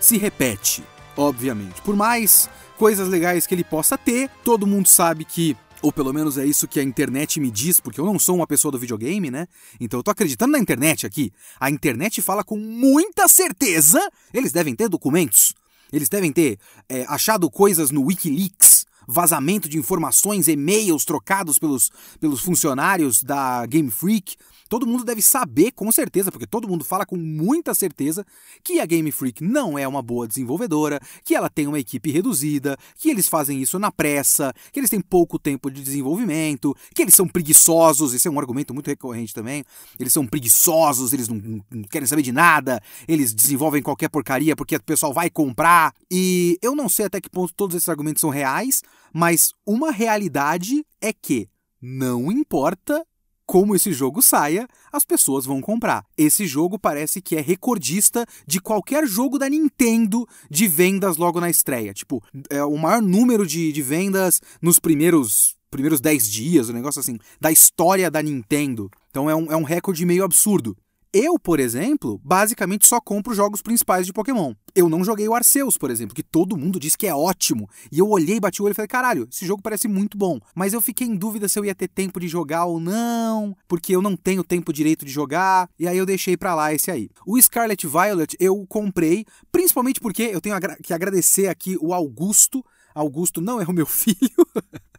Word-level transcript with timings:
se 0.00 0.18
repete, 0.18 0.82
obviamente. 1.16 1.80
Por 1.80 1.94
mais 1.94 2.50
coisas 2.76 3.06
legais 3.06 3.46
que 3.46 3.54
ele 3.54 3.62
possa 3.62 3.96
ter, 3.96 4.28
todo 4.42 4.66
mundo 4.66 4.88
sabe 4.88 5.24
que 5.24 5.56
ou 5.80 5.92
pelo 5.92 6.12
menos 6.12 6.36
é 6.36 6.44
isso 6.44 6.66
que 6.66 6.80
a 6.80 6.82
internet 6.82 7.38
me 7.38 7.48
diz, 7.48 7.78
porque 7.78 8.00
eu 8.00 8.04
não 8.04 8.18
sou 8.18 8.34
uma 8.34 8.48
pessoa 8.48 8.72
do 8.72 8.80
videogame, 8.80 9.30
né? 9.30 9.46
Então 9.80 10.00
eu 10.00 10.02
tô 10.02 10.10
acreditando 10.10 10.50
na 10.50 10.58
internet 10.58 11.06
aqui. 11.06 11.32
A 11.60 11.70
internet 11.70 12.20
fala 12.20 12.42
com 12.42 12.58
muita 12.58 13.28
certeza, 13.28 14.00
eles 14.34 14.50
devem 14.50 14.74
ter 14.74 14.88
documentos, 14.88 15.54
eles 15.92 16.08
devem 16.08 16.32
ter 16.32 16.58
é, 16.88 17.04
achado 17.08 17.48
coisas 17.48 17.92
no 17.92 18.06
Wikileaks, 18.06 18.75
vazamento 19.06 19.68
de 19.68 19.78
informações, 19.78 20.48
e-mails 20.48 21.04
trocados 21.04 21.58
pelos, 21.58 21.90
pelos 22.20 22.40
funcionários 22.40 23.22
da 23.22 23.64
Game 23.66 23.90
Freak. 23.90 24.36
Todo 24.68 24.86
mundo 24.86 25.04
deve 25.04 25.22
saber 25.22 25.72
com 25.72 25.90
certeza, 25.92 26.30
porque 26.32 26.46
todo 26.46 26.68
mundo 26.68 26.84
fala 26.84 27.06
com 27.06 27.16
muita 27.16 27.74
certeza, 27.74 28.24
que 28.62 28.80
a 28.80 28.86
Game 28.86 29.10
Freak 29.12 29.42
não 29.42 29.78
é 29.78 29.86
uma 29.86 30.02
boa 30.02 30.26
desenvolvedora, 30.26 31.00
que 31.24 31.34
ela 31.34 31.48
tem 31.48 31.66
uma 31.66 31.78
equipe 31.78 32.10
reduzida, 32.10 32.76
que 32.96 33.10
eles 33.10 33.28
fazem 33.28 33.60
isso 33.62 33.78
na 33.78 33.92
pressa, 33.92 34.52
que 34.72 34.80
eles 34.80 34.90
têm 34.90 35.00
pouco 35.00 35.38
tempo 35.38 35.70
de 35.70 35.82
desenvolvimento, 35.82 36.74
que 36.94 37.02
eles 37.02 37.14
são 37.14 37.28
preguiçosos, 37.28 38.14
esse 38.14 38.26
é 38.26 38.30
um 38.30 38.38
argumento 38.38 38.74
muito 38.74 38.88
recorrente 38.88 39.34
também. 39.34 39.64
Eles 39.98 40.12
são 40.12 40.26
preguiçosos, 40.26 41.12
eles 41.12 41.28
não, 41.28 41.62
não 41.70 41.82
querem 41.84 42.06
saber 42.06 42.22
de 42.22 42.32
nada, 42.32 42.80
eles 43.06 43.32
desenvolvem 43.32 43.82
qualquer 43.82 44.08
porcaria 44.08 44.56
porque 44.56 44.76
o 44.76 44.82
pessoal 44.82 45.12
vai 45.12 45.30
comprar. 45.30 45.94
E 46.10 46.58
eu 46.62 46.74
não 46.74 46.88
sei 46.88 47.06
até 47.06 47.20
que 47.20 47.30
ponto 47.30 47.54
todos 47.54 47.76
esses 47.76 47.88
argumentos 47.88 48.20
são 48.20 48.30
reais, 48.30 48.82
mas 49.12 49.52
uma 49.64 49.90
realidade 49.90 50.84
é 51.00 51.12
que 51.12 51.48
não 51.80 52.32
importa 52.32 53.04
como 53.46 53.76
esse 53.76 53.92
jogo 53.92 54.20
saia, 54.20 54.66
as 54.92 55.04
pessoas 55.04 55.46
vão 55.46 55.60
comprar. 55.60 56.04
Esse 56.18 56.46
jogo 56.46 56.78
parece 56.78 57.22
que 57.22 57.36
é 57.36 57.40
recordista 57.40 58.26
de 58.46 58.60
qualquer 58.60 59.06
jogo 59.06 59.38
da 59.38 59.48
Nintendo 59.48 60.26
de 60.50 60.66
vendas 60.66 61.16
logo 61.16 61.40
na 61.40 61.48
estreia. 61.48 61.94
Tipo, 61.94 62.22
é 62.50 62.62
o 62.64 62.76
maior 62.76 63.00
número 63.00 63.46
de, 63.46 63.72
de 63.72 63.82
vendas 63.82 64.40
nos 64.60 64.78
primeiros 64.78 65.54
primeiros 65.70 66.00
10 66.00 66.30
dias, 66.30 66.68
um 66.70 66.72
negócio 66.72 67.00
assim, 67.00 67.18
da 67.40 67.52
história 67.52 68.10
da 68.10 68.22
Nintendo. 68.22 68.90
Então 69.10 69.28
é 69.28 69.34
um, 69.34 69.52
é 69.52 69.56
um 69.56 69.62
recorde 69.62 70.06
meio 70.06 70.24
absurdo. 70.24 70.76
Eu, 71.12 71.38
por 71.38 71.60
exemplo, 71.60 72.20
basicamente 72.22 72.86
só 72.86 73.00
compro 73.00 73.34
jogos 73.34 73.62
principais 73.62 74.06
de 74.06 74.12
Pokémon. 74.12 74.54
Eu 74.74 74.88
não 74.88 75.02
joguei 75.02 75.26
o 75.28 75.34
Arceus, 75.34 75.78
por 75.78 75.90
exemplo, 75.90 76.14
que 76.14 76.22
todo 76.22 76.56
mundo 76.56 76.78
diz 76.78 76.94
que 76.94 77.06
é 77.06 77.14
ótimo. 77.14 77.68
E 77.90 77.98
eu 77.98 78.08
olhei, 78.08 78.38
bati 78.38 78.60
o 78.60 78.64
olho 78.66 78.72
e 78.72 78.74
falei, 78.74 78.88
caralho, 78.88 79.26
esse 79.30 79.46
jogo 79.46 79.62
parece 79.62 79.88
muito 79.88 80.18
bom. 80.18 80.38
Mas 80.54 80.74
eu 80.74 80.80
fiquei 80.82 81.06
em 81.06 81.16
dúvida 81.16 81.48
se 81.48 81.58
eu 81.58 81.64
ia 81.64 81.74
ter 81.74 81.88
tempo 81.88 82.20
de 82.20 82.28
jogar 82.28 82.66
ou 82.66 82.78
não, 82.78 83.56
porque 83.66 83.94
eu 83.94 84.02
não 84.02 84.16
tenho 84.16 84.44
tempo 84.44 84.72
direito 84.72 85.06
de 85.06 85.10
jogar. 85.10 85.68
E 85.78 85.88
aí 85.88 85.96
eu 85.96 86.04
deixei 86.04 86.36
pra 86.36 86.54
lá 86.54 86.74
esse 86.74 86.90
aí. 86.90 87.08
O 87.26 87.40
Scarlet 87.40 87.86
Violet 87.86 88.36
eu 88.38 88.66
comprei, 88.68 89.24
principalmente 89.50 90.00
porque 90.00 90.24
eu 90.24 90.40
tenho 90.40 90.56
que 90.82 90.92
agradecer 90.92 91.48
aqui 91.48 91.78
o 91.80 91.94
Augusto. 91.94 92.64
Augusto 92.94 93.40
não 93.40 93.60
é 93.60 93.64
o 93.64 93.72
meu 93.72 93.84
filho. 93.86 94.16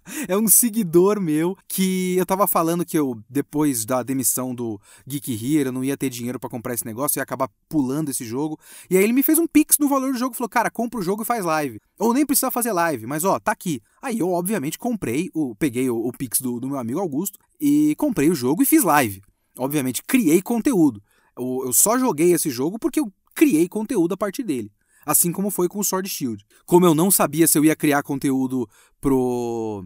é 0.28 0.38
um 0.38 0.48
seguidor 0.48 1.20
meu 1.20 1.58
que 1.68 2.16
eu 2.18 2.26
tava 2.26 2.48
falando 2.48 2.86
que 2.86 2.98
eu, 2.98 3.20
depois 3.30 3.86
da 3.86 4.04
demissão 4.04 4.54
do 4.54 4.80
Geek 5.06 5.34
Here, 5.34 5.68
eu 5.68 5.72
não 5.72 5.84
ia 5.84 5.98
ter 5.98 6.10
dinheiro 6.10 6.40
para 6.40 6.50
comprar 6.50 6.74
esse 6.74 6.86
negócio, 6.86 7.20
ia 7.20 7.24
acabar 7.24 7.50
pulando 7.70 8.10
esse 8.10 8.26
jogo. 8.26 8.60
E 8.90 8.98
aí 8.98 9.04
ele 9.04 9.14
me 9.14 9.24
fez 9.24 9.38
um 9.38 9.48
pix 9.48 9.78
no 9.78 9.88
valor 9.88 10.14
do 10.14 10.18
jogo, 10.20 10.36
falou, 10.36 10.50
cara, 10.50 10.70
compra 10.70 11.00
o 11.00 11.04
jogo 11.04 11.24
e 11.24 11.26
faz 11.26 11.44
live. 11.44 11.80
Ou 12.00 12.14
nem 12.14 12.26
precisa 12.26 12.52
fazer 12.52 12.72
live, 12.72 13.06
mas 13.06 13.24
ó, 13.24 13.40
tá 13.40 13.52
aqui. 13.52 13.82
Aí 14.02 14.20
eu, 14.20 14.30
obviamente, 14.30 14.78
comprei, 14.78 15.30
o, 15.34 15.56
peguei 15.56 15.90
o, 15.90 15.98
o 15.98 16.12
pix 16.12 16.40
do, 16.40 16.60
do 16.60 16.68
meu 16.68 16.78
amigo 16.78 17.00
Augusto 17.00 17.40
e 17.60 17.96
comprei 17.98 18.30
o 18.30 18.36
jogo 18.36 18.64
e 18.64 18.66
fiz 18.66 18.84
live. 18.84 19.22
Obviamente, 19.58 20.04
criei 20.04 20.42
conteúdo. 20.42 21.02
Eu, 21.38 21.64
eu 21.66 21.74
só 21.74 21.98
joguei 21.98 22.34
esse 22.34 22.50
jogo 22.50 22.80
porque 22.80 23.00
eu 23.00 23.12
criei 23.36 23.68
conteúdo 23.68 24.14
a 24.14 24.18
partir 24.18 24.44
dele 24.44 24.72
assim 25.08 25.32
como 25.32 25.50
foi 25.50 25.70
com 25.70 25.80
o 25.80 25.84
Sword 25.86 26.10
Shield. 26.10 26.46
Como 26.66 26.86
eu 26.86 26.94
não 26.94 27.10
sabia 27.10 27.48
se 27.48 27.58
eu 27.58 27.64
ia 27.64 27.78
criar 27.78 28.04
conteúdo 28.04 28.70
pro 29.00 29.86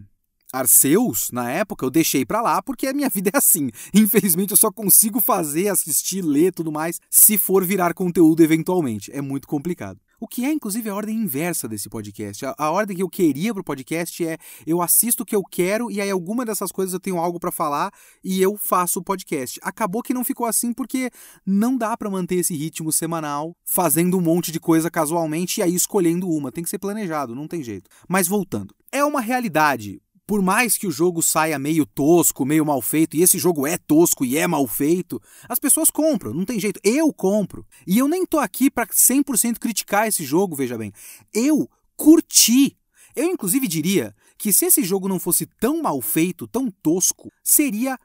Arceus, 0.54 1.30
na 1.32 1.50
época, 1.50 1.86
eu 1.86 1.90
deixei 1.90 2.26
pra 2.26 2.42
lá 2.42 2.62
porque 2.62 2.88
a 2.88 2.94
minha 2.94 3.10
vida 3.10 3.32
é 3.34 3.38
assim. 3.38 3.70
Infelizmente, 3.94 4.52
eu 4.52 4.58
só 4.58 4.72
consigo 4.72 5.22
fazer, 5.22 5.70
assistir, 5.70 6.22
ler 6.22 6.52
tudo 6.52 6.72
mais 6.72 7.00
se 7.10 7.38
for 7.38 7.66
virar 7.66 7.94
conteúdo 7.94 8.44
eventualmente. 8.44 9.12
É 9.14 9.22
muito 9.22 9.48
complicado. 9.48 10.00
O 10.20 10.28
que 10.28 10.46
é, 10.46 10.52
inclusive, 10.52 10.88
a 10.88 10.94
ordem 10.94 11.18
inversa 11.18 11.68
desse 11.68 11.90
podcast. 11.90 12.46
A, 12.46 12.54
a 12.56 12.70
ordem 12.70 12.96
que 12.96 13.02
eu 13.02 13.10
queria 13.10 13.54
pro 13.56 13.64
podcast 13.64 14.24
é 14.24 14.38
eu 14.68 14.80
assisto 14.80 15.24
o 15.24 15.26
que 15.26 15.36
eu 15.36 15.42
quero 15.42 15.90
e 15.90 16.00
aí 16.00 16.12
alguma 16.12 16.46
dessas 16.46 16.72
coisas 16.72 16.94
eu 16.94 17.00
tenho 17.00 17.18
algo 17.18 17.40
para 17.40 17.52
falar 17.52 17.92
e 18.24 18.40
eu 18.40 18.56
faço 18.56 19.00
o 19.00 19.04
podcast. 19.04 19.60
Acabou 19.64 20.04
que 20.04 20.14
não 20.14 20.24
ficou 20.24 20.46
assim 20.46 20.74
porque 20.74 21.10
não 21.44 21.76
dá 21.78 21.98
para 21.98 22.10
manter 22.10 22.36
esse 22.36 22.56
ritmo 22.56 22.92
semanal 22.92 23.56
fazendo 23.64 24.18
um 24.18 24.22
monte 24.22 24.52
de 24.52 24.60
coisa 24.60 24.92
casualmente 24.92 25.60
e 25.60 25.64
aí 25.64 25.74
escolhendo 25.74 26.30
uma. 26.30 26.52
Tem 26.52 26.64
que 26.64 26.70
ser 26.70 26.78
planejado, 26.78 27.34
não 27.34 27.48
tem 27.48 27.64
jeito. 27.64 27.90
Mas 28.08 28.28
voltando. 28.28 28.76
É 28.92 29.06
uma 29.06 29.22
realidade 29.22 30.01
por 30.26 30.42
mais 30.42 30.78
que 30.78 30.88
o 30.88 30.92
jogo 30.92 31.22
saia 31.22 31.60
meio 31.60 31.86
tosco, 31.86 32.46
meio 32.46 32.66
mal 32.66 32.82
feito, 32.82 33.16
e 33.18 33.22
esse 33.22 33.38
jogo 33.38 33.68
é 33.68 33.78
tosco 33.78 34.24
e 34.24 34.38
é 34.38 34.48
mal 34.48 34.66
feito, 34.68 35.22
as 35.48 35.60
pessoas 35.60 35.90
compram, 35.90 36.34
não 36.34 36.46
tem 36.46 36.60
jeito. 36.60 36.80
Eu 36.84 37.12
compro. 37.14 37.66
E 37.86 37.98
eu 37.98 38.08
nem 38.08 38.26
tô 38.26 38.40
aqui 38.40 38.70
para 38.70 38.88
100% 38.88 39.60
criticar 39.60 40.08
esse 40.08 40.24
jogo, 40.24 40.56
veja 40.56 40.78
bem. 40.78 40.92
Eu 41.34 41.70
curti. 41.96 42.78
Eu 43.16 43.26
inclusive 43.26 43.68
diria 43.68 44.16
que 44.38 44.54
se 44.54 44.66
esse 44.66 44.84
jogo 44.84 45.08
não 45.08 45.20
fosse 45.20 45.46
tão 45.46 45.82
mal 45.82 46.02
feito, 46.02 46.48
tão 46.48 46.72
tosco, 46.82 47.32
seria 47.44 48.00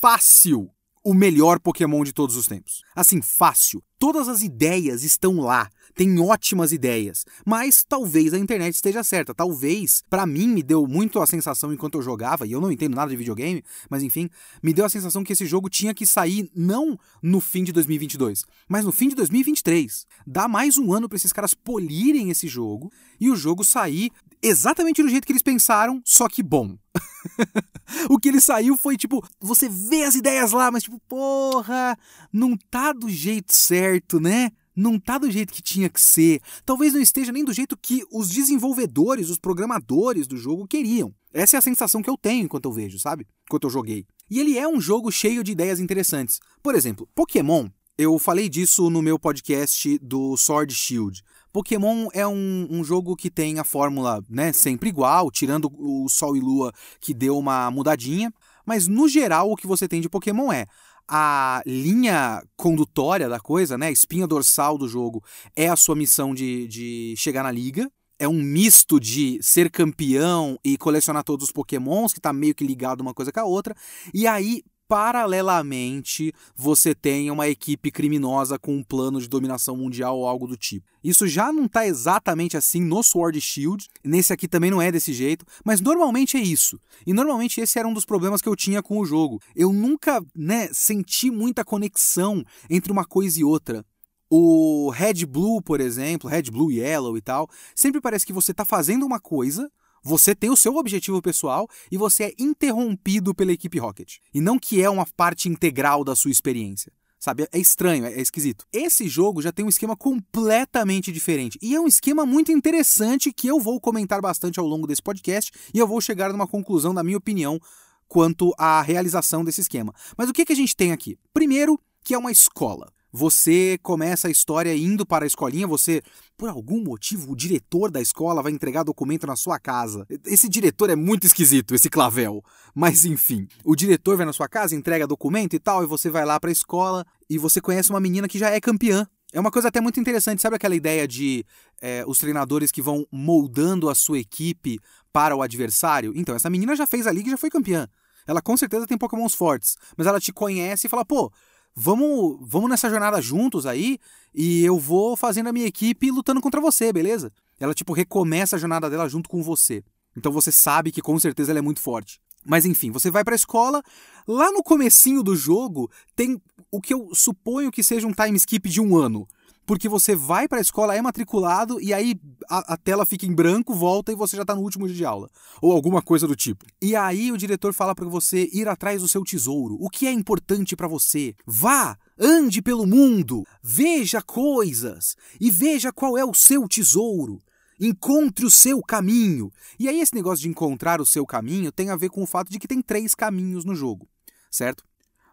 fácil 0.00 0.70
o 1.02 1.14
melhor 1.14 1.58
Pokémon 1.58 2.04
de 2.04 2.12
todos 2.12 2.36
os 2.36 2.46
tempos. 2.46 2.82
Assim, 2.94 3.22
fácil. 3.22 3.82
Todas 3.98 4.28
as 4.28 4.42
ideias 4.42 5.02
estão 5.02 5.40
lá. 5.40 5.70
Tem 5.94 6.18
ótimas 6.20 6.72
ideias, 6.72 7.24
mas 7.44 7.84
talvez 7.86 8.32
a 8.32 8.38
internet 8.38 8.74
esteja 8.74 9.02
certa. 9.02 9.34
Talvez, 9.34 10.02
para 10.08 10.26
mim, 10.26 10.48
me 10.48 10.62
deu 10.62 10.86
muito 10.86 11.20
a 11.20 11.26
sensação 11.26 11.72
enquanto 11.72 11.96
eu 11.96 12.02
jogava, 12.02 12.46
e 12.46 12.52
eu 12.52 12.60
não 12.60 12.70
entendo 12.70 12.94
nada 12.94 13.10
de 13.10 13.16
videogame, 13.16 13.64
mas 13.88 14.02
enfim, 14.02 14.28
me 14.62 14.72
deu 14.72 14.84
a 14.84 14.88
sensação 14.88 15.24
que 15.24 15.32
esse 15.32 15.46
jogo 15.46 15.68
tinha 15.68 15.94
que 15.94 16.06
sair 16.06 16.50
não 16.54 16.98
no 17.22 17.40
fim 17.40 17.64
de 17.64 17.72
2022, 17.72 18.44
mas 18.68 18.84
no 18.84 18.92
fim 18.92 19.08
de 19.08 19.14
2023. 19.14 20.06
Dá 20.26 20.48
mais 20.48 20.78
um 20.78 20.92
ano 20.92 21.08
para 21.08 21.16
esses 21.16 21.32
caras 21.32 21.54
polirem 21.54 22.30
esse 22.30 22.48
jogo 22.48 22.90
e 23.20 23.30
o 23.30 23.36
jogo 23.36 23.64
sair 23.64 24.10
exatamente 24.42 25.02
do 25.02 25.08
jeito 25.08 25.26
que 25.26 25.32
eles 25.32 25.42
pensaram, 25.42 26.00
só 26.04 26.28
que 26.28 26.42
bom. 26.42 26.76
o 28.08 28.18
que 28.18 28.28
ele 28.28 28.40
saiu 28.40 28.76
foi 28.76 28.96
tipo, 28.96 29.22
você 29.40 29.68
vê 29.68 30.04
as 30.04 30.14
ideias 30.14 30.52
lá, 30.52 30.70
mas 30.70 30.82
tipo, 30.82 30.98
porra, 31.00 31.98
não 32.32 32.56
tá 32.56 32.92
do 32.92 33.08
jeito 33.08 33.54
certo, 33.54 34.18
né? 34.18 34.50
Não 34.74 34.98
tá 34.98 35.18
do 35.18 35.30
jeito 35.30 35.52
que 35.52 35.62
tinha 35.62 35.88
que 35.88 36.00
ser. 36.00 36.40
Talvez 36.64 36.92
não 36.92 37.00
esteja 37.00 37.32
nem 37.32 37.44
do 37.44 37.52
jeito 37.52 37.76
que 37.76 38.04
os 38.10 38.30
desenvolvedores, 38.30 39.30
os 39.30 39.38
programadores 39.38 40.26
do 40.26 40.36
jogo 40.36 40.66
queriam. 40.66 41.12
Essa 41.32 41.56
é 41.56 41.58
a 41.58 41.62
sensação 41.62 42.02
que 42.02 42.10
eu 42.10 42.16
tenho 42.16 42.44
enquanto 42.44 42.66
eu 42.66 42.72
vejo, 42.72 42.98
sabe? 42.98 43.26
Enquanto 43.44 43.64
eu 43.64 43.70
joguei. 43.70 44.06
E 44.30 44.38
ele 44.38 44.58
é 44.58 44.66
um 44.68 44.80
jogo 44.80 45.10
cheio 45.10 45.42
de 45.42 45.52
ideias 45.52 45.80
interessantes. 45.80 46.38
Por 46.62 46.74
exemplo, 46.74 47.08
Pokémon. 47.14 47.68
Eu 47.98 48.18
falei 48.18 48.48
disso 48.48 48.88
no 48.88 49.02
meu 49.02 49.18
podcast 49.18 49.98
do 49.98 50.36
Sword 50.36 50.72
Shield. 50.72 51.22
Pokémon 51.52 52.08
é 52.14 52.26
um, 52.26 52.66
um, 52.70 52.84
jogo 52.84 53.16
que 53.16 53.28
tem 53.28 53.58
a 53.58 53.64
fórmula 53.64 54.24
né, 54.28 54.52
sempre 54.52 54.88
igual, 54.88 55.30
tirando 55.30 55.70
o 55.76 56.08
Sol 56.08 56.36
e 56.36 56.40
Lua 56.40 56.72
que 57.00 57.12
deu 57.12 57.36
uma 57.36 57.70
mudadinha. 57.70 58.32
Mas 58.64 58.86
no 58.86 59.08
geral 59.08 59.50
o 59.50 59.56
que 59.56 59.66
você 59.66 59.88
tem 59.88 60.00
de 60.00 60.08
Pokémon 60.08 60.52
é 60.52 60.66
a 61.10 61.60
linha 61.66 62.40
condutória 62.56 63.28
da 63.28 63.40
coisa, 63.40 63.76
né, 63.76 63.88
a 63.88 63.90
espinha 63.90 64.28
dorsal 64.28 64.78
do 64.78 64.86
jogo 64.86 65.24
é 65.56 65.68
a 65.68 65.74
sua 65.74 65.96
missão 65.96 66.32
de, 66.32 66.68
de 66.68 67.14
chegar 67.16 67.42
na 67.42 67.50
liga. 67.50 67.90
É 68.16 68.28
um 68.28 68.40
misto 68.40 69.00
de 69.00 69.38
ser 69.42 69.70
campeão 69.70 70.56
e 70.62 70.76
colecionar 70.78 71.24
todos 71.24 71.46
os 71.46 71.52
pokémons, 71.52 72.12
que 72.12 72.18
está 72.20 72.32
meio 72.32 72.54
que 72.54 72.64
ligado 72.64 73.00
uma 73.00 73.14
coisa 73.14 73.32
com 73.32 73.40
a 73.40 73.44
outra. 73.44 73.74
E 74.14 74.26
aí, 74.26 74.62
paralelamente 74.90 76.34
você 76.56 76.96
tem 76.96 77.30
uma 77.30 77.46
equipe 77.48 77.92
criminosa 77.92 78.58
com 78.58 78.74
um 78.74 78.82
plano 78.82 79.20
de 79.20 79.28
dominação 79.28 79.76
mundial 79.76 80.18
ou 80.18 80.26
algo 80.26 80.48
do 80.48 80.56
tipo. 80.56 80.84
Isso 81.02 81.28
já 81.28 81.52
não 81.52 81.66
está 81.66 81.86
exatamente 81.86 82.56
assim 82.56 82.82
no 82.82 83.00
Sword 83.00 83.40
Shield, 83.40 83.86
nesse 84.02 84.32
aqui 84.32 84.48
também 84.48 84.68
não 84.68 84.82
é 84.82 84.90
desse 84.90 85.12
jeito, 85.12 85.46
mas 85.64 85.80
normalmente 85.80 86.36
é 86.36 86.40
isso. 86.40 86.76
E 87.06 87.12
normalmente 87.12 87.60
esse 87.60 87.78
era 87.78 87.86
um 87.86 87.94
dos 87.94 88.04
problemas 88.04 88.42
que 88.42 88.48
eu 88.48 88.56
tinha 88.56 88.82
com 88.82 88.98
o 88.98 89.06
jogo. 89.06 89.40
Eu 89.54 89.72
nunca, 89.72 90.20
né, 90.34 90.68
senti 90.72 91.30
muita 91.30 91.64
conexão 91.64 92.44
entre 92.68 92.90
uma 92.90 93.04
coisa 93.04 93.38
e 93.38 93.44
outra. 93.44 93.86
O 94.28 94.90
Red 94.90 95.24
Blue, 95.24 95.62
por 95.62 95.80
exemplo, 95.80 96.28
Red 96.28 96.50
Blue 96.50 96.72
Yellow 96.72 97.16
e 97.16 97.20
tal, 97.20 97.48
sempre 97.76 98.00
parece 98.00 98.26
que 98.26 98.32
você 98.32 98.50
está 98.50 98.64
fazendo 98.64 99.06
uma 99.06 99.20
coisa, 99.20 99.70
você 100.02 100.34
tem 100.34 100.50
o 100.50 100.56
seu 100.56 100.76
objetivo 100.76 101.20
pessoal 101.20 101.68
e 101.90 101.96
você 101.96 102.24
é 102.24 102.34
interrompido 102.38 103.34
pela 103.34 103.52
equipe 103.52 103.78
Rocket. 103.78 104.16
E 104.32 104.40
não 104.40 104.58
que 104.58 104.82
é 104.82 104.88
uma 104.88 105.06
parte 105.06 105.48
integral 105.48 106.04
da 106.04 106.16
sua 106.16 106.30
experiência. 106.30 106.92
Sabe? 107.18 107.46
É 107.52 107.58
estranho, 107.58 108.06
é 108.06 108.18
esquisito. 108.18 108.64
Esse 108.72 109.06
jogo 109.06 109.42
já 109.42 109.52
tem 109.52 109.62
um 109.62 109.68
esquema 109.68 109.94
completamente 109.94 111.12
diferente. 111.12 111.58
E 111.60 111.74
é 111.74 111.80
um 111.80 111.86
esquema 111.86 112.24
muito 112.24 112.50
interessante 112.50 113.30
que 113.30 113.46
eu 113.46 113.60
vou 113.60 113.78
comentar 113.78 114.22
bastante 114.22 114.58
ao 114.58 114.66
longo 114.66 114.86
desse 114.86 115.02
podcast 115.02 115.52
e 115.74 115.78
eu 115.78 115.86
vou 115.86 116.00
chegar 116.00 116.32
numa 116.32 116.46
conclusão 116.46 116.94
da 116.94 117.04
minha 117.04 117.18
opinião 117.18 117.60
quanto 118.08 118.54
à 118.56 118.80
realização 118.80 119.44
desse 119.44 119.60
esquema. 119.60 119.94
Mas 120.16 120.30
o 120.30 120.32
que, 120.32 120.46
que 120.46 120.52
a 120.52 120.56
gente 120.56 120.74
tem 120.74 120.92
aqui? 120.92 121.18
Primeiro, 121.32 121.78
que 122.02 122.14
é 122.14 122.18
uma 122.18 122.32
escola. 122.32 122.90
Você 123.12 123.78
começa 123.82 124.28
a 124.28 124.30
história 124.30 124.74
indo 124.74 125.04
para 125.04 125.24
a 125.24 125.26
escolinha, 125.26 125.66
você, 125.66 126.00
por 126.36 126.48
algum 126.48 126.82
motivo, 126.82 127.32
o 127.32 127.36
diretor 127.36 127.90
da 127.90 128.00
escola 128.00 128.42
vai 128.42 128.52
entregar 128.52 128.84
documento 128.84 129.26
na 129.26 129.34
sua 129.34 129.58
casa. 129.58 130.06
Esse 130.24 130.48
diretor 130.48 130.90
é 130.90 130.96
muito 130.96 131.26
esquisito, 131.26 131.74
esse 131.74 131.90
clavel. 131.90 132.42
Mas 132.74 133.04
enfim, 133.04 133.48
o 133.64 133.74
diretor 133.74 134.16
vai 134.16 134.24
na 134.24 134.32
sua 134.32 134.48
casa, 134.48 134.76
entrega 134.76 135.06
documento 135.06 135.54
e 135.54 135.58
tal, 135.58 135.82
e 135.82 135.86
você 135.86 136.08
vai 136.08 136.24
lá 136.24 136.38
para 136.38 136.50
a 136.50 136.52
escola 136.52 137.04
e 137.28 137.36
você 137.36 137.60
conhece 137.60 137.90
uma 137.90 138.00
menina 138.00 138.28
que 138.28 138.38
já 138.38 138.50
é 138.50 138.60
campeã. 138.60 139.06
É 139.32 139.38
uma 139.38 139.50
coisa 139.50 139.68
até 139.68 139.80
muito 139.80 140.00
interessante, 140.00 140.42
sabe 140.42 140.56
aquela 140.56 140.74
ideia 140.74 141.06
de 141.06 141.44
é, 141.80 142.04
os 142.06 142.18
treinadores 142.18 142.72
que 142.72 142.82
vão 142.82 143.06
moldando 143.12 143.88
a 143.88 143.94
sua 143.94 144.18
equipe 144.18 144.80
para 145.12 145.36
o 145.36 145.42
adversário? 145.42 146.12
Então, 146.16 146.34
essa 146.34 146.50
menina 146.50 146.74
já 146.74 146.86
fez 146.86 147.06
a 147.06 147.12
liga 147.12 147.28
e 147.28 147.30
já 147.30 147.36
foi 147.36 147.48
campeã. 147.48 147.88
Ela 148.26 148.42
com 148.42 148.56
certeza 148.56 148.86
tem 148.86 148.98
pokémons 148.98 149.34
fortes, 149.34 149.76
mas 149.96 150.06
ela 150.06 150.20
te 150.20 150.32
conhece 150.32 150.86
e 150.86 150.90
fala, 150.90 151.04
pô, 151.04 151.32
vamos, 151.74 152.38
vamos 152.40 152.70
nessa 152.70 152.90
jornada 152.90 153.20
juntos 153.20 153.66
aí 153.66 153.98
e 154.34 154.64
eu 154.64 154.78
vou 154.78 155.16
fazendo 155.16 155.48
a 155.48 155.52
minha 155.52 155.66
equipe 155.66 156.10
lutando 156.10 156.40
contra 156.40 156.60
você, 156.60 156.92
beleza? 156.92 157.32
Ela, 157.58 157.74
tipo, 157.74 157.92
recomeça 157.92 158.56
a 158.56 158.58
jornada 158.58 158.88
dela 158.88 159.08
junto 159.08 159.28
com 159.28 159.42
você. 159.42 159.84
Então 160.16 160.32
você 160.32 160.50
sabe 160.50 160.90
que 160.90 161.02
com 161.02 161.18
certeza 161.18 161.52
ela 161.52 161.58
é 161.58 161.62
muito 161.62 161.80
forte. 161.80 162.20
Mas 162.44 162.64
enfim, 162.64 162.90
você 162.90 163.10
vai 163.10 163.22
pra 163.22 163.34
escola, 163.34 163.82
lá 164.26 164.50
no 164.50 164.62
comecinho 164.62 165.22
do 165.22 165.36
jogo 165.36 165.90
tem 166.16 166.40
o 166.70 166.80
que 166.80 166.94
eu 166.94 167.10
suponho 167.14 167.70
que 167.70 167.82
seja 167.82 168.06
um 168.06 168.12
time 168.12 168.36
skip 168.36 168.68
de 168.68 168.80
um 168.80 168.96
ano 168.96 169.28
porque 169.70 169.88
você 169.88 170.16
vai 170.16 170.48
para 170.48 170.58
a 170.58 170.60
escola, 170.60 170.96
é 170.96 171.00
matriculado 171.00 171.80
e 171.80 171.94
aí 171.94 172.20
a, 172.48 172.74
a, 172.74 172.76
tela 172.76 173.06
fica 173.06 173.24
em 173.24 173.32
branco, 173.32 173.72
volta 173.72 174.10
e 174.10 174.16
você 174.16 174.34
já 174.34 174.42
está 174.42 174.52
no 174.52 174.62
último 174.62 174.84
dia 174.88 174.96
de 174.96 175.04
aula, 175.04 175.30
ou 175.62 175.70
alguma 175.70 176.02
coisa 176.02 176.26
do 176.26 176.34
tipo. 176.34 176.66
E 176.82 176.96
aí 176.96 177.30
o 177.30 177.36
diretor 177.36 177.72
fala 177.72 177.94
para 177.94 178.08
você 178.08 178.50
ir 178.52 178.66
atrás 178.66 179.00
do 179.00 179.06
seu 179.06 179.22
tesouro. 179.22 179.76
O 179.78 179.88
que 179.88 180.08
é 180.08 180.10
importante 180.10 180.74
para 180.74 180.88
você? 180.88 181.36
Vá, 181.46 181.96
ande 182.18 182.60
pelo 182.60 182.84
mundo, 182.84 183.44
veja 183.62 184.20
coisas 184.20 185.14
e 185.40 185.52
veja 185.52 185.92
qual 185.92 186.18
é 186.18 186.24
o 186.24 186.34
seu 186.34 186.66
tesouro. 186.66 187.38
Encontre 187.80 188.44
o 188.44 188.50
seu 188.50 188.80
caminho. 188.80 189.52
E 189.78 189.88
aí, 189.88 190.00
esse 190.00 190.16
negócio 190.16 190.42
de 190.42 190.48
encontrar 190.48 191.00
o 191.00 191.06
seu 191.06 191.24
caminho 191.24 191.70
tem 191.70 191.90
a 191.90 191.96
ver 191.96 192.10
com 192.10 192.24
o 192.24 192.26
fato 192.26 192.50
de 192.50 192.58
que 192.58 192.66
tem 192.66 192.82
três 192.82 193.14
caminhos 193.14 193.64
no 193.64 193.76
jogo, 193.76 194.08
certo? 194.50 194.82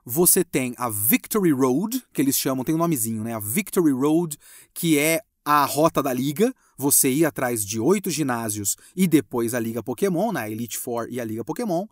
Você 0.09 0.41
tem 0.41 0.73
a 0.77 0.89
Victory 0.89 1.51
Road, 1.51 2.01
que 2.13 2.21
eles 2.21 2.37
chamam, 2.37 2.63
tem 2.63 2.73
um 2.73 2.77
nomezinho, 2.77 3.25
né? 3.25 3.35
A 3.35 3.39
Victory 3.39 3.91
Road, 3.91 4.37
que 4.73 4.97
é 4.97 5.19
a 5.43 5.65
rota 5.65 6.01
da 6.01 6.13
liga. 6.13 6.53
Você 6.77 7.09
ir 7.09 7.25
atrás 7.25 7.65
de 7.65 7.77
oito 7.77 8.09
ginásios 8.09 8.77
e 8.95 9.05
depois 9.05 9.53
a 9.53 9.59
Liga 9.59 9.83
Pokémon, 9.83 10.31
né? 10.31 10.43
A 10.43 10.49
Elite 10.49 10.77
Four 10.77 11.09
e 11.09 11.19
a 11.19 11.25
Liga 11.25 11.43
Pokémon. 11.43 11.85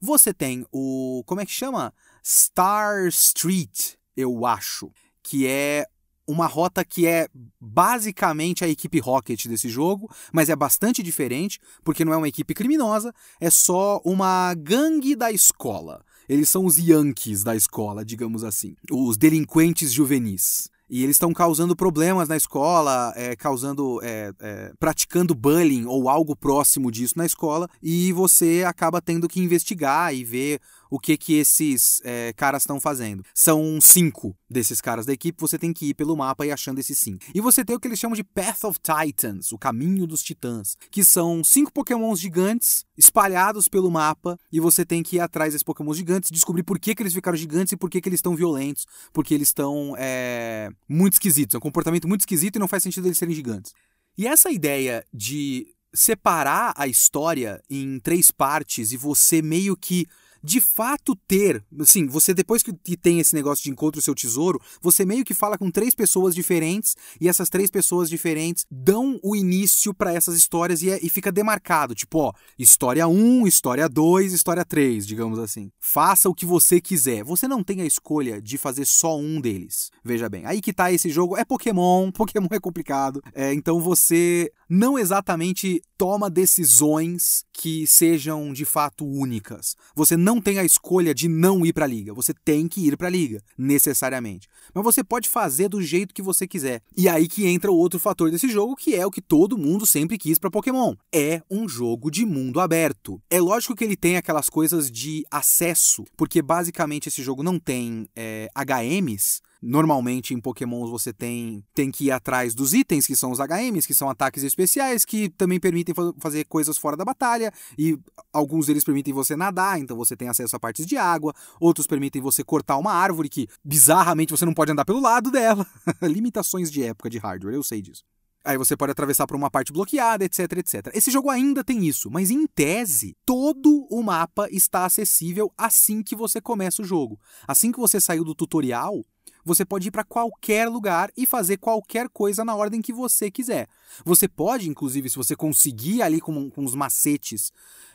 Você 0.00 0.32
tem 0.32 0.64
o. 0.72 1.22
Como 1.26 1.42
é 1.42 1.44
que 1.44 1.52
chama? 1.52 1.92
Star 2.24 3.06
Street, 3.08 3.96
eu 4.16 4.46
acho. 4.46 4.90
Que 5.22 5.46
é 5.46 5.84
uma 6.26 6.46
rota 6.46 6.82
que 6.82 7.06
é 7.06 7.28
basicamente 7.60 8.64
a 8.64 8.68
equipe 8.68 8.98
Rocket 8.98 9.46
desse 9.46 9.68
jogo, 9.68 10.10
mas 10.32 10.48
é 10.48 10.56
bastante 10.56 11.02
diferente, 11.02 11.60
porque 11.84 12.04
não 12.04 12.14
é 12.14 12.16
uma 12.16 12.28
equipe 12.28 12.54
criminosa, 12.54 13.14
é 13.38 13.50
só 13.50 14.00
uma 14.04 14.54
gangue 14.54 15.14
da 15.14 15.30
escola. 15.30 16.02
Eles 16.28 16.48
são 16.48 16.64
os 16.66 16.76
Yankees 16.76 17.42
da 17.42 17.56
escola, 17.56 18.04
digamos 18.04 18.44
assim. 18.44 18.74
Os 18.90 19.16
delinquentes 19.16 19.92
juvenis. 19.92 20.68
E 20.90 21.02
eles 21.02 21.16
estão 21.16 21.32
causando 21.34 21.76
problemas 21.76 22.28
na 22.28 22.36
escola, 22.36 23.12
é, 23.14 23.36
causando. 23.36 24.00
É, 24.02 24.32
é, 24.40 24.72
praticando 24.78 25.34
bullying 25.34 25.84
ou 25.84 26.08
algo 26.08 26.34
próximo 26.34 26.90
disso 26.90 27.14
na 27.16 27.26
escola, 27.26 27.68
e 27.82 28.12
você 28.12 28.64
acaba 28.66 29.02
tendo 29.02 29.28
que 29.28 29.40
investigar 29.40 30.14
e 30.14 30.24
ver 30.24 30.60
o 30.90 30.98
que 30.98 31.16
que 31.16 31.34
esses 31.34 32.00
é, 32.04 32.32
caras 32.32 32.62
estão 32.62 32.80
fazendo. 32.80 33.24
São 33.34 33.80
cinco 33.80 34.36
desses 34.48 34.80
caras 34.80 35.06
da 35.06 35.12
equipe, 35.12 35.40
você 35.40 35.58
tem 35.58 35.72
que 35.72 35.90
ir 35.90 35.94
pelo 35.94 36.16
mapa 36.16 36.46
e 36.46 36.52
achando 36.52 36.78
esses 36.78 36.98
cinco. 36.98 37.24
E 37.34 37.40
você 37.40 37.64
tem 37.64 37.76
o 37.76 37.80
que 37.80 37.88
eles 37.88 37.98
chamam 37.98 38.16
de 38.16 38.24
Path 38.24 38.64
of 38.64 38.78
Titans, 38.80 39.52
o 39.52 39.58
caminho 39.58 40.06
dos 40.06 40.22
titãs, 40.22 40.76
que 40.90 41.04
são 41.04 41.44
cinco 41.44 41.72
pokémons 41.72 42.20
gigantes 42.20 42.84
espalhados 42.96 43.68
pelo 43.68 43.90
mapa, 43.90 44.38
e 44.50 44.60
você 44.60 44.84
tem 44.84 45.02
que 45.02 45.16
ir 45.16 45.20
atrás 45.20 45.52
desses 45.52 45.62
pokémons 45.62 45.96
gigantes, 45.96 46.30
descobrir 46.30 46.62
por 46.62 46.78
que, 46.78 46.94
que 46.94 47.02
eles 47.02 47.14
ficaram 47.14 47.36
gigantes 47.36 47.72
e 47.72 47.76
por 47.76 47.88
que, 47.90 48.00
que 48.00 48.08
eles 48.08 48.18
estão 48.18 48.34
violentos, 48.34 48.86
porque 49.12 49.34
eles 49.34 49.48
estão 49.48 49.94
é, 49.98 50.70
muito 50.88 51.14
esquisitos, 51.14 51.54
é 51.54 51.58
um 51.58 51.60
comportamento 51.60 52.08
muito 52.08 52.20
esquisito 52.20 52.56
e 52.56 52.58
não 52.58 52.68
faz 52.68 52.82
sentido 52.82 53.06
eles 53.06 53.18
serem 53.18 53.34
gigantes. 53.34 53.72
E 54.16 54.26
essa 54.26 54.50
ideia 54.50 55.04
de 55.14 55.68
separar 55.94 56.74
a 56.76 56.86
história 56.86 57.62
em 57.70 57.98
três 58.00 58.30
partes 58.30 58.92
e 58.92 58.96
você 58.96 59.40
meio 59.40 59.76
que 59.76 60.06
de 60.42 60.60
fato 60.60 61.16
ter, 61.26 61.64
assim, 61.80 62.06
você 62.06 62.32
depois 62.32 62.62
que 62.62 62.72
tem 62.96 63.20
esse 63.20 63.34
negócio 63.34 63.64
de 63.64 63.70
encontro 63.70 63.98
o 63.98 64.02
seu 64.02 64.14
tesouro, 64.14 64.60
você 64.80 65.04
meio 65.04 65.24
que 65.24 65.34
fala 65.34 65.58
com 65.58 65.70
três 65.70 65.94
pessoas 65.94 66.34
diferentes 66.34 66.96
e 67.20 67.28
essas 67.28 67.48
três 67.48 67.70
pessoas 67.70 68.08
diferentes 68.08 68.64
dão 68.70 69.18
o 69.22 69.34
início 69.34 69.92
para 69.92 70.12
essas 70.12 70.36
histórias 70.36 70.82
e, 70.82 70.90
é, 70.90 70.98
e 71.02 71.08
fica 71.08 71.32
demarcado, 71.32 71.94
tipo, 71.94 72.18
ó, 72.18 72.32
história 72.58 73.06
1, 73.08 73.46
história 73.46 73.88
2, 73.88 74.32
história 74.32 74.64
3, 74.64 75.06
digamos 75.06 75.38
assim. 75.38 75.70
Faça 75.80 76.28
o 76.28 76.34
que 76.34 76.46
você 76.46 76.80
quiser. 76.80 77.24
Você 77.24 77.48
não 77.48 77.62
tem 77.62 77.80
a 77.80 77.86
escolha 77.86 78.40
de 78.40 78.56
fazer 78.58 78.84
só 78.84 79.18
um 79.18 79.40
deles. 79.40 79.90
Veja 80.04 80.28
bem, 80.28 80.46
aí 80.46 80.60
que 80.60 80.72
tá 80.72 80.92
esse 80.92 81.10
jogo, 81.10 81.36
é 81.36 81.44
Pokémon, 81.44 82.10
Pokémon 82.12 82.48
é 82.50 82.60
complicado, 82.60 83.22
é, 83.34 83.52
então 83.52 83.80
você 83.80 84.50
não 84.68 84.98
exatamente 84.98 85.82
toma 85.96 86.30
decisões 86.30 87.44
que 87.58 87.88
sejam 87.88 88.52
de 88.52 88.64
fato 88.64 89.04
únicas. 89.04 89.74
Você 89.92 90.16
não 90.16 90.40
tem 90.40 90.60
a 90.60 90.64
escolha 90.64 91.12
de 91.12 91.28
não 91.28 91.66
ir 91.66 91.72
para 91.72 91.86
a 91.86 91.88
liga. 91.88 92.14
Você 92.14 92.32
tem 92.32 92.68
que 92.68 92.86
ir 92.86 92.96
para 92.96 93.08
a 93.08 93.10
liga, 93.10 93.42
necessariamente. 93.58 94.46
Mas 94.72 94.84
você 94.84 95.02
pode 95.02 95.28
fazer 95.28 95.68
do 95.68 95.82
jeito 95.82 96.14
que 96.14 96.22
você 96.22 96.46
quiser. 96.46 96.80
E 96.96 97.08
aí 97.08 97.26
que 97.26 97.46
entra 97.46 97.72
o 97.72 97.76
outro 97.76 97.98
fator 97.98 98.30
desse 98.30 98.48
jogo, 98.48 98.76
que 98.76 98.94
é 98.94 99.04
o 99.04 99.10
que 99.10 99.20
todo 99.20 99.58
mundo 99.58 99.84
sempre 99.84 100.16
quis 100.16 100.38
para 100.38 100.52
Pokémon. 100.52 100.94
É 101.12 101.42
um 101.50 101.68
jogo 101.68 102.12
de 102.12 102.24
mundo 102.24 102.60
aberto. 102.60 103.20
É 103.28 103.40
lógico 103.40 103.74
que 103.74 103.82
ele 103.82 103.96
tem 103.96 104.16
aquelas 104.16 104.48
coisas 104.48 104.88
de 104.88 105.24
acesso, 105.28 106.04
porque 106.16 106.40
basicamente 106.40 107.08
esse 107.08 107.24
jogo 107.24 107.42
não 107.42 107.58
tem 107.58 108.06
é, 108.14 108.48
HMs, 108.54 109.42
Normalmente 109.60 110.34
em 110.34 110.40
Pokémon 110.40 110.86
você 110.86 111.12
tem, 111.12 111.64
tem 111.74 111.90
que 111.90 112.06
ir 112.06 112.10
atrás 112.10 112.54
dos 112.54 112.74
itens, 112.74 113.06
que 113.06 113.16
são 113.16 113.32
os 113.32 113.38
HMs, 113.38 113.86
que 113.86 113.94
são 113.94 114.08
ataques 114.08 114.44
especiais, 114.44 115.04
que 115.04 115.28
também 115.30 115.58
permitem 115.58 115.94
fazer 116.20 116.44
coisas 116.44 116.78
fora 116.78 116.96
da 116.96 117.04
batalha, 117.04 117.52
e 117.76 117.98
alguns 118.32 118.66
deles 118.66 118.84
permitem 118.84 119.12
você 119.12 119.36
nadar, 119.36 119.78
então 119.78 119.96
você 119.96 120.16
tem 120.16 120.28
acesso 120.28 120.54
a 120.54 120.60
partes 120.60 120.86
de 120.86 120.96
água, 120.96 121.34
outros 121.60 121.86
permitem 121.86 122.22
você 122.22 122.44
cortar 122.44 122.76
uma 122.76 122.92
árvore 122.92 123.28
que 123.28 123.48
bizarramente 123.64 124.30
você 124.30 124.44
não 124.44 124.54
pode 124.54 124.70
andar 124.70 124.84
pelo 124.84 125.00
lado 125.00 125.30
dela. 125.30 125.66
Limitações 126.02 126.70
de 126.70 126.84
época 126.84 127.10
de 127.10 127.18
hardware, 127.18 127.54
eu 127.54 127.64
sei 127.64 127.82
disso. 127.82 128.04
Aí 128.44 128.56
você 128.56 128.76
pode 128.76 128.92
atravessar 128.92 129.26
por 129.26 129.36
uma 129.36 129.50
parte 129.50 129.72
bloqueada, 129.72 130.24
etc, 130.24 130.52
etc. 130.58 130.90
Esse 130.94 131.10
jogo 131.10 131.28
ainda 131.28 131.64
tem 131.64 131.86
isso, 131.86 132.10
mas 132.10 132.30
em 132.30 132.46
tese, 132.46 133.16
todo 133.26 133.86
o 133.90 134.02
mapa 134.02 134.48
está 134.50 134.84
acessível 134.84 135.52
assim 135.58 136.02
que 136.02 136.14
você 136.14 136.40
começa 136.40 136.80
o 136.80 136.84
jogo. 136.84 137.20
Assim 137.46 137.72
que 137.72 137.80
você 137.80 138.00
saiu 138.00 138.24
do 138.24 138.34
tutorial, 138.34 139.04
você 139.48 139.64
pode 139.64 139.88
ir 139.88 139.90
para 139.90 140.04
qualquer 140.04 140.68
lugar 140.68 141.10
e 141.16 141.26
fazer 141.26 141.56
qualquer 141.56 142.08
coisa 142.10 142.44
na 142.44 142.54
ordem 142.54 142.82
que 142.82 142.92
você 142.92 143.30
quiser. 143.30 143.66
Você 144.04 144.28
pode, 144.28 144.68
inclusive, 144.68 145.08
se 145.08 145.16
você 145.16 145.34
conseguir 145.34 146.02
ali 146.02 146.20
com, 146.20 146.50
com 146.50 146.64
os 146.64 146.74
macetes 146.74 147.50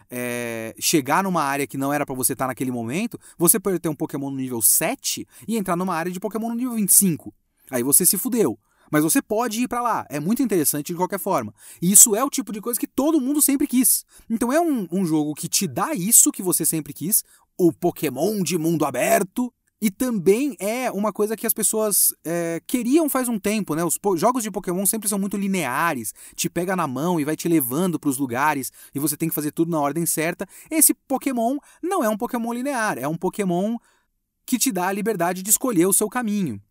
é, 0.09 0.75
chegar 0.79 1.23
numa 1.23 1.43
área 1.43 1.67
que 1.67 1.77
não 1.77 1.93
era 1.93 2.05
para 2.05 2.15
você 2.15 2.33
estar 2.33 2.45
tá 2.45 2.47
naquele 2.49 2.71
momento, 2.71 3.19
você 3.37 3.59
pode 3.59 3.79
ter 3.79 3.87
um 3.87 3.95
Pokémon 3.95 4.31
no 4.31 4.37
nível 4.37 4.61
7 4.61 5.27
e 5.47 5.55
entrar 5.55 5.75
numa 5.75 5.95
área 5.95 6.11
de 6.11 6.19
Pokémon 6.19 6.49
no 6.49 6.55
nível 6.55 6.73
25. 6.73 7.33
Aí 7.69 7.83
você 7.83 8.05
se 8.05 8.17
fudeu. 8.17 8.59
Mas 8.91 9.03
você 9.03 9.21
pode 9.21 9.61
ir 9.61 9.67
para 9.67 9.81
lá. 9.81 10.05
É 10.09 10.19
muito 10.19 10.43
interessante 10.43 10.87
de 10.87 10.95
qualquer 10.95 11.19
forma. 11.19 11.53
E 11.81 11.91
isso 11.91 12.15
é 12.15 12.23
o 12.23 12.29
tipo 12.29 12.51
de 12.51 12.61
coisa 12.61 12.79
que 12.79 12.87
todo 12.87 13.21
mundo 13.21 13.41
sempre 13.41 13.65
quis. 13.65 14.05
Então 14.29 14.51
é 14.51 14.59
um, 14.59 14.87
um 14.91 15.05
jogo 15.05 15.33
que 15.33 15.47
te 15.47 15.67
dá 15.67 15.93
isso 15.93 16.31
que 16.31 16.43
você 16.43 16.65
sempre 16.65 16.93
quis. 16.93 17.23
O 17.57 17.71
Pokémon 17.71 18.43
de 18.43 18.57
mundo 18.57 18.85
aberto, 18.85 19.51
e 19.83 19.91
também 19.91 20.55
é 20.61 20.89
uma 20.89 21.11
coisa 21.11 21.35
que 21.35 21.45
as 21.45 21.53
pessoas 21.53 22.15
é, 22.23 22.61
queriam 22.65 23.09
faz 23.09 23.27
um 23.27 23.37
tempo, 23.37 23.75
né? 23.75 23.83
Os 23.83 23.99
jogos 24.17 24.41
de 24.41 24.49
Pokémon 24.49 24.85
sempre 24.85 25.09
são 25.09 25.19
muito 25.19 25.35
lineares, 25.35 26.13
te 26.37 26.49
pega 26.49 26.73
na 26.73 26.87
mão 26.87 27.19
e 27.19 27.25
vai 27.25 27.35
te 27.35 27.49
levando 27.49 27.99
para 27.99 28.09
os 28.09 28.17
lugares 28.17 28.71
e 28.95 28.99
você 28.99 29.17
tem 29.17 29.27
que 29.27 29.35
fazer 29.35 29.51
tudo 29.51 29.71
na 29.71 29.81
ordem 29.81 30.05
certa. 30.05 30.47
Esse 30.71 30.93
Pokémon 30.93 31.57
não 31.81 32.01
é 32.01 32.07
um 32.07 32.15
Pokémon 32.15 32.53
linear, 32.53 32.97
é 32.97 33.05
um 33.09 33.17
Pokémon 33.17 33.75
que 34.45 34.57
te 34.57 34.71
dá 34.71 34.87
a 34.87 34.93
liberdade 34.93 35.43
de 35.43 35.49
escolher 35.49 35.85
o 35.85 35.91
seu 35.91 36.07
caminho. 36.07 36.61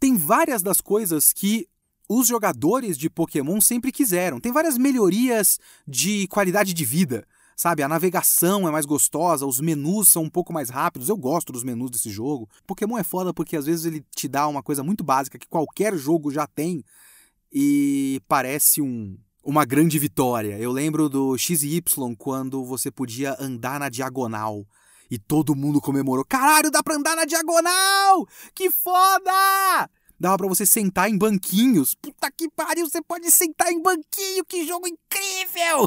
Tem 0.00 0.16
várias 0.16 0.62
das 0.62 0.80
coisas 0.80 1.34
que 1.34 1.68
os 2.08 2.26
jogadores 2.26 2.96
de 2.96 3.10
Pokémon 3.10 3.60
sempre 3.60 3.92
quiseram. 3.92 4.40
Tem 4.40 4.50
várias 4.50 4.78
melhorias 4.78 5.58
de 5.86 6.26
qualidade 6.28 6.72
de 6.72 6.84
vida 6.86 7.26
sabe? 7.56 7.82
A 7.82 7.88
navegação 7.88 8.66
é 8.68 8.70
mais 8.70 8.86
gostosa, 8.86 9.46
os 9.46 9.60
menus 9.60 10.08
são 10.08 10.24
um 10.24 10.30
pouco 10.30 10.52
mais 10.52 10.70
rápidos. 10.70 11.08
Eu 11.08 11.16
gosto 11.16 11.52
dos 11.52 11.64
menus 11.64 11.90
desse 11.90 12.10
jogo. 12.10 12.48
Pokémon 12.66 12.98
é 12.98 13.04
foda 13.04 13.32
porque 13.32 13.56
às 13.56 13.66
vezes 13.66 13.84
ele 13.84 14.04
te 14.14 14.28
dá 14.28 14.46
uma 14.48 14.62
coisa 14.62 14.82
muito 14.82 15.04
básica 15.04 15.38
que 15.38 15.48
qualquer 15.48 15.96
jogo 15.96 16.30
já 16.30 16.46
tem 16.46 16.84
e 17.52 18.20
parece 18.28 18.82
um 18.82 19.16
uma 19.44 19.64
grande 19.64 19.98
vitória. 19.98 20.58
Eu 20.58 20.72
lembro 20.72 21.08
do 21.08 21.36
XY 21.36 21.82
quando 22.16 22.64
você 22.64 22.90
podia 22.90 23.36
andar 23.38 23.78
na 23.78 23.90
diagonal. 23.90 24.66
E 25.10 25.18
todo 25.18 25.54
mundo 25.54 25.82
comemorou. 25.82 26.24
Caralho, 26.24 26.70
dá 26.70 26.82
pra 26.82 26.96
andar 26.96 27.14
na 27.14 27.26
diagonal! 27.26 28.26
Que 28.54 28.70
foda! 28.70 29.90
Dava 30.24 30.38
para 30.38 30.48
você 30.48 30.64
sentar 30.64 31.10
em 31.10 31.18
banquinhos. 31.18 31.94
Puta 31.94 32.32
que 32.32 32.48
pariu, 32.48 32.88
você 32.88 33.02
pode 33.02 33.30
sentar 33.30 33.70
em 33.70 33.82
banquinho, 33.82 34.42
que 34.48 34.66
jogo 34.66 34.86
incrível! 34.88 35.86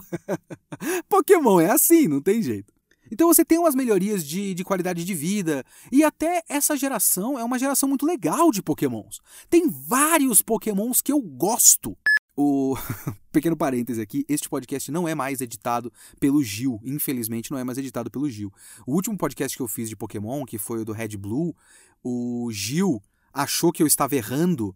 Pokémon 1.10 1.60
é 1.60 1.72
assim, 1.72 2.08
não 2.08 2.22
tem 2.22 2.40
jeito. 2.40 2.72
Então 3.12 3.28
você 3.28 3.44
tem 3.44 3.58
umas 3.58 3.74
melhorias 3.74 4.24
de, 4.24 4.54
de 4.54 4.64
qualidade 4.64 5.04
de 5.04 5.14
vida. 5.16 5.66
E 5.92 6.04
até 6.04 6.44
essa 6.48 6.78
geração 6.78 7.40
é 7.40 7.44
uma 7.44 7.58
geração 7.58 7.90
muito 7.90 8.06
legal 8.06 8.52
de 8.52 8.62
Pokémons. 8.62 9.22
Tem 9.50 9.68
vários 9.68 10.44
Pokémons 10.44 11.02
que 11.02 11.12
eu 11.12 11.20
gosto. 11.20 11.98
O 12.36 12.78
pequeno 13.34 13.58
parêntese 13.58 14.00
aqui, 14.00 14.24
este 14.30 14.48
podcast 14.48 14.92
não 14.92 15.08
é 15.08 15.16
mais 15.16 15.42
editado 15.42 15.92
pelo 16.20 16.44
Gil, 16.44 16.80
infelizmente 16.84 17.50
não 17.50 17.58
é 17.58 17.64
mais 17.64 17.80
editado 17.80 18.12
pelo 18.12 18.30
Gil. 18.30 18.54
O 18.86 18.94
último 18.94 19.18
podcast 19.18 19.58
que 19.58 19.64
eu 19.64 19.68
fiz 19.68 19.90
de 19.90 19.96
Pokémon, 19.96 20.46
que 20.46 20.60
foi 20.60 20.82
o 20.82 20.86
do 20.86 20.92
Red 20.92 21.18
Blue, 21.18 21.56
o 22.04 22.52
Gil 22.52 23.02
achou 23.38 23.72
que 23.72 23.84
eu 23.84 23.88
estava 23.88 24.16
errando 24.16 24.76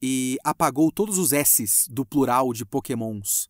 e 0.00 0.38
apagou 0.42 0.90
todos 0.90 1.18
os 1.18 1.32
S's 1.32 1.86
do 1.90 2.04
plural 2.04 2.52
de 2.52 2.64
Pokémons. 2.64 3.48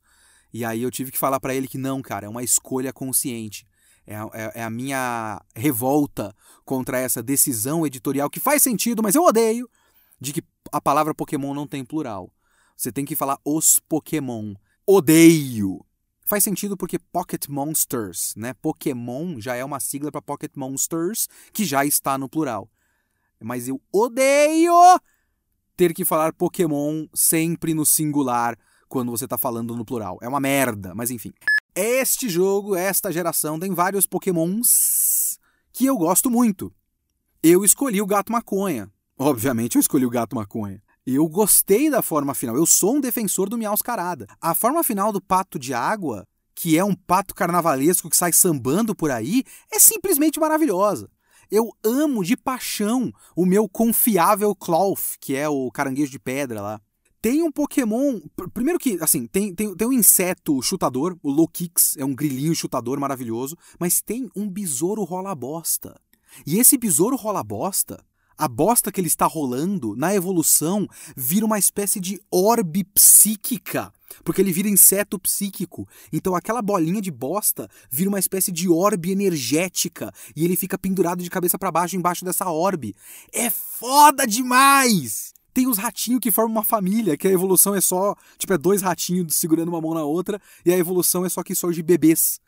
E 0.52 0.64
aí 0.64 0.82
eu 0.82 0.90
tive 0.90 1.12
que 1.12 1.18
falar 1.18 1.38
para 1.38 1.54
ele 1.54 1.68
que 1.68 1.78
não, 1.78 2.02
cara, 2.02 2.26
é 2.26 2.28
uma 2.28 2.42
escolha 2.42 2.92
consciente. 2.92 3.64
É, 4.04 4.14
é, 4.14 4.52
é, 4.56 4.62
a 4.64 4.70
minha 4.70 5.40
revolta 5.54 6.34
contra 6.64 6.98
essa 6.98 7.22
decisão 7.22 7.86
editorial 7.86 8.28
que 8.28 8.40
faz 8.40 8.62
sentido, 8.62 9.02
mas 9.02 9.14
eu 9.14 9.22
odeio, 9.22 9.70
de 10.20 10.32
que 10.32 10.42
a 10.72 10.80
palavra 10.80 11.14
Pokémon 11.14 11.54
não 11.54 11.66
tem 11.66 11.84
plural. 11.84 12.32
Você 12.76 12.90
tem 12.90 13.04
que 13.04 13.14
falar 13.14 13.38
os 13.44 13.78
Pokémon. 13.78 14.54
Odeio! 14.84 15.84
Faz 16.26 16.42
sentido 16.42 16.76
porque 16.76 16.98
Pocket 16.98 17.46
Monsters, 17.48 18.34
né? 18.36 18.54
Pokémon 18.54 19.40
já 19.40 19.54
é 19.54 19.64
uma 19.64 19.78
sigla 19.78 20.10
para 20.10 20.22
Pocket 20.22 20.52
Monsters, 20.56 21.28
que 21.52 21.64
já 21.64 21.84
está 21.84 22.18
no 22.18 22.28
plural. 22.28 22.68
Mas 23.42 23.68
eu 23.68 23.80
odeio 23.92 24.74
ter 25.76 25.94
que 25.94 26.04
falar 26.04 26.32
Pokémon 26.32 27.06
sempre 27.14 27.72
no 27.72 27.86
singular 27.86 28.56
quando 28.88 29.10
você 29.10 29.24
está 29.24 29.38
falando 29.38 29.74
no 29.76 29.84
plural. 29.84 30.18
É 30.20 30.28
uma 30.28 30.40
merda, 30.40 30.94
mas 30.94 31.10
enfim. 31.10 31.32
Este 31.74 32.28
jogo, 32.28 32.74
esta 32.74 33.10
geração, 33.12 33.58
tem 33.58 33.72
vários 33.72 34.04
Pokémons 34.04 35.38
que 35.72 35.86
eu 35.86 35.96
gosto 35.96 36.30
muito. 36.30 36.72
Eu 37.42 37.64
escolhi 37.64 38.02
o 38.02 38.06
gato 38.06 38.30
maconha. 38.30 38.90
Obviamente 39.18 39.76
eu 39.76 39.80
escolhi 39.80 40.04
o 40.04 40.10
gato 40.10 40.36
maconha. 40.36 40.82
Eu 41.06 41.26
gostei 41.28 41.88
da 41.88 42.02
forma 42.02 42.34
final. 42.34 42.56
Eu 42.56 42.66
sou 42.66 42.96
um 42.96 43.00
defensor 43.00 43.48
do 43.48 43.56
Miauscarada. 43.56 44.26
A 44.40 44.54
forma 44.54 44.84
final 44.84 45.12
do 45.12 45.20
pato 45.20 45.58
de 45.58 45.72
água, 45.72 46.26
que 46.54 46.76
é 46.76 46.84
um 46.84 46.94
pato 46.94 47.34
carnavalesco 47.34 48.10
que 48.10 48.16
sai 48.16 48.32
sambando 48.32 48.94
por 48.94 49.10
aí, 49.10 49.44
é 49.72 49.78
simplesmente 49.78 50.38
maravilhosa. 50.38 51.08
Eu 51.50 51.70
amo 51.82 52.24
de 52.24 52.36
paixão 52.36 53.12
o 53.34 53.44
meu 53.44 53.68
confiável 53.68 54.54
Cloth, 54.54 55.16
que 55.20 55.34
é 55.34 55.48
o 55.48 55.70
caranguejo 55.70 56.10
de 56.10 56.18
pedra 56.18 56.60
lá. 56.60 56.80
Tem 57.20 57.42
um 57.42 57.50
Pokémon. 57.50 58.20
Primeiro 58.54 58.78
que, 58.78 58.96
assim, 59.02 59.26
tem, 59.26 59.54
tem, 59.54 59.74
tem 59.74 59.88
um 59.88 59.92
inseto 59.92 60.62
chutador, 60.62 61.18
o 61.22 61.30
Lokix, 61.30 61.96
é 61.98 62.04
um 62.04 62.14
grilinho 62.14 62.54
chutador 62.54 62.98
maravilhoso, 62.98 63.56
mas 63.78 64.00
tem 64.00 64.30
um 64.34 64.48
besouro 64.48 65.02
rola 65.02 65.34
bosta. 65.34 66.00
E 66.46 66.58
esse 66.58 66.78
besouro 66.78 67.16
rola 67.16 67.42
bosta, 67.42 68.02
a 68.38 68.48
bosta 68.48 68.90
que 68.92 69.00
ele 69.00 69.08
está 69.08 69.26
rolando, 69.26 69.94
na 69.96 70.14
evolução, 70.14 70.86
vira 71.16 71.44
uma 71.44 71.58
espécie 71.58 72.00
de 72.00 72.18
orbe 72.30 72.84
psíquica 72.84 73.92
porque 74.24 74.40
ele 74.40 74.52
vira 74.52 74.68
inseto 74.68 75.18
psíquico. 75.18 75.88
Então 76.12 76.34
aquela 76.34 76.62
bolinha 76.62 77.00
de 77.00 77.10
bosta 77.10 77.68
vira 77.90 78.08
uma 78.08 78.18
espécie 78.18 78.52
de 78.52 78.68
orbe 78.68 79.10
energética 79.10 80.12
e 80.34 80.44
ele 80.44 80.56
fica 80.56 80.78
pendurado 80.78 81.22
de 81.22 81.30
cabeça 81.30 81.58
para 81.58 81.72
baixo 81.72 81.96
embaixo 81.96 82.24
dessa 82.24 82.50
orbe. 82.50 82.94
É 83.32 83.50
foda 83.50 84.26
demais! 84.26 85.32
Tem 85.52 85.66
os 85.66 85.78
ratinhos 85.78 86.20
que 86.20 86.30
formam 86.30 86.58
uma 86.58 86.64
família, 86.64 87.16
que 87.16 87.26
a 87.26 87.32
evolução 87.32 87.74
é 87.74 87.80
só, 87.80 88.14
tipo, 88.38 88.52
é 88.52 88.58
dois 88.58 88.82
ratinhos 88.82 89.34
segurando 89.34 89.68
uma 89.68 89.80
mão 89.80 89.94
na 89.94 90.04
outra, 90.04 90.40
e 90.64 90.72
a 90.72 90.78
evolução 90.78 91.24
é 91.24 91.28
só 91.28 91.42
que 91.42 91.56
surge 91.56 91.82
bebês. 91.82 92.40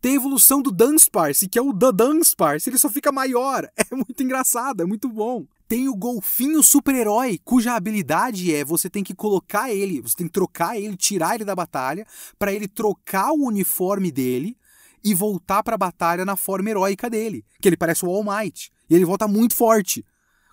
Tem 0.00 0.12
a 0.12 0.16
evolução 0.16 0.60
do 0.60 0.70
Dunsparce, 0.70 1.48
que 1.48 1.58
é 1.58 1.62
o 1.62 1.72
The 1.72 1.92
Dunsparce, 1.92 2.68
ele 2.68 2.78
só 2.78 2.88
fica 2.88 3.12
maior. 3.12 3.68
É 3.88 3.94
muito 3.94 4.20
engraçado, 4.22 4.82
é 4.82 4.86
muito 4.86 5.08
bom. 5.08 5.46
Tem 5.68 5.88
o 5.88 5.94
golfinho 5.94 6.62
super-herói, 6.62 7.38
cuja 7.44 7.74
habilidade 7.74 8.52
é 8.52 8.64
você 8.64 8.90
tem 8.90 9.04
que 9.04 9.14
colocar 9.14 9.70
ele, 9.70 10.00
você 10.00 10.16
tem 10.16 10.26
que 10.26 10.32
trocar 10.32 10.76
ele, 10.76 10.96
tirar 10.96 11.36
ele 11.36 11.44
da 11.44 11.54
batalha, 11.54 12.04
para 12.38 12.52
ele 12.52 12.66
trocar 12.66 13.30
o 13.30 13.46
uniforme 13.46 14.10
dele 14.10 14.56
e 15.04 15.14
voltar 15.14 15.62
para 15.62 15.76
a 15.76 15.78
batalha 15.78 16.24
na 16.24 16.36
forma 16.36 16.68
heróica 16.68 17.08
dele, 17.08 17.44
que 17.60 17.68
ele 17.68 17.76
parece 17.76 18.04
o 18.04 18.10
All 18.10 18.24
Might, 18.24 18.72
e 18.90 18.94
ele 18.94 19.04
volta 19.04 19.28
muito 19.28 19.54
forte. 19.54 20.04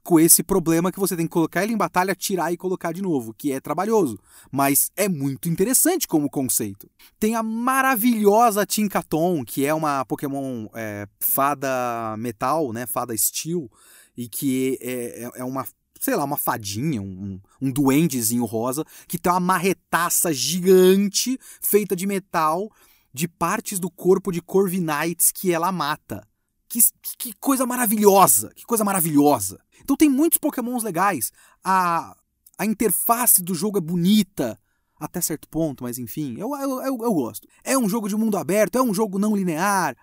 Com 0.04 0.20
esse 0.20 0.44
problema 0.44 0.92
que 0.92 1.00
você 1.00 1.16
tem 1.16 1.26
que 1.26 1.32
colocar 1.32 1.64
ele 1.64 1.74
em 1.74 1.78
batalha, 1.78 2.14
tirar 2.14 2.52
e 2.52 2.58
colocar 2.58 2.92
de 2.92 3.02
novo, 3.02 3.34
que 3.34 3.54
é 3.54 3.62
trabalhoso, 3.62 4.20
mas 4.52 4.92
é 4.98 5.08
muito 5.08 5.48
interessante 5.48 6.08
como 6.08 6.30
conceito. 6.30 6.90
Tem 7.18 7.36
a 7.36 7.42
maravilhosa 7.42 8.66
Tinkaton, 8.66 9.46
que 9.46 9.66
é 9.66 9.74
uma 9.74 10.04
Pokémon 10.04 10.68
é, 10.76 11.08
fada 11.22 12.16
metal, 12.18 12.74
né, 12.74 12.86
fada 12.86 13.16
steel, 13.18 13.72
e 14.18 14.28
que 14.28 14.78
é, 14.82 15.24
é, 15.24 15.32
é 15.36 15.44
uma 15.44 15.66
sei 16.02 16.18
lá, 16.18 16.26
uma 16.26 16.36
fadinha, 16.36 17.02
um, 17.02 17.40
um 17.62 17.72
duendezinho 17.72 18.44
rosa, 18.44 18.84
que 19.08 19.18
tem 19.18 19.32
uma 19.32 19.40
marretaça 19.40 20.34
gigante 20.34 21.40
feita 21.62 21.96
de 21.96 22.06
metal 22.06 22.70
de 23.14 23.26
partes 23.26 23.80
do 23.80 23.90
corpo 23.90 24.30
de 24.30 24.42
Corviknights 24.42 25.32
que 25.32 25.54
ela 25.54 25.72
mata. 25.72 26.28
Que, 26.68 26.80
que 27.18 27.34
coisa 27.34 27.66
maravilhosa! 27.66 28.52
Que 28.54 28.66
coisa 28.66 28.84
maravilhosa! 28.84 29.63
Então 29.82 29.96
tem 29.96 30.10
muitos 30.10 30.38
pokémons 30.38 30.84
legais. 30.84 31.32
A, 31.64 32.16
a 32.58 32.66
interface 32.66 33.42
do 33.42 33.56
jogo 33.56 33.78
é 33.78 33.82
bonita, 33.82 34.60
até 35.00 35.20
certo 35.22 35.48
ponto, 35.48 35.84
mas 35.84 35.98
enfim, 35.98 36.36
eu, 36.38 36.56
eu, 36.56 36.82
eu, 36.82 36.98
eu, 37.04 37.14
gosto. 37.14 37.48
É 37.64 37.78
um 37.78 37.90
jogo 37.90 38.08
de 38.08 38.16
mundo 38.16 38.38
aberto, 38.38 38.78
é 38.78 38.82
um 38.82 38.94
jogo 38.94 39.20
não 39.20 39.36
linear, 39.36 39.96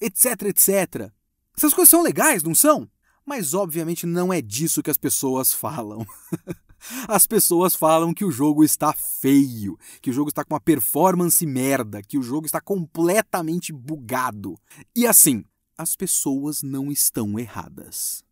etc, 0.00 0.42
etc. 0.42 1.10
Essas 1.56 1.74
coisas 1.74 1.90
são 1.90 2.02
legais, 2.02 2.42
não 2.42 2.54
são? 2.54 2.88
Mas 3.24 3.54
obviamente 3.54 4.06
não 4.06 4.32
é 4.32 4.40
disso 4.40 4.82
que 4.82 4.90
as 4.90 4.96
pessoas 4.96 5.52
falam. 5.52 6.06
As 7.08 7.26
pessoas 7.26 7.74
falam 7.74 8.14
que 8.14 8.24
o 8.24 8.30
jogo 8.30 8.62
está 8.62 8.92
feio, 8.92 9.78
que 10.00 10.10
o 10.10 10.12
jogo 10.12 10.28
está 10.28 10.44
com 10.44 10.54
uma 10.54 10.60
performance 10.60 11.44
merda, 11.44 12.02
que 12.02 12.18
o 12.18 12.22
jogo 12.22 12.46
está 12.46 12.60
completamente 12.60 13.72
bugado. 13.72 14.56
E 14.94 15.06
assim, 15.06 15.44
as 15.76 15.96
pessoas 15.96 16.62
não 16.62 16.92
estão 16.92 17.38
erradas. 17.38 18.22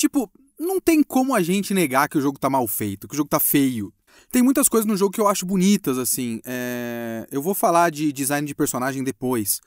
Tipo, 0.00 0.32
não 0.58 0.80
tem 0.80 1.02
como 1.02 1.34
a 1.34 1.42
gente 1.42 1.74
negar 1.74 2.08
que 2.08 2.16
o 2.16 2.22
jogo 2.22 2.38
tá 2.38 2.48
mal 2.48 2.66
feito, 2.66 3.06
que 3.06 3.12
o 3.12 3.16
jogo 3.18 3.28
tá 3.28 3.38
feio. 3.38 3.92
Tem 4.32 4.42
muitas 4.42 4.66
coisas 4.66 4.86
no 4.86 4.96
jogo 4.96 5.12
que 5.12 5.20
eu 5.20 5.28
acho 5.28 5.44
bonitas, 5.44 5.98
assim. 5.98 6.40
É... 6.42 7.28
Eu 7.30 7.42
vou 7.42 7.52
falar 7.52 7.90
de 7.90 8.10
design 8.10 8.48
de 8.48 8.54
personagem 8.54 9.04
depois. 9.04 9.60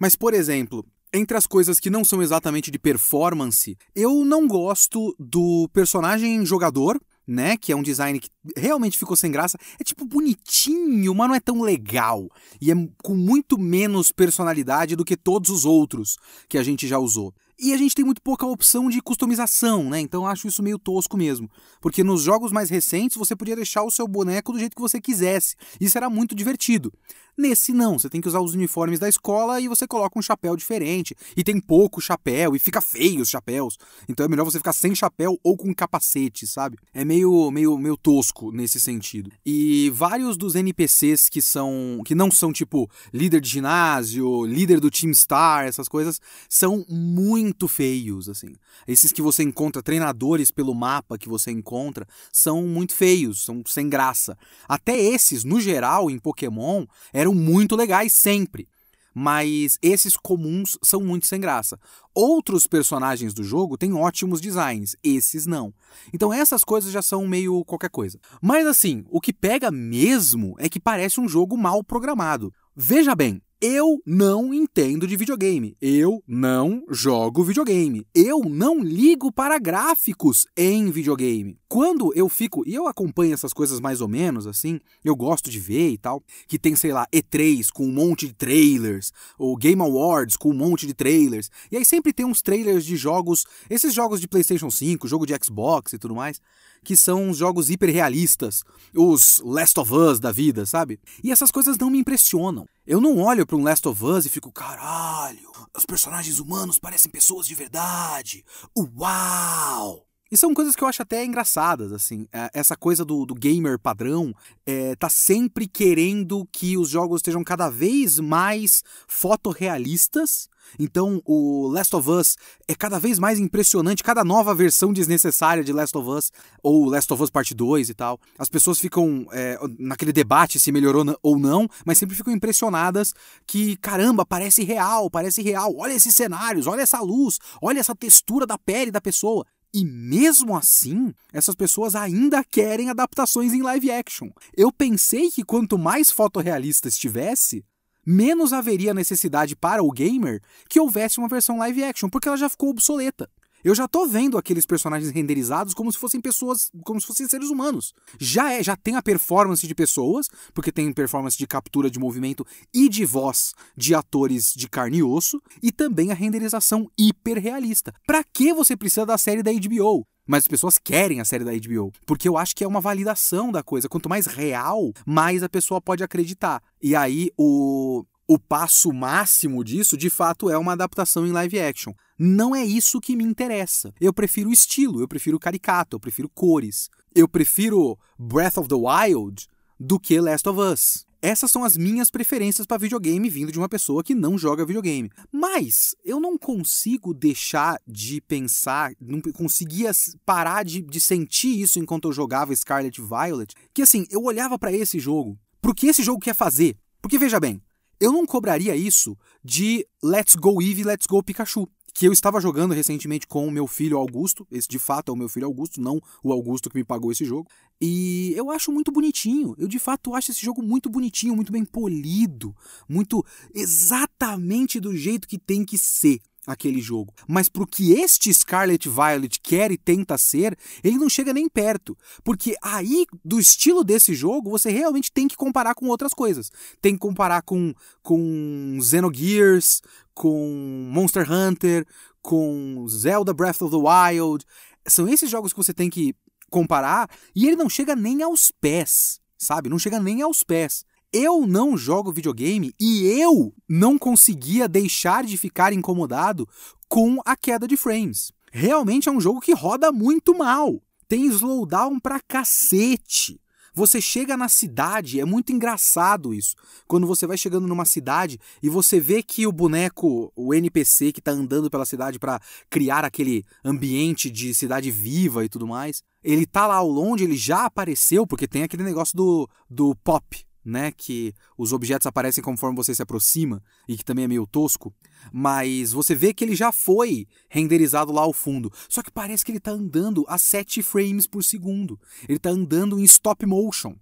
Mas, 0.00 0.16
por 0.16 0.32
exemplo, 0.32 0.86
entre 1.12 1.36
as 1.36 1.46
coisas 1.46 1.78
que 1.78 1.90
não 1.90 2.02
são 2.02 2.22
exatamente 2.22 2.70
de 2.70 2.78
performance, 2.78 3.76
eu 3.94 4.24
não 4.24 4.48
gosto 4.48 5.14
do 5.18 5.68
personagem 5.70 6.46
jogador, 6.46 6.98
né? 7.26 7.58
Que 7.58 7.70
é 7.70 7.76
um 7.76 7.82
design 7.82 8.18
que 8.18 8.30
realmente 8.56 8.98
ficou 8.98 9.16
sem 9.16 9.30
graça. 9.30 9.58
É 9.78 9.84
tipo 9.84 10.06
bonitinho, 10.06 11.14
mas 11.14 11.28
não 11.28 11.34
é 11.34 11.40
tão 11.40 11.60
legal. 11.60 12.26
E 12.58 12.72
é 12.72 12.74
com 13.02 13.14
muito 13.14 13.58
menos 13.58 14.10
personalidade 14.10 14.96
do 14.96 15.04
que 15.04 15.14
todos 15.14 15.50
os 15.50 15.66
outros 15.66 16.16
que 16.48 16.56
a 16.56 16.62
gente 16.62 16.88
já 16.88 16.98
usou. 16.98 17.34
E 17.58 17.72
a 17.72 17.76
gente 17.76 17.94
tem 17.94 18.04
muito 18.04 18.20
pouca 18.20 18.44
opção 18.46 18.88
de 18.88 19.00
customização, 19.00 19.88
né? 19.88 20.00
Então 20.00 20.26
acho 20.26 20.48
isso 20.48 20.62
meio 20.62 20.78
tosco 20.78 21.16
mesmo. 21.16 21.48
Porque 21.80 22.02
nos 22.02 22.22
jogos 22.22 22.50
mais 22.50 22.68
recentes 22.68 23.16
você 23.16 23.36
podia 23.36 23.54
deixar 23.54 23.84
o 23.84 23.90
seu 23.90 24.08
boneco 24.08 24.52
do 24.52 24.58
jeito 24.58 24.74
que 24.74 24.82
você 24.82 25.00
quisesse. 25.00 25.54
Isso 25.80 25.96
era 25.96 26.10
muito 26.10 26.34
divertido. 26.34 26.92
Nesse 27.36 27.72
não, 27.72 27.98
você 27.98 28.08
tem 28.08 28.20
que 28.20 28.28
usar 28.28 28.40
os 28.40 28.54
uniformes 28.54 29.00
da 29.00 29.08
escola 29.08 29.60
e 29.60 29.66
você 29.66 29.88
coloca 29.88 30.18
um 30.18 30.22
chapéu 30.22 30.56
diferente. 30.56 31.16
E 31.36 31.42
tem 31.42 31.60
pouco 31.60 32.00
chapéu 32.00 32.54
e 32.54 32.58
fica 32.60 32.80
feio 32.80 33.22
os 33.22 33.28
chapéus. 33.28 33.76
Então 34.08 34.24
é 34.24 34.28
melhor 34.28 34.44
você 34.44 34.58
ficar 34.58 34.72
sem 34.72 34.94
chapéu 34.94 35.38
ou 35.42 35.56
com 35.56 35.74
capacete, 35.74 36.46
sabe? 36.46 36.76
É 36.92 37.04
meio 37.04 37.50
meio 37.50 37.76
meio 37.76 37.96
tosco 37.96 38.52
nesse 38.52 38.80
sentido. 38.80 39.30
E 39.44 39.90
vários 39.90 40.36
dos 40.36 40.54
NPCs 40.54 41.28
que 41.28 41.42
são 41.42 42.02
que 42.04 42.14
não 42.14 42.30
são 42.30 42.52
tipo 42.52 42.88
líder 43.12 43.40
de 43.40 43.48
ginásio, 43.48 44.44
líder 44.44 44.78
do 44.78 44.90
Team 44.90 45.12
Star, 45.12 45.66
essas 45.66 45.88
coisas, 45.88 46.20
são 46.48 46.84
muito 46.88 47.43
feios 47.68 48.28
assim. 48.28 48.54
Esses 48.86 49.12
que 49.12 49.22
você 49.22 49.42
encontra 49.42 49.82
treinadores 49.82 50.50
pelo 50.50 50.74
mapa 50.74 51.18
que 51.18 51.28
você 51.28 51.50
encontra 51.50 52.06
são 52.32 52.62
muito 52.62 52.94
feios, 52.94 53.44
são 53.44 53.62
sem 53.66 53.88
graça. 53.88 54.36
Até 54.68 54.96
esses, 54.98 55.44
no 55.44 55.60
geral, 55.60 56.10
em 56.10 56.18
Pokémon, 56.18 56.86
eram 57.12 57.34
muito 57.34 57.76
legais 57.76 58.12
sempre. 58.12 58.68
Mas 59.14 59.78
esses 59.80 60.16
comuns 60.16 60.76
são 60.82 61.00
muito 61.00 61.26
sem 61.26 61.40
graça. 61.40 61.78
Outros 62.12 62.66
personagens 62.66 63.32
do 63.32 63.44
jogo 63.44 63.78
têm 63.78 63.94
ótimos 63.94 64.40
designs, 64.40 64.96
esses 65.04 65.46
não. 65.46 65.72
Então 66.12 66.32
essas 66.32 66.64
coisas 66.64 66.90
já 66.90 67.00
são 67.00 67.26
meio 67.26 67.64
qualquer 67.64 67.90
coisa. 67.90 68.18
Mas 68.42 68.66
assim, 68.66 69.04
o 69.08 69.20
que 69.20 69.32
pega 69.32 69.70
mesmo 69.70 70.56
é 70.58 70.68
que 70.68 70.80
parece 70.80 71.20
um 71.20 71.28
jogo 71.28 71.56
mal 71.56 71.84
programado. 71.84 72.52
Veja 72.74 73.14
bem, 73.14 73.40
eu 73.66 73.98
não 74.04 74.52
entendo 74.52 75.06
de 75.06 75.16
videogame. 75.16 75.74
Eu 75.80 76.22
não 76.28 76.84
jogo 76.90 77.42
videogame. 77.42 78.06
Eu 78.14 78.40
não 78.40 78.78
ligo 78.84 79.32
para 79.32 79.58
gráficos 79.58 80.46
em 80.54 80.90
videogame. 80.90 81.58
Quando 81.66 82.12
eu 82.14 82.28
fico, 82.28 82.62
e 82.68 82.74
eu 82.74 82.86
acompanho 82.86 83.32
essas 83.32 83.54
coisas 83.54 83.80
mais 83.80 84.02
ou 84.02 84.06
menos 84.06 84.46
assim, 84.46 84.78
eu 85.02 85.16
gosto 85.16 85.50
de 85.50 85.58
ver 85.58 85.92
e 85.92 85.96
tal, 85.96 86.22
que 86.46 86.58
tem, 86.58 86.76
sei 86.76 86.92
lá, 86.92 87.06
E3 87.10 87.70
com 87.72 87.86
um 87.86 87.90
monte 87.90 88.26
de 88.26 88.34
trailers, 88.34 89.10
ou 89.38 89.56
Game 89.56 89.80
Awards 89.80 90.36
com 90.36 90.50
um 90.50 90.54
monte 90.54 90.86
de 90.86 90.92
trailers. 90.92 91.50
E 91.72 91.78
aí 91.78 91.86
sempre 91.86 92.12
tem 92.12 92.26
uns 92.26 92.42
trailers 92.42 92.84
de 92.84 92.96
jogos, 92.96 93.46
esses 93.70 93.94
jogos 93.94 94.20
de 94.20 94.28
PlayStation 94.28 94.70
5, 94.70 95.08
jogo 95.08 95.24
de 95.24 95.32
Xbox 95.42 95.94
e 95.94 95.98
tudo 95.98 96.14
mais 96.14 96.38
que 96.84 96.96
são 96.96 97.30
os 97.30 97.38
jogos 97.38 97.70
hiperrealistas, 97.70 98.62
os 98.94 99.40
Last 99.44 99.80
of 99.80 99.92
Us 99.92 100.20
da 100.20 100.30
vida, 100.30 100.64
sabe? 100.66 101.00
E 101.22 101.32
essas 101.32 101.50
coisas 101.50 101.76
não 101.78 101.90
me 101.90 101.98
impressionam. 101.98 102.66
Eu 102.86 103.00
não 103.00 103.18
olho 103.18 103.46
para 103.46 103.56
um 103.56 103.64
Last 103.64 103.88
of 103.88 104.04
Us 104.04 104.26
e 104.26 104.28
fico, 104.28 104.52
caralho, 104.52 105.50
os 105.76 105.84
personagens 105.84 106.38
humanos 106.38 106.78
parecem 106.78 107.10
pessoas 107.10 107.46
de 107.46 107.54
verdade. 107.54 108.44
Uau! 108.76 110.06
E 110.34 110.36
são 110.36 110.52
coisas 110.52 110.74
que 110.74 110.82
eu 110.82 110.88
acho 110.88 111.00
até 111.00 111.24
engraçadas, 111.24 111.92
assim. 111.92 112.26
É, 112.32 112.50
essa 112.52 112.74
coisa 112.76 113.04
do, 113.04 113.24
do 113.24 113.36
gamer 113.36 113.78
padrão 113.78 114.34
é, 114.66 114.96
tá 114.96 115.08
sempre 115.08 115.68
querendo 115.68 116.44
que 116.50 116.76
os 116.76 116.88
jogos 116.88 117.20
estejam 117.20 117.44
cada 117.44 117.70
vez 117.70 118.18
mais 118.18 118.82
fotorrealistas. 119.06 120.48
Então, 120.76 121.22
o 121.24 121.68
Last 121.68 121.94
of 121.94 122.10
Us 122.10 122.36
é 122.66 122.74
cada 122.74 122.98
vez 122.98 123.20
mais 123.20 123.38
impressionante, 123.38 124.02
cada 124.02 124.24
nova 124.24 124.52
versão 124.54 124.92
desnecessária 124.92 125.62
de 125.62 125.72
Last 125.72 125.96
of 125.96 126.08
Us, 126.08 126.32
ou 126.62 126.86
Last 126.86 127.12
of 127.12 127.22
Us 127.22 127.30
Parte 127.30 127.54
2 127.54 127.90
e 127.90 127.94
tal. 127.94 128.18
As 128.36 128.48
pessoas 128.48 128.80
ficam 128.80 129.26
é, 129.30 129.56
naquele 129.78 130.12
debate 130.12 130.58
se 130.58 130.72
melhorou 130.72 131.04
ou 131.22 131.38
não, 131.38 131.68
mas 131.86 131.98
sempre 131.98 132.16
ficam 132.16 132.32
impressionadas 132.32 133.14
que, 133.46 133.76
caramba, 133.76 134.26
parece 134.26 134.64
real, 134.64 135.08
parece 135.08 135.42
real. 135.42 135.76
Olha 135.76 135.92
esses 135.92 136.16
cenários, 136.16 136.66
olha 136.66 136.82
essa 136.82 137.00
luz, 137.00 137.38
olha 137.62 137.78
essa 137.78 137.94
textura 137.94 138.46
da 138.46 138.58
pele 138.58 138.90
da 138.90 139.00
pessoa. 139.00 139.46
E 139.76 139.84
mesmo 139.84 140.56
assim, 140.56 141.12
essas 141.32 141.56
pessoas 141.56 141.96
ainda 141.96 142.44
querem 142.44 142.90
adaptações 142.90 143.52
em 143.52 143.60
live 143.60 143.90
action. 143.90 144.30
Eu 144.56 144.70
pensei 144.70 145.32
que 145.32 145.42
quanto 145.42 145.76
mais 145.76 146.12
fotorrealista 146.12 146.86
estivesse, 146.86 147.64
menos 148.06 148.52
haveria 148.52 148.94
necessidade 148.94 149.56
para 149.56 149.82
o 149.82 149.90
gamer 149.90 150.40
que 150.68 150.78
houvesse 150.78 151.18
uma 151.18 151.26
versão 151.26 151.58
live 151.58 151.82
action, 151.82 152.08
porque 152.08 152.28
ela 152.28 152.36
já 152.36 152.48
ficou 152.48 152.68
obsoleta. 152.70 153.28
Eu 153.64 153.74
já 153.74 153.88
tô 153.88 154.06
vendo 154.06 154.36
aqueles 154.36 154.66
personagens 154.66 155.10
renderizados 155.10 155.72
como 155.72 155.90
se 155.90 155.98
fossem 155.98 156.20
pessoas, 156.20 156.70
como 156.84 157.00
se 157.00 157.06
fossem 157.06 157.26
seres 157.26 157.48
humanos. 157.48 157.94
Já 158.20 158.52
é, 158.52 158.62
já 158.62 158.76
tem 158.76 158.94
a 158.94 159.02
performance 159.02 159.66
de 159.66 159.74
pessoas, 159.74 160.28
porque 160.52 160.70
tem 160.70 160.92
performance 160.92 161.38
de 161.38 161.46
captura 161.46 161.90
de 161.90 161.98
movimento 161.98 162.46
e 162.74 162.90
de 162.90 163.06
voz 163.06 163.54
de 163.74 163.94
atores 163.94 164.52
de 164.54 164.68
carne 164.68 164.98
e 164.98 165.02
osso, 165.02 165.40
e 165.62 165.72
também 165.72 166.12
a 166.12 166.14
renderização 166.14 166.90
hiperrealista. 166.98 167.94
Para 168.06 168.22
que 168.22 168.52
você 168.52 168.76
precisa 168.76 169.06
da 169.06 169.16
série 169.16 169.42
da 169.42 169.50
HBO? 169.50 170.06
Mas 170.26 170.44
as 170.44 170.48
pessoas 170.48 170.78
querem 170.78 171.22
a 171.22 171.24
série 171.24 171.44
da 171.44 171.52
HBO, 171.52 171.90
porque 172.04 172.28
eu 172.28 172.36
acho 172.36 172.54
que 172.54 172.64
é 172.64 172.68
uma 172.68 172.82
validação 172.82 173.50
da 173.50 173.62
coisa. 173.62 173.88
Quanto 173.88 174.10
mais 174.10 174.26
real, 174.26 174.92
mais 175.06 175.42
a 175.42 175.48
pessoa 175.48 175.80
pode 175.80 176.04
acreditar. 176.04 176.62
E 176.82 176.94
aí 176.94 177.30
o 177.38 178.04
o 178.26 178.38
passo 178.38 178.90
máximo 178.92 179.62
disso, 179.62 179.96
de 179.96 180.08
fato, 180.08 180.48
é 180.48 180.56
uma 180.56 180.72
adaptação 180.72 181.26
em 181.26 181.32
live 181.32 181.60
action. 181.60 181.92
Não 182.18 182.54
é 182.54 182.64
isso 182.64 183.00
que 183.00 183.16
me 183.16 183.24
interessa. 183.24 183.92
Eu 184.00 184.12
prefiro 184.12 184.52
estilo, 184.52 185.00
eu 185.00 185.08
prefiro 185.08 185.38
caricato, 185.38 185.96
eu 185.96 186.00
prefiro 186.00 186.28
cores. 186.28 186.88
Eu 187.14 187.28
prefiro 187.28 187.98
Breath 188.18 188.58
of 188.58 188.68
the 188.68 188.74
Wild 188.74 189.48
do 189.78 189.98
que 189.98 190.20
Last 190.20 190.48
of 190.48 190.60
Us. 190.60 191.06
Essas 191.20 191.50
são 191.50 191.64
as 191.64 191.74
minhas 191.74 192.10
preferências 192.10 192.66
para 192.66 192.76
videogame 192.76 193.30
vindo 193.30 193.50
de 193.50 193.58
uma 193.58 193.68
pessoa 193.68 194.04
que 194.04 194.14
não 194.14 194.36
joga 194.36 194.66
videogame. 194.66 195.10
Mas 195.32 195.96
eu 196.04 196.20
não 196.20 196.36
consigo 196.36 197.14
deixar 197.14 197.80
de 197.86 198.20
pensar, 198.20 198.92
não 199.00 199.20
conseguia 199.32 199.90
parar 200.24 200.64
de, 200.64 200.82
de 200.82 201.00
sentir 201.00 201.58
isso 201.58 201.78
enquanto 201.78 202.08
eu 202.08 202.12
jogava 202.12 202.54
Scarlet 202.54 203.00
Violet, 203.00 203.54
que 203.72 203.80
assim, 203.80 204.06
eu 204.10 204.22
olhava 204.22 204.58
para 204.58 204.70
esse 204.70 205.00
jogo, 205.00 205.38
pro 205.62 205.74
que 205.74 205.86
esse 205.86 206.02
jogo 206.02 206.20
quer 206.20 206.34
fazer. 206.34 206.76
Porque 207.00 207.18
veja 207.18 207.40
bem, 207.40 207.60
eu 207.98 208.12
não 208.12 208.26
cobraria 208.26 208.76
isso 208.76 209.16
de 209.42 209.86
Let's 210.02 210.34
Go 210.34 210.60
Eevee, 210.60 210.84
Let's 210.84 211.06
Go 211.06 211.22
Pikachu 211.22 211.66
que 211.94 212.08
eu 212.08 212.12
estava 212.12 212.40
jogando 212.40 212.74
recentemente 212.74 213.24
com 213.24 213.46
o 213.46 213.50
meu 213.50 213.68
filho 213.68 213.96
Augusto. 213.96 214.44
Esse 214.50 214.66
de 214.66 214.80
fato 214.80 215.10
é 215.10 215.12
o 215.12 215.16
meu 215.16 215.28
filho 215.28 215.46
Augusto, 215.46 215.80
não 215.80 216.02
o 216.24 216.32
Augusto 216.32 216.68
que 216.68 216.76
me 216.76 216.84
pagou 216.84 217.12
esse 217.12 217.24
jogo. 217.24 217.48
E 217.80 218.32
eu 218.36 218.50
acho 218.50 218.72
muito 218.72 218.90
bonitinho. 218.90 219.54
Eu 219.56 219.68
de 219.68 219.78
fato 219.78 220.12
acho 220.14 220.32
esse 220.32 220.44
jogo 220.44 220.60
muito 220.60 220.90
bonitinho, 220.90 221.36
muito 221.36 221.52
bem 221.52 221.64
polido, 221.64 222.54
muito 222.88 223.24
exatamente 223.54 224.80
do 224.80 224.96
jeito 224.96 225.28
que 225.28 225.38
tem 225.38 225.64
que 225.64 225.78
ser 225.78 226.20
aquele 226.46 226.80
jogo. 226.80 227.12
Mas 227.26 227.48
pro 227.48 227.66
que 227.66 227.92
este 227.92 228.32
Scarlet 228.32 228.88
Violet 228.88 229.40
quer 229.40 229.70
e 229.70 229.78
tenta 229.78 230.18
ser, 230.18 230.56
ele 230.82 230.96
não 230.96 231.08
chega 231.08 231.32
nem 231.32 231.48
perto. 231.48 231.96
Porque 232.22 232.54
aí, 232.62 233.06
do 233.24 233.38
estilo 233.38 233.82
desse 233.82 234.14
jogo, 234.14 234.50
você 234.50 234.70
realmente 234.70 235.10
tem 235.12 235.26
que 235.26 235.36
comparar 235.36 235.74
com 235.74 235.86
outras 235.86 236.12
coisas. 236.12 236.50
Tem 236.80 236.94
que 236.94 237.00
comparar 237.00 237.42
com, 237.42 237.74
com 238.02 238.78
Xenogears, 238.82 239.82
com 240.14 240.88
Monster 240.92 241.30
Hunter, 241.30 241.86
com 242.22 242.86
Zelda 242.88 243.32
Breath 243.32 243.62
of 243.62 243.70
the 243.70 243.82
Wild. 243.82 244.44
São 244.86 245.08
esses 245.08 245.30
jogos 245.30 245.52
que 245.52 245.58
você 245.58 245.72
tem 245.72 245.88
que 245.88 246.14
comparar 246.50 247.08
e 247.34 247.46
ele 247.46 247.56
não 247.56 247.68
chega 247.68 247.96
nem 247.96 248.22
aos 248.22 248.52
pés, 248.60 249.20
sabe? 249.36 249.68
Não 249.68 249.78
chega 249.78 249.98
nem 249.98 250.22
aos 250.22 250.42
pés 250.44 250.84
eu 251.14 251.46
não 251.46 251.76
jogo 251.76 252.12
videogame 252.12 252.74
e 252.78 253.06
eu 253.06 253.54
não 253.68 253.96
conseguia 253.96 254.68
deixar 254.68 255.22
de 255.22 255.38
ficar 255.38 255.72
incomodado 255.72 256.48
com 256.88 257.20
a 257.24 257.36
queda 257.36 257.68
de 257.68 257.76
frames. 257.76 258.32
Realmente 258.52 259.08
é 259.08 259.12
um 259.12 259.20
jogo 259.20 259.40
que 259.40 259.54
roda 259.54 259.92
muito 259.92 260.36
mal. 260.36 260.82
Tem 261.08 261.26
slowdown 261.26 262.00
pra 262.00 262.18
cacete. 262.18 263.40
Você 263.72 264.00
chega 264.00 264.36
na 264.36 264.48
cidade, 264.48 265.20
é 265.20 265.24
muito 265.24 265.52
engraçado 265.52 266.34
isso. 266.34 266.56
Quando 266.86 267.06
você 267.06 267.28
vai 267.28 267.36
chegando 267.36 267.66
numa 267.68 267.84
cidade 267.84 268.38
e 268.60 268.68
você 268.68 268.98
vê 268.98 269.22
que 269.22 269.46
o 269.46 269.52
boneco, 269.52 270.32
o 270.34 270.52
NPC 270.52 271.12
que 271.12 271.20
tá 271.20 271.30
andando 271.30 271.70
pela 271.70 271.86
cidade 271.86 272.18
para 272.18 272.40
criar 272.68 273.04
aquele 273.04 273.44
ambiente 273.64 274.30
de 274.30 274.52
cidade 274.52 274.90
viva 274.90 275.44
e 275.44 275.48
tudo 275.48 275.66
mais, 275.66 276.02
ele 276.22 276.46
tá 276.46 276.66
lá 276.66 276.76
ao 276.76 276.88
longe, 276.88 277.22
ele 277.22 277.36
já 277.36 277.66
apareceu, 277.66 278.26
porque 278.26 278.48
tem 278.48 278.62
aquele 278.62 278.82
negócio 278.82 279.16
do, 279.16 279.48
do 279.68 279.94
pop, 279.96 280.44
né? 280.64 280.90
Que 280.92 281.34
os 281.58 281.72
objetos 281.72 282.06
aparecem 282.06 282.42
conforme 282.42 282.76
você 282.76 282.94
se 282.94 283.02
aproxima 283.02 283.62
e 283.88 283.96
que 283.96 284.04
também 284.04 284.24
é 284.24 284.28
meio 284.28 284.46
tosco. 284.46 284.94
Mas 285.32 285.92
você 285.92 286.14
vê 286.14 286.32
que 286.32 286.44
ele 286.44 286.56
já 286.56 286.72
foi 286.72 287.26
renderizado 287.48 288.12
lá 288.12 288.22
ao 288.22 288.32
fundo. 288.32 288.72
Só 288.88 289.02
que 289.02 289.10
parece 289.10 289.44
que 289.44 289.50
ele 289.50 289.58
está 289.58 289.72
andando 289.72 290.24
a 290.28 290.38
7 290.38 290.82
frames 290.82 291.26
por 291.26 291.44
segundo. 291.44 292.00
Ele 292.28 292.38
está 292.38 292.50
andando 292.50 292.98
em 292.98 293.04
stop 293.04 293.44
motion. 293.44 293.94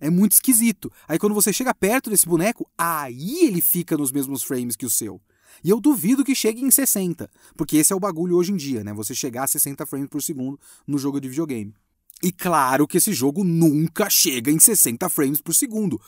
É 0.00 0.08
muito 0.08 0.32
esquisito. 0.32 0.90
Aí 1.06 1.18
quando 1.18 1.34
você 1.34 1.52
chega 1.52 1.74
perto 1.74 2.08
desse 2.08 2.26
boneco, 2.26 2.70
aí 2.78 3.44
ele 3.44 3.60
fica 3.60 3.96
nos 3.96 4.12
mesmos 4.12 4.42
frames 4.42 4.76
que 4.76 4.86
o 4.86 4.90
seu. 4.90 5.20
E 5.64 5.70
eu 5.70 5.80
duvido 5.80 6.24
que 6.24 6.34
chegue 6.34 6.62
em 6.62 6.70
60, 6.70 7.28
porque 7.56 7.78
esse 7.78 7.92
é 7.92 7.96
o 7.96 8.00
bagulho 8.00 8.36
hoje 8.36 8.52
em 8.52 8.56
dia, 8.56 8.84
né? 8.84 8.92
Você 8.92 9.14
chegar 9.14 9.44
a 9.44 9.48
60 9.48 9.84
frames 9.86 10.08
por 10.08 10.22
segundo 10.22 10.58
no 10.86 10.98
jogo 10.98 11.20
de 11.20 11.28
videogame. 11.28 11.74
E 12.22 12.32
claro 12.32 12.86
que 12.86 12.98
esse 12.98 13.12
jogo 13.12 13.44
nunca 13.44 14.10
chega 14.10 14.50
em 14.50 14.58
60 14.58 15.08
frames 15.08 15.40
por 15.40 15.54
segundo, 15.54 16.00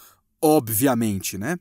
obviamente, 0.42 1.38
né? 1.38 1.56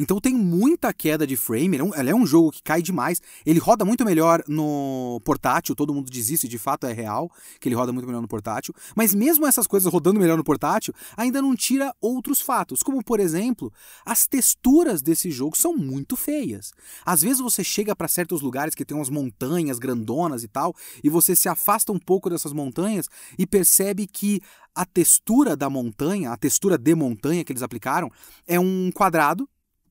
Então 0.00 0.18
tem 0.18 0.34
muita 0.34 0.94
queda 0.94 1.26
de 1.26 1.36
frame, 1.36 1.76
ele 1.76 1.82
é, 1.82 1.84
um, 1.84 1.94
ele 1.94 2.10
é, 2.10 2.14
um, 2.14 2.26
jogo 2.26 2.50
que 2.50 2.62
cai 2.62 2.80
demais. 2.80 3.20
Ele 3.44 3.58
roda 3.58 3.84
muito 3.84 4.02
melhor 4.02 4.42
no 4.48 5.20
portátil, 5.22 5.76
todo 5.76 5.92
mundo 5.92 6.10
diz 6.10 6.30
isso, 6.30 6.46
e 6.46 6.48
de 6.48 6.56
fato 6.56 6.86
é 6.86 6.92
real, 6.94 7.30
que 7.60 7.68
ele 7.68 7.74
roda 7.74 7.92
muito 7.92 8.06
melhor 8.06 8.22
no 8.22 8.26
portátil. 8.26 8.74
Mas 8.96 9.14
mesmo 9.14 9.46
essas 9.46 9.66
coisas 9.66 9.92
rodando 9.92 10.18
melhor 10.18 10.38
no 10.38 10.42
portátil, 10.42 10.94
ainda 11.14 11.42
não 11.42 11.54
tira 11.54 11.94
outros 12.00 12.40
fatos, 12.40 12.82
como 12.82 13.04
por 13.04 13.20
exemplo, 13.20 13.70
as 14.02 14.26
texturas 14.26 15.02
desse 15.02 15.30
jogo 15.30 15.54
são 15.54 15.76
muito 15.76 16.16
feias. 16.16 16.72
Às 17.04 17.20
vezes 17.20 17.40
você 17.40 17.62
chega 17.62 17.94
para 17.94 18.08
certos 18.08 18.40
lugares 18.40 18.74
que 18.74 18.86
tem 18.86 18.96
umas 18.96 19.10
montanhas 19.10 19.78
grandonas 19.78 20.42
e 20.42 20.48
tal, 20.48 20.74
e 21.04 21.10
você 21.10 21.36
se 21.36 21.46
afasta 21.46 21.92
um 21.92 21.98
pouco 21.98 22.30
dessas 22.30 22.54
montanhas 22.54 23.06
e 23.38 23.46
percebe 23.46 24.06
que 24.06 24.40
a 24.74 24.86
textura 24.86 25.54
da 25.54 25.68
montanha, 25.68 26.30
a 26.30 26.38
textura 26.38 26.78
de 26.78 26.94
montanha 26.94 27.44
que 27.44 27.52
eles 27.52 27.62
aplicaram, 27.62 28.10
é 28.46 28.58
um 28.58 28.90
quadrado 28.90 29.46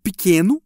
pequeno, 0.09 0.61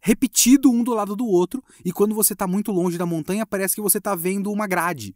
repetido 0.00 0.70
um 0.70 0.82
do 0.82 0.94
lado 0.94 1.14
do 1.14 1.26
outro, 1.26 1.62
e 1.84 1.92
quando 1.92 2.14
você 2.14 2.32
está 2.32 2.46
muito 2.46 2.72
longe 2.72 2.96
da 2.96 3.04
montanha, 3.04 3.44
parece 3.44 3.74
que 3.74 3.80
você 3.80 3.98
está 3.98 4.14
vendo 4.14 4.50
uma 4.50 4.66
grade. 4.66 5.14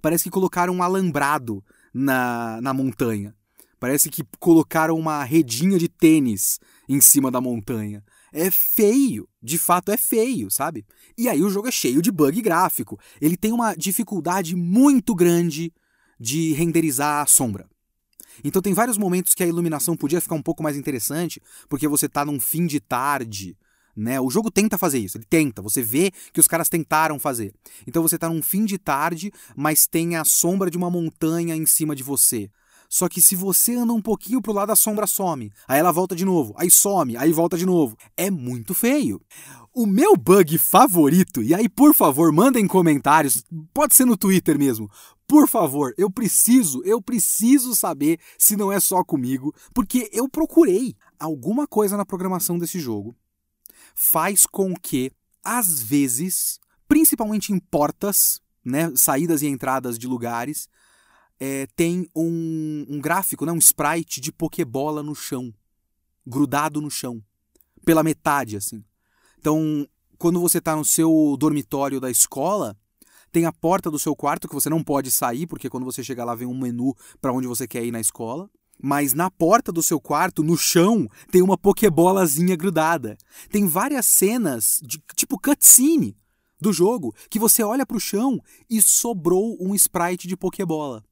Parece 0.00 0.24
que 0.24 0.30
colocaram 0.30 0.74
um 0.74 0.82
alambrado 0.82 1.64
na, 1.94 2.60
na 2.60 2.74
montanha. 2.74 3.34
Parece 3.80 4.10
que 4.10 4.22
colocaram 4.38 4.96
uma 4.96 5.24
redinha 5.24 5.78
de 5.78 5.88
tênis 5.88 6.60
em 6.88 7.00
cima 7.00 7.30
da 7.30 7.40
montanha. 7.40 8.04
É 8.32 8.50
feio, 8.50 9.28
de 9.42 9.58
fato 9.58 9.90
é 9.90 9.96
feio, 9.96 10.50
sabe? 10.50 10.84
E 11.18 11.28
aí 11.28 11.42
o 11.42 11.50
jogo 11.50 11.68
é 11.68 11.72
cheio 11.72 12.00
de 12.00 12.10
bug 12.10 12.40
gráfico. 12.40 12.98
Ele 13.20 13.36
tem 13.36 13.52
uma 13.52 13.74
dificuldade 13.74 14.54
muito 14.54 15.14
grande 15.14 15.72
de 16.18 16.52
renderizar 16.52 17.22
a 17.22 17.26
sombra. 17.26 17.68
Então 18.42 18.62
tem 18.62 18.74
vários 18.74 18.98
momentos 18.98 19.34
que 19.34 19.42
a 19.42 19.46
iluminação 19.46 19.96
podia 19.96 20.20
ficar 20.20 20.34
um 20.34 20.42
pouco 20.42 20.62
mais 20.62 20.76
interessante, 20.76 21.40
porque 21.68 21.88
você 21.88 22.06
está 22.06 22.24
num 22.24 22.40
fim 22.40 22.66
de 22.66 22.80
tarde, 22.80 23.56
né? 23.96 24.20
O 24.20 24.30
jogo 24.30 24.50
tenta 24.50 24.78
fazer 24.78 24.98
isso, 24.98 25.18
ele 25.18 25.26
tenta, 25.28 25.60
você 25.60 25.82
vê 25.82 26.10
que 26.32 26.40
os 26.40 26.48
caras 26.48 26.68
tentaram 26.68 27.18
fazer. 27.18 27.52
Então 27.86 28.02
você 28.02 28.14
está 28.14 28.28
num 28.28 28.42
fim 28.42 28.64
de 28.64 28.78
tarde, 28.78 29.32
mas 29.54 29.86
tem 29.86 30.16
a 30.16 30.24
sombra 30.24 30.70
de 30.70 30.76
uma 30.76 30.90
montanha 30.90 31.54
em 31.54 31.66
cima 31.66 31.94
de 31.94 32.02
você. 32.02 32.50
Só 32.88 33.08
que 33.08 33.22
se 33.22 33.34
você 33.34 33.74
anda 33.74 33.94
um 33.94 34.02
pouquinho 34.02 34.42
pro 34.42 34.52
lado, 34.52 34.70
a 34.70 34.76
sombra 34.76 35.06
some. 35.06 35.50
Aí 35.66 35.80
ela 35.80 35.90
volta 35.90 36.14
de 36.14 36.26
novo, 36.26 36.54
aí 36.58 36.70
some, 36.70 37.16
aí 37.16 37.32
volta 37.32 37.56
de 37.56 37.64
novo. 37.64 37.96
É 38.18 38.30
muito 38.30 38.74
feio. 38.74 39.18
O 39.72 39.86
meu 39.86 40.14
bug 40.14 40.58
favorito, 40.58 41.42
e 41.42 41.54
aí 41.54 41.70
por 41.70 41.94
favor 41.94 42.30
mandem 42.30 42.66
comentários, 42.66 43.42
pode 43.72 43.94
ser 43.94 44.04
no 44.04 44.14
Twitter 44.14 44.58
mesmo. 44.58 44.90
Por 45.32 45.48
favor, 45.48 45.94
eu 45.96 46.10
preciso, 46.10 46.82
eu 46.84 47.00
preciso 47.00 47.74
saber 47.74 48.20
se 48.36 48.54
não 48.54 48.70
é 48.70 48.78
só 48.78 49.02
comigo, 49.02 49.54
porque 49.72 50.10
eu 50.12 50.28
procurei 50.28 50.94
alguma 51.18 51.66
coisa 51.66 51.96
na 51.96 52.04
programação 52.04 52.58
desse 52.58 52.78
jogo 52.78 53.16
faz 53.94 54.44
com 54.44 54.74
que 54.74 55.10
às 55.42 55.80
vezes, 55.80 56.60
principalmente 56.86 57.50
em 57.50 57.58
portas, 57.58 58.42
né, 58.62 58.92
saídas 58.94 59.40
e 59.40 59.46
entradas 59.46 59.98
de 59.98 60.06
lugares, 60.06 60.68
é, 61.40 61.66
tem 61.74 62.06
um, 62.14 62.84
um 62.86 63.00
gráfico, 63.00 63.46
né, 63.46 63.52
um 63.52 63.58
sprite 63.58 64.20
de 64.20 64.30
pokebola 64.30 65.02
no 65.02 65.14
chão, 65.14 65.50
grudado 66.26 66.78
no 66.78 66.90
chão, 66.90 67.24
pela 67.86 68.02
metade 68.02 68.54
assim. 68.54 68.84
Então, 69.38 69.88
quando 70.18 70.38
você 70.38 70.58
está 70.58 70.76
no 70.76 70.84
seu 70.84 71.38
dormitório 71.38 71.98
da 71.98 72.10
escola, 72.10 72.76
tem 73.32 73.46
a 73.46 73.52
porta 73.52 73.90
do 73.90 73.98
seu 73.98 74.14
quarto 74.14 74.46
que 74.46 74.54
você 74.54 74.68
não 74.68 74.84
pode 74.84 75.10
sair, 75.10 75.46
porque 75.46 75.70
quando 75.70 75.84
você 75.84 76.04
chegar 76.04 76.24
lá 76.24 76.34
vem 76.34 76.46
um 76.46 76.56
menu 76.56 76.94
para 77.20 77.32
onde 77.32 77.46
você 77.46 77.66
quer 77.66 77.82
ir 77.82 77.90
na 77.90 78.00
escola. 78.00 78.48
Mas 78.80 79.14
na 79.14 79.30
porta 79.30 79.72
do 79.72 79.82
seu 79.82 80.00
quarto, 80.00 80.42
no 80.42 80.56
chão, 80.56 81.08
tem 81.30 81.40
uma 81.40 81.56
pokebolazinha 81.56 82.56
grudada. 82.56 83.16
Tem 83.50 83.66
várias 83.66 84.06
cenas, 84.06 84.80
de, 84.82 85.02
tipo 85.14 85.38
cutscene 85.40 86.16
do 86.60 86.72
jogo, 86.72 87.14
que 87.30 87.38
você 87.38 87.62
olha 87.62 87.86
para 87.86 87.96
o 87.96 88.00
chão 88.00 88.40
e 88.68 88.82
sobrou 88.82 89.56
um 89.60 89.74
sprite 89.74 90.28
de 90.28 90.36
pokebola. 90.36 91.04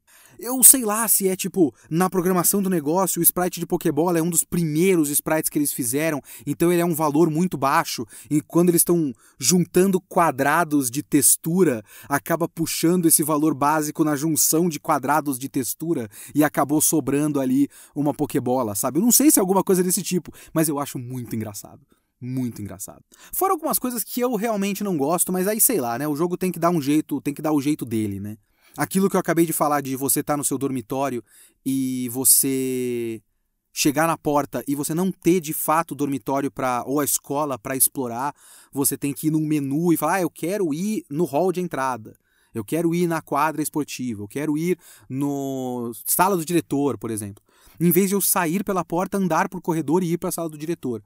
Eu 0.43 0.65
sei 0.65 0.87
lá 0.87 1.07
se 1.07 1.29
é 1.29 1.37
tipo, 1.37 1.75
na 1.91 2.09
programação 2.09 2.63
do 2.63 2.71
negócio, 2.71 3.21
o 3.21 3.23
sprite 3.23 3.61
de 3.61 3.67
Pokébola 3.67 4.19
é 4.19 4.23
um 4.23 4.31
dos 4.31 4.43
primeiros 4.43 5.11
sprites 5.11 5.51
que 5.51 5.59
eles 5.59 5.71
fizeram, 5.71 6.23
então 6.47 6.73
ele 6.73 6.81
é 6.81 6.85
um 6.85 6.95
valor 6.95 7.29
muito 7.29 7.59
baixo, 7.59 8.07
e 8.31 8.41
quando 8.41 8.71
eles 8.71 8.81
estão 8.81 9.13
juntando 9.39 10.01
quadrados 10.01 10.91
de 10.91 11.03
textura, 11.03 11.85
acaba 12.09 12.49
puxando 12.49 13.05
esse 13.05 13.23
valor 13.23 13.55
básico 13.55 14.03
na 14.03 14.17
junção 14.17 14.67
de 14.71 14.81
quadrados 14.81 15.39
de 15.39 15.47
textura 15.51 16.09
e 16.35 16.43
acabou 16.43 16.81
sobrando 16.81 17.39
ali 17.39 17.69
uma 17.95 18.15
Pokébola, 18.15 18.75
sabe? 18.75 18.99
Eu 18.99 19.03
não 19.03 19.13
sei 19.13 19.31
se 19.31 19.39
é 19.39 19.43
alguma 19.43 19.63
coisa 19.63 19.83
desse 19.83 20.03
tipo, 20.03 20.33
mas 20.55 20.71
eu 20.71 20.79
acho 20.79 20.99
muito 20.99 21.37
engraçado 21.37 21.83
muito 22.23 22.61
engraçado. 22.61 23.03
Fora 23.33 23.55
algumas 23.55 23.79
coisas 23.79 24.05
que 24.05 24.21
eu 24.21 24.35
realmente 24.35 24.85
não 24.85 24.95
gosto, 24.95 25.33
mas 25.33 25.49
aí 25.49 25.59
sei 25.59 25.81
lá, 25.81 25.99
né? 25.99 26.07
O 26.07 26.15
jogo 26.15 26.37
tem 26.37 26.53
que 26.53 26.59
dar 26.59 26.69
um 26.69 26.79
jeito, 26.79 27.19
tem 27.19 27.33
que 27.33 27.41
dar 27.41 27.51
o 27.51 27.63
jeito 27.63 27.87
dele, 27.87 28.21
né? 28.21 28.37
Aquilo 28.77 29.11
que 29.11 29.17
eu 29.17 29.21
acabei 29.21 29.47
de 29.47 29.53
falar 29.53 29.81
de 29.81 29.97
você 29.97 30.21
estar 30.21 30.35
tá 30.35 30.37
no 30.37 30.45
seu 30.45 30.57
dormitório 30.57 31.23
e 31.65 32.09
você 32.11 33.23
chegar 33.73 34.07
na 34.07 34.19
porta 34.19 34.63
e 34.67 34.75
você 34.75 34.95
não 34.95 35.13
ter 35.13 35.41
de 35.41 35.53
fato 35.53 35.93
o 35.93 35.95
dormitório 35.95 36.51
para 36.51 36.83
ou 36.87 37.01
a 37.01 37.05
escola 37.05 37.59
para 37.59 37.77
explorar, 37.77 38.35
você 38.73 38.97
tem 38.97 39.13
que 39.13 39.29
ir 39.29 39.31
num 39.31 39.47
menu 39.47 39.93
e 39.93 39.97
falar: 39.97 40.15
ah, 40.15 40.23
"Eu 40.23 40.31
quero 40.31 40.73
ir 40.75 41.05
no 41.11 41.25
hall 41.25 41.53
de 41.53 41.61
entrada". 41.61 42.17
Eu 42.53 42.65
quero 42.65 42.93
ir 42.93 43.07
na 43.07 43.23
quadra 43.23 43.63
esportiva, 43.63 44.23
eu 44.23 44.29
quero 44.29 44.59
ir 44.59 44.77
no 45.09 45.93
sala 46.05 46.37
do 46.37 46.45
diretor, 46.45 46.99
por 46.99 47.09
exemplo. 47.09 47.43
Em 47.79 47.93
vez 47.93 48.09
de 48.09 48.17
eu 48.17 48.21
sair 48.21 48.65
pela 48.65 48.85
porta, 48.85 49.19
andar 49.19 49.49
por 49.49 49.63
corredor 49.63 50.03
e 50.03 50.13
ir 50.13 50.19
para 50.19 50.31
a 50.31 50.33
sala 50.33 50.49
do 50.49 50.59
diretor. 50.59 51.01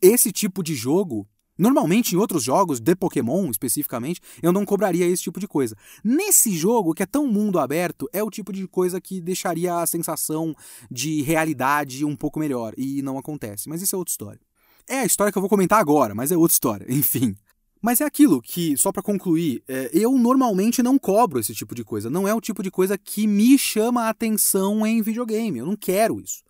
Esse 0.00 0.32
tipo 0.32 0.62
de 0.62 0.74
jogo 0.74 1.28
Normalmente, 1.58 2.14
em 2.14 2.18
outros 2.18 2.42
jogos, 2.42 2.80
de 2.80 2.94
Pokémon 2.94 3.50
especificamente, 3.50 4.20
eu 4.42 4.52
não 4.52 4.64
cobraria 4.64 5.06
esse 5.06 5.22
tipo 5.22 5.38
de 5.38 5.46
coisa. 5.46 5.76
Nesse 6.02 6.56
jogo, 6.56 6.94
que 6.94 7.02
é 7.02 7.06
tão 7.06 7.26
mundo 7.26 7.58
aberto, 7.58 8.08
é 8.12 8.22
o 8.22 8.30
tipo 8.30 8.52
de 8.52 8.66
coisa 8.66 9.00
que 9.00 9.20
deixaria 9.20 9.76
a 9.76 9.86
sensação 9.86 10.54
de 10.90 11.22
realidade 11.22 12.04
um 12.04 12.16
pouco 12.16 12.40
melhor. 12.40 12.72
E 12.76 13.02
não 13.02 13.18
acontece. 13.18 13.68
Mas 13.68 13.82
isso 13.82 13.94
é 13.94 13.98
outra 13.98 14.12
história. 14.12 14.40
É 14.88 15.00
a 15.00 15.04
história 15.04 15.30
que 15.30 15.38
eu 15.38 15.42
vou 15.42 15.48
comentar 15.48 15.78
agora, 15.78 16.14
mas 16.14 16.32
é 16.32 16.36
outra 16.36 16.54
história. 16.54 16.86
Enfim. 16.92 17.36
Mas 17.80 18.00
é 18.00 18.04
aquilo 18.04 18.40
que, 18.40 18.76
só 18.76 18.92
para 18.92 19.02
concluir, 19.02 19.62
é, 19.66 19.90
eu 19.92 20.16
normalmente 20.16 20.82
não 20.82 20.96
cobro 20.96 21.40
esse 21.40 21.52
tipo 21.52 21.74
de 21.74 21.82
coisa. 21.82 22.08
Não 22.08 22.28
é 22.28 22.34
o 22.34 22.40
tipo 22.40 22.62
de 22.62 22.70
coisa 22.70 22.96
que 22.96 23.26
me 23.26 23.58
chama 23.58 24.04
a 24.04 24.08
atenção 24.08 24.86
em 24.86 25.02
videogame. 25.02 25.58
Eu 25.58 25.66
não 25.66 25.76
quero 25.76 26.20
isso. 26.20 26.42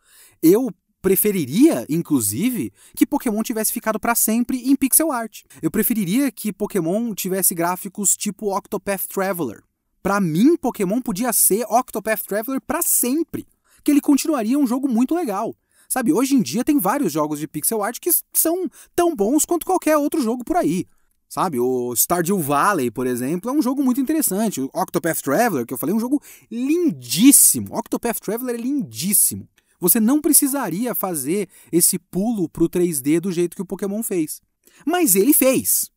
Eu 0.42 0.70
preferiria, 1.02 1.84
inclusive, 1.88 2.72
que 2.96 3.04
Pokémon 3.04 3.42
tivesse 3.42 3.72
ficado 3.72 3.98
para 3.98 4.14
sempre 4.14 4.58
em 4.70 4.76
pixel 4.76 5.10
art. 5.10 5.42
Eu 5.60 5.70
preferiria 5.70 6.30
que 6.30 6.52
Pokémon 6.52 7.12
tivesse 7.12 7.54
gráficos 7.54 8.16
tipo 8.16 8.56
Octopath 8.56 9.08
Traveler. 9.12 9.64
Para 10.00 10.20
mim, 10.20 10.56
Pokémon 10.56 11.00
podia 11.00 11.32
ser 11.32 11.64
Octopath 11.68 12.22
Traveler 12.22 12.60
para 12.64 12.80
sempre, 12.82 13.46
que 13.82 13.90
ele 13.90 14.00
continuaria 14.00 14.58
um 14.58 14.66
jogo 14.66 14.88
muito 14.88 15.14
legal. 15.14 15.54
Sabe, 15.88 16.12
hoje 16.12 16.34
em 16.34 16.40
dia 16.40 16.64
tem 16.64 16.78
vários 16.78 17.12
jogos 17.12 17.38
de 17.38 17.46
pixel 17.46 17.82
art 17.82 17.98
que 18.00 18.10
são 18.32 18.66
tão 18.96 19.14
bons 19.14 19.44
quanto 19.44 19.66
qualquer 19.66 19.98
outro 19.98 20.22
jogo 20.22 20.44
por 20.44 20.56
aí. 20.56 20.86
Sabe, 21.28 21.58
o 21.58 21.94
Stardew 21.96 22.38
Valley, 22.40 22.90
por 22.90 23.06
exemplo, 23.06 23.50
é 23.50 23.52
um 23.52 23.62
jogo 23.62 23.82
muito 23.82 24.00
interessante. 24.00 24.60
O 24.60 24.70
Octopath 24.74 25.20
Traveler, 25.20 25.66
que 25.66 25.74
eu 25.74 25.78
falei, 25.78 25.92
é 25.92 25.96
um 25.96 26.00
jogo 26.00 26.22
lindíssimo. 26.50 27.76
Octopath 27.76 28.20
Traveler 28.20 28.54
é 28.54 28.58
lindíssimo. 28.58 29.48
Você 29.82 29.98
não 29.98 30.20
precisaria 30.20 30.94
fazer 30.94 31.48
esse 31.72 31.98
pulo 31.98 32.48
para 32.48 32.62
o 32.62 32.68
3D 32.68 33.18
do 33.18 33.32
jeito 33.32 33.56
que 33.56 33.62
o 33.62 33.66
Pokémon 33.66 34.00
fez. 34.00 34.40
Mas 34.86 35.16
ele 35.16 35.32
fez. 35.32 35.90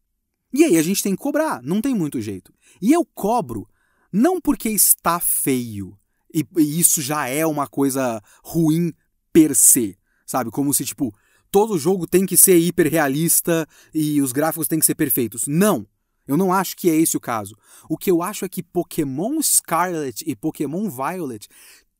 E 0.51 0.63
aí 0.63 0.75
a 0.75 0.81
gente 0.81 1.03
tem 1.03 1.15
que 1.15 1.21
cobrar, 1.21 1.61
não 1.61 1.81
tem 1.81 1.93
muito 1.93 2.19
jeito. 2.19 2.51
E 2.81 2.91
eu 2.91 3.05
cobro 3.05 3.69
não 4.11 4.41
porque 4.41 4.69
está 4.69 5.19
feio, 5.19 5.95
e, 6.33 6.43
e 6.57 6.79
isso 6.79 6.99
já 6.99 7.27
é 7.27 7.45
uma 7.45 7.67
coisa 7.67 8.19
ruim 8.43 8.91
per 9.31 9.55
se, 9.55 9.95
sabe? 10.25 10.49
Como 10.49 10.73
se, 10.73 10.83
tipo, 10.83 11.13
todo 11.51 11.77
jogo 11.77 12.07
tem 12.07 12.25
que 12.25 12.35
ser 12.35 12.57
hiperrealista 12.57 13.67
e 13.93 14.19
os 14.19 14.31
gráficos 14.31 14.67
têm 14.67 14.79
que 14.79 14.85
ser 14.85 14.95
perfeitos. 14.95 15.45
Não! 15.45 15.85
Eu 16.27 16.37
não 16.37 16.51
acho 16.51 16.75
que 16.75 16.89
é 16.89 16.95
esse 16.95 17.15
o 17.15 17.19
caso. 17.19 17.55
O 17.87 17.97
que 17.97 18.09
eu 18.09 18.23
acho 18.23 18.45
é 18.45 18.49
que 18.49 18.63
Pokémon 18.63 19.39
Scarlet 19.43 20.23
e 20.25 20.35
Pokémon 20.35 20.89
Violet 20.89 21.47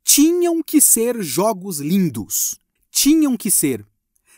tinham 0.06 0.62
que 0.62 0.80
ser 0.80 1.22
jogos 1.24 1.80
lindos. 1.80 2.60
Tinham 2.92 3.36
que 3.36 3.50
ser. 3.50 3.84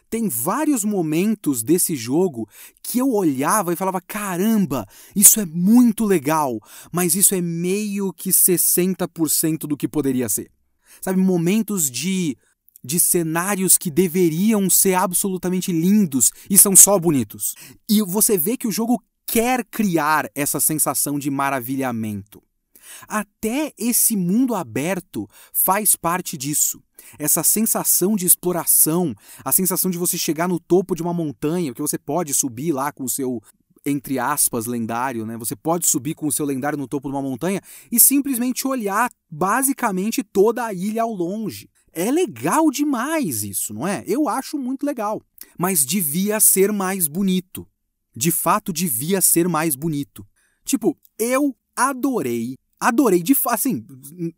Tem 0.10 0.30
vários 0.30 0.86
momentos 0.86 1.62
desse 1.62 1.94
jogo 1.94 2.48
que 2.82 2.98
eu 2.98 3.12
olhava 3.12 3.74
e 3.74 3.76
falava: 3.76 4.00
caramba, 4.00 4.88
isso 5.14 5.42
é 5.42 5.46
muito 5.46 6.06
legal, 6.06 6.58
mas 6.92 7.14
isso 7.14 7.36
é 7.36 7.42
meio 7.42 8.14
que 8.14 8.30
60% 8.30 9.68
do 9.68 9.76
que 9.76 9.88
poderia 9.88 10.30
ser. 10.30 10.50
Sabe, 11.02 11.20
momentos 11.20 11.92
de 11.92 12.38
de 12.84 13.02
cenários 13.02 13.78
que 13.78 13.92
deveriam 13.92 14.70
ser 14.70 14.94
absolutamente 14.94 15.74
lindos 15.74 16.32
e 16.50 16.58
são 16.58 16.74
só 16.74 16.98
bonitos. 16.98 17.54
E 17.90 18.02
você 18.02 18.38
vê 18.38 18.56
que 18.56 18.68
o 18.68 18.72
jogo 18.72 19.04
quer 19.26 19.66
criar 19.66 20.30
essa 20.34 20.62
sensação 20.62 21.20
de 21.20 21.30
maravilhamento. 21.30 22.42
Até 23.08 23.74
esse 23.78 24.16
mundo 24.16 24.56
aberto 24.56 25.28
faz 25.54 25.96
parte 25.96 26.38
disso. 26.38 26.82
Essa 27.18 27.44
sensação 27.44 28.16
de 28.16 28.26
exploração, 28.26 29.14
a 29.44 29.52
sensação 29.52 29.90
de 29.90 29.98
você 29.98 30.18
chegar 30.18 30.48
no 30.48 30.60
topo 30.60 30.96
de 30.96 31.02
uma 31.02 31.14
montanha, 31.14 31.74
que 31.74 31.82
você 31.82 31.98
pode 31.98 32.34
subir 32.34 32.72
lá 32.72 32.92
com 32.92 33.04
o 33.04 33.10
seu 33.10 33.42
entre 33.86 34.20
aspas, 34.20 34.66
lendário, 34.66 35.26
né? 35.26 35.38
Você 35.38 35.56
pode 35.56 35.88
subir 35.88 36.14
com 36.14 36.28
o 36.28 36.32
seu 36.32 36.46
lendário 36.46 36.78
no 36.78 36.88
topo 36.88 37.08
de 37.08 37.16
uma 37.16 37.22
montanha 37.22 37.62
e 37.90 38.00
simplesmente 38.00 38.68
olhar 38.68 39.10
basicamente 39.30 40.24
toda 40.24 40.66
a 40.66 40.74
ilha 40.74 41.04
ao 41.04 41.14
longe. 41.14 41.70
É 41.94 42.12
legal 42.12 42.70
demais 42.70 43.44
isso, 43.44 43.74
não 43.74 43.88
é? 43.88 44.04
Eu 44.06 44.28
acho 44.28 44.58
muito 44.58 44.86
legal. 44.86 45.22
Mas 45.58 45.86
devia 45.86 46.40
ser 46.40 46.72
mais 46.72 47.08
bonito. 47.08 47.68
De 48.16 48.32
fato, 48.32 48.74
devia 48.74 49.22
ser 49.22 49.48
mais 49.48 49.76
bonito. 49.76 50.28
Tipo, 50.66 50.98
eu 51.18 51.56
adorei 51.76 52.58
adorei, 52.80 53.22
de 53.22 53.36
assim, 53.48 53.86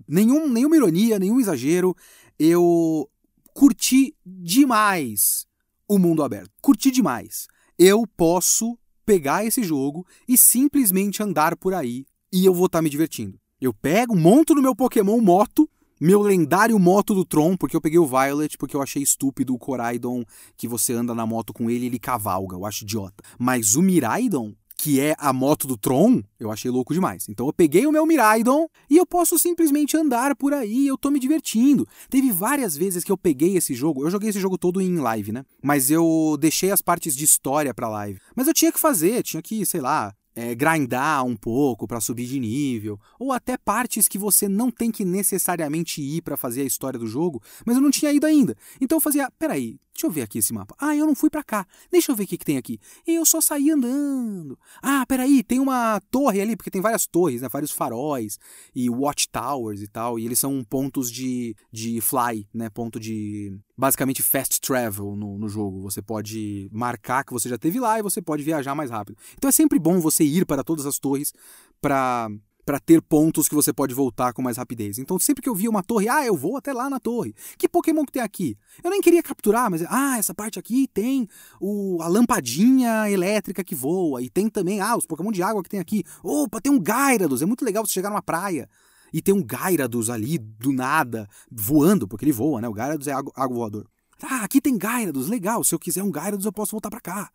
nenhum, 0.07 0.49
nenhuma 0.49 0.75
ironia, 0.75 1.19
nenhum 1.19 1.39
exagero, 1.39 1.95
eu 2.37 3.09
curti 3.53 4.15
demais 4.25 5.45
o 5.87 5.97
mundo 5.97 6.23
aberto. 6.23 6.51
Curti 6.61 6.91
demais. 6.91 7.47
Eu 7.77 8.05
posso 8.15 8.77
pegar 9.05 9.43
esse 9.43 9.63
jogo 9.63 10.05
e 10.27 10.37
simplesmente 10.37 11.23
andar 11.23 11.57
por 11.57 11.73
aí 11.73 12.05
e 12.31 12.45
eu 12.45 12.53
vou 12.53 12.67
estar 12.67 12.77
tá 12.77 12.81
me 12.81 12.89
divertindo. 12.89 13.39
Eu 13.59 13.73
pego, 13.73 14.15
monto 14.15 14.53
no 14.53 14.61
meu 14.61 14.75
Pokémon 14.75 15.19
moto, 15.19 15.69
meu 15.99 16.21
lendário 16.21 16.79
moto 16.79 17.13
do 17.13 17.25
Tron, 17.25 17.57
porque 17.57 17.75
eu 17.75 17.81
peguei 17.81 17.99
o 17.99 18.05
Violet, 18.05 18.57
porque 18.57 18.75
eu 18.75 18.81
achei 18.81 19.03
estúpido 19.03 19.53
o 19.53 19.57
Coraidon 19.57 20.23
que 20.55 20.67
você 20.67 20.93
anda 20.93 21.13
na 21.13 21.25
moto 21.25 21.51
com 21.51 21.69
ele 21.69 21.85
e 21.85 21.87
ele 21.87 21.99
cavalga, 21.99 22.55
eu 22.55 22.65
acho 22.65 22.83
idiota. 22.83 23.21
Mas 23.37 23.75
o 23.75 23.81
Miraidon, 23.81 24.53
que 24.79 25.01
é 25.01 25.13
a 25.19 25.33
moto 25.33 25.67
do 25.67 25.75
Tron, 25.75 26.23
eu 26.39 26.49
achei 26.49 26.71
louco 26.71 26.93
demais. 26.93 27.27
Então 27.27 27.45
eu 27.45 27.51
peguei 27.51 27.85
o 27.85 27.91
meu 27.91 28.05
Miraidon 28.05 28.65
e 28.89 28.95
eu 28.95 29.05
posso 29.05 29.37
simplesmente 29.37 29.97
andar 29.97 30.33
por 30.37 30.53
aí, 30.53 30.87
eu 30.87 30.97
tô 30.97 31.11
me 31.11 31.19
divertindo. 31.19 31.85
Teve 32.09 32.31
várias 32.31 32.77
vezes 32.77 33.03
que 33.03 33.11
eu 33.11 33.17
peguei 33.17 33.57
esse 33.57 33.73
jogo, 33.73 34.05
eu 34.05 34.09
joguei 34.09 34.29
esse 34.29 34.39
jogo 34.39 34.57
todo 34.57 34.79
em 34.79 34.95
live, 34.95 35.33
né? 35.33 35.43
Mas 35.61 35.91
eu 35.91 36.37
deixei 36.39 36.71
as 36.71 36.81
partes 36.81 37.13
de 37.13 37.25
história 37.25 37.73
pra 37.73 37.89
live. 37.89 38.21
Mas 38.33 38.47
eu 38.47 38.53
tinha 38.53 38.71
que 38.71 38.79
fazer, 38.79 39.21
tinha 39.21 39.41
que, 39.41 39.65
sei 39.65 39.81
lá, 39.81 40.13
é, 40.33 40.55
grindar 40.55 41.25
um 41.25 41.35
pouco 41.35 41.85
para 41.85 41.99
subir 41.99 42.25
de 42.25 42.39
nível, 42.39 42.97
ou 43.19 43.33
até 43.33 43.57
partes 43.57 44.07
que 44.07 44.17
você 44.17 44.47
não 44.47 44.71
tem 44.71 44.91
que 44.91 45.03
necessariamente 45.03 46.01
ir 46.01 46.21
para 46.21 46.37
fazer 46.37 46.61
a 46.61 46.65
história 46.65 46.97
do 46.97 47.05
jogo, 47.05 47.41
mas 47.65 47.75
eu 47.75 47.81
não 47.81 47.91
tinha 47.91 48.13
ido 48.13 48.25
ainda. 48.25 48.55
Então 48.79 48.95
eu 48.95 49.01
fazia, 49.01 49.29
peraí, 49.37 49.77
deixa 49.99 50.07
eu 50.07 50.11
ver 50.11 50.21
aqui 50.21 50.39
esse 50.39 50.53
mapa. 50.53 50.73
Ah, 50.79 50.95
eu 50.95 51.05
não 51.05 51.13
fui 51.13 51.29
para 51.29 51.43
cá. 51.43 51.67
Deixa 51.91 52.11
eu 52.11 52.15
ver 52.15 52.23
o 52.23 52.27
que, 52.27 52.37
que 52.37 52.45
tem 52.45 52.57
aqui. 52.57 52.79
Eu 53.05 53.25
só 53.25 53.41
saí 53.41 53.69
andando. 53.69 54.57
Ah, 54.81 55.05
peraí, 55.05 55.43
tem 55.43 55.59
uma 55.59 55.99
torre 56.09 56.39
ali, 56.39 56.55
porque 56.55 56.71
tem 56.71 56.81
várias 56.81 57.05
torres, 57.05 57.41
né, 57.41 57.49
vários 57.49 57.71
faróis 57.71 58.39
e 58.73 58.89
watchtowers 58.89 59.81
e 59.81 59.87
tal, 59.87 60.17
e 60.17 60.25
eles 60.25 60.39
são 60.39 60.63
pontos 60.63 61.11
de, 61.11 61.55
de 61.71 61.99
fly, 61.99 62.47
né, 62.53 62.69
ponto 62.69 62.99
de 62.99 63.51
basicamente 63.77 64.23
fast 64.23 64.61
travel 64.61 65.15
no, 65.15 65.37
no 65.37 65.49
jogo. 65.49 65.81
Você 65.81 66.01
pode 66.01 66.69
marcar 66.71 67.25
que 67.25 67.33
você 67.33 67.49
já 67.49 67.57
teve 67.57 67.79
lá 67.79 67.99
e 67.99 68.03
você 68.03 68.21
pode 68.21 68.43
viajar 68.43 68.73
mais 68.73 68.89
rápido. 68.89 69.17
Então 69.35 69.49
é 69.49 69.51
sempre 69.51 69.79
bom 69.79 69.99
você 69.99 70.23
ir 70.23 70.45
para 70.45 70.63
todas 70.63 70.85
as 70.85 70.97
torres 70.97 71.33
para 71.81 72.29
para 72.69 72.79
ter 72.79 73.01
pontos 73.01 73.49
que 73.49 73.55
você 73.55 73.73
pode 73.73 73.95
voltar 73.95 74.31
com 74.31 74.43
mais 74.43 74.57
rapidez. 74.57 74.99
Então, 74.99 75.17
sempre 75.17 75.41
que 75.41 75.49
eu 75.49 75.55
via 75.55 75.71
uma 75.71 75.81
torre, 75.81 76.07
ah, 76.07 76.23
eu 76.23 76.37
vou 76.37 76.55
até 76.55 76.71
lá 76.71 76.87
na 76.87 76.99
torre. 76.99 77.33
Que 77.57 77.67
Pokémon 77.67 78.05
que 78.05 78.11
tem 78.11 78.21
aqui? 78.21 78.55
Eu 78.83 78.91
nem 78.91 79.01
queria 79.01 79.23
capturar, 79.23 79.71
mas 79.71 79.83
ah, 79.89 80.19
essa 80.19 80.35
parte 80.35 80.59
aqui 80.59 80.87
tem 80.93 81.27
o, 81.59 81.99
a 81.99 82.07
lampadinha 82.07 83.09
elétrica 83.09 83.63
que 83.63 83.73
voa 83.73 84.21
e 84.21 84.29
tem 84.29 84.47
também 84.47 84.81
ah, 84.81 84.95
os 84.95 85.07
Pokémon 85.07 85.31
de 85.31 85.41
água 85.41 85.63
que 85.63 85.69
tem 85.69 85.79
aqui. 85.79 86.03
Opa, 86.23 86.61
tem 86.61 86.71
um 86.71 86.79
Gyarados, 86.79 87.41
é 87.41 87.45
muito 87.47 87.65
legal 87.65 87.83
você 87.83 87.91
chegar 87.91 88.11
numa 88.11 88.21
praia 88.21 88.69
e 89.11 89.19
ter 89.19 89.33
um 89.33 89.43
Gyarados 89.43 90.11
ali 90.11 90.37
do 90.37 90.71
nada, 90.71 91.27
voando, 91.51 92.07
porque 92.07 92.23
ele 92.23 92.31
voa, 92.31 92.61
né? 92.61 92.69
O 92.69 92.75
Gyarados 92.75 93.07
é 93.07 93.13
água, 93.13 93.33
água 93.35 93.57
voador. 93.57 93.87
Ah, 94.21 94.43
aqui 94.43 94.61
tem 94.61 94.77
Gyarados, 94.79 95.27
legal. 95.27 95.63
Se 95.63 95.73
eu 95.73 95.79
quiser 95.79 96.03
um 96.03 96.11
Gyarados, 96.11 96.45
eu 96.45 96.53
posso 96.53 96.73
voltar 96.73 96.91
para 96.91 97.01
cá. 97.01 97.31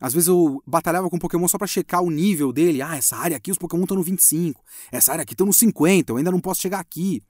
Às 0.00 0.12
vezes 0.12 0.28
eu 0.28 0.62
batalhava 0.66 1.08
com 1.08 1.18
Pokémon 1.18 1.48
só 1.48 1.56
para 1.56 1.66
checar 1.66 2.02
o 2.02 2.10
nível 2.10 2.52
dele. 2.52 2.82
Ah, 2.82 2.96
essa 2.96 3.16
área 3.16 3.36
aqui 3.36 3.50
os 3.50 3.58
Pokémon 3.58 3.82
estão 3.82 3.96
no 3.96 4.02
25. 4.02 4.62
Essa 4.92 5.12
área 5.12 5.22
aqui 5.22 5.32
estão 5.32 5.46
no 5.46 5.52
50, 5.52 6.12
eu 6.12 6.16
ainda 6.18 6.30
não 6.30 6.40
posso 6.40 6.60
chegar 6.60 6.80
aqui. 6.80 7.22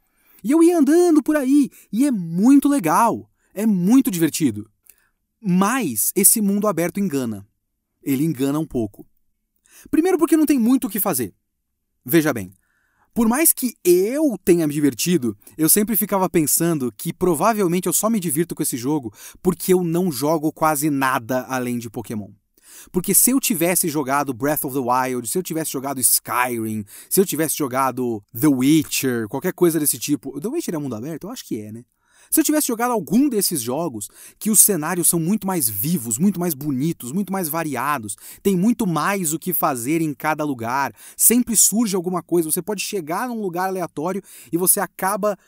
E 0.42 0.50
eu 0.50 0.62
ia 0.62 0.78
andando 0.78 1.22
por 1.22 1.36
aí, 1.36 1.70
e 1.92 2.06
é 2.06 2.10
muito 2.10 2.68
legal. 2.68 3.30
É 3.54 3.64
muito 3.64 4.10
divertido. 4.10 4.70
Mas 5.40 6.12
esse 6.14 6.40
mundo 6.40 6.68
aberto 6.68 7.00
engana. 7.00 7.46
Ele 8.02 8.24
engana 8.24 8.58
um 8.58 8.66
pouco. 8.66 9.06
Primeiro 9.90 10.18
porque 10.18 10.36
não 10.36 10.46
tem 10.46 10.58
muito 10.58 10.86
o 10.86 10.90
que 10.90 11.00
fazer. 11.00 11.34
Veja 12.04 12.32
bem, 12.32 12.52
por 13.14 13.28
mais 13.28 13.52
que 13.52 13.74
eu 13.82 14.36
tenha 14.44 14.66
me 14.66 14.74
divertido, 14.74 15.36
eu 15.56 15.68
sempre 15.68 15.96
ficava 15.96 16.28
pensando 16.28 16.92
que 16.92 17.12
provavelmente 17.12 17.86
eu 17.86 17.92
só 17.92 18.10
me 18.10 18.20
divirto 18.20 18.54
com 18.54 18.62
esse 18.62 18.76
jogo 18.76 19.12
porque 19.42 19.72
eu 19.72 19.82
não 19.82 20.12
jogo 20.12 20.52
quase 20.52 20.90
nada 20.90 21.46
além 21.48 21.78
de 21.78 21.88
Pokémon. 21.88 22.30
Porque 22.90 23.14
se 23.14 23.30
eu 23.30 23.40
tivesse 23.40 23.88
jogado 23.88 24.34
Breath 24.34 24.64
of 24.64 24.74
the 24.74 24.80
Wild, 24.80 25.28
se 25.28 25.38
eu 25.38 25.42
tivesse 25.42 25.72
jogado 25.72 26.00
Skyrim, 26.00 26.84
se 27.08 27.20
eu 27.20 27.26
tivesse 27.26 27.56
jogado 27.56 28.22
The 28.38 28.48
Witcher, 28.48 29.28
qualquer 29.28 29.52
coisa 29.52 29.78
desse 29.78 29.98
tipo. 29.98 30.40
The 30.40 30.48
Witcher 30.48 30.74
é 30.74 30.78
mundo 30.78 30.94
aberto? 30.96 31.24
Eu 31.24 31.30
acho 31.30 31.44
que 31.44 31.60
é, 31.60 31.72
né? 31.72 31.84
Se 32.30 32.40
eu 32.40 32.44
tivesse 32.44 32.66
jogado 32.68 32.90
algum 32.90 33.28
desses 33.28 33.60
jogos, 33.60 34.08
que 34.38 34.50
os 34.50 34.60
cenários 34.60 35.08
são 35.08 35.20
muito 35.20 35.46
mais 35.46 35.68
vivos, 35.68 36.18
muito 36.18 36.40
mais 36.40 36.54
bonitos, 36.54 37.12
muito 37.12 37.32
mais 37.32 37.48
variados, 37.48 38.16
tem 38.42 38.56
muito 38.56 38.86
mais 38.86 39.32
o 39.32 39.38
que 39.38 39.52
fazer 39.52 40.00
em 40.00 40.12
cada 40.12 40.44
lugar, 40.44 40.92
sempre 41.16 41.56
surge 41.56 41.94
alguma 41.94 42.22
coisa, 42.22 42.50
você 42.50 42.62
pode 42.62 42.82
chegar 42.82 43.28
num 43.28 43.40
lugar 43.40 43.68
aleatório 43.68 44.22
e 44.52 44.56
você 44.56 44.80
acaba 44.80 45.38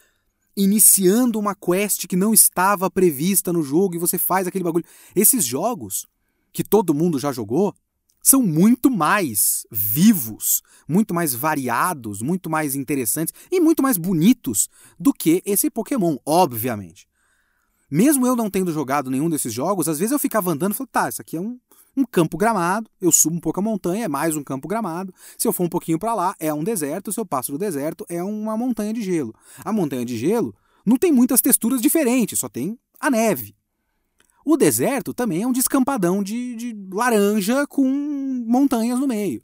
iniciando 0.56 1.38
uma 1.38 1.54
quest 1.54 2.06
que 2.06 2.16
não 2.16 2.34
estava 2.34 2.90
prevista 2.90 3.52
no 3.52 3.62
jogo 3.62 3.94
e 3.94 3.98
você 3.98 4.18
faz 4.18 4.46
aquele 4.46 4.64
bagulho. 4.64 4.84
Esses 5.14 5.44
jogos 5.44 6.06
que 6.52 6.64
todo 6.64 6.94
mundo 6.94 7.18
já 7.18 7.32
jogou, 7.32 7.74
são 8.22 8.42
muito 8.42 8.90
mais 8.90 9.66
vivos, 9.70 10.62
muito 10.86 11.14
mais 11.14 11.34
variados, 11.34 12.20
muito 12.20 12.50
mais 12.50 12.74
interessantes 12.74 13.32
e 13.50 13.60
muito 13.60 13.82
mais 13.82 13.96
bonitos 13.96 14.68
do 14.98 15.12
que 15.12 15.42
esse 15.46 15.70
Pokémon, 15.70 16.16
obviamente. 16.26 17.08
Mesmo 17.90 18.26
eu 18.26 18.36
não 18.36 18.50
tendo 18.50 18.72
jogado 18.72 19.10
nenhum 19.10 19.30
desses 19.30 19.52
jogos, 19.52 19.88
às 19.88 19.98
vezes 19.98 20.12
eu 20.12 20.18
ficava 20.18 20.50
andando 20.50 20.72
e 20.72 20.74
falava, 20.74 20.90
tá, 20.92 21.08
isso 21.08 21.22
aqui 21.22 21.38
é 21.38 21.40
um, 21.40 21.58
um 21.96 22.04
campo 22.04 22.36
gramado, 22.36 22.90
eu 23.00 23.10
subo 23.10 23.36
um 23.36 23.40
pouco 23.40 23.60
a 23.60 23.62
montanha, 23.62 24.04
é 24.04 24.08
mais 24.08 24.36
um 24.36 24.44
campo 24.44 24.68
gramado. 24.68 25.12
Se 25.38 25.48
eu 25.48 25.52
for 25.52 25.64
um 25.64 25.68
pouquinho 25.68 25.98
para 25.98 26.14
lá, 26.14 26.34
é 26.38 26.52
um 26.52 26.62
deserto, 26.62 27.12
se 27.12 27.18
eu 27.18 27.24
passo 27.24 27.50
do 27.52 27.58
deserto, 27.58 28.04
é 28.08 28.22
uma 28.22 28.56
montanha 28.58 28.92
de 28.92 29.00
gelo. 29.00 29.34
A 29.64 29.72
montanha 29.72 30.04
de 30.04 30.18
gelo 30.18 30.54
não 30.84 30.98
tem 30.98 31.10
muitas 31.10 31.40
texturas 31.40 31.80
diferentes, 31.80 32.38
só 32.38 32.48
tem 32.48 32.78
a 33.00 33.10
neve. 33.10 33.57
O 34.50 34.56
deserto 34.56 35.12
também 35.12 35.42
é 35.42 35.46
um 35.46 35.52
descampadão 35.52 36.22
de, 36.22 36.56
de 36.56 36.74
laranja 36.90 37.66
com 37.66 37.86
montanhas 38.46 38.98
no 38.98 39.06
meio. 39.06 39.42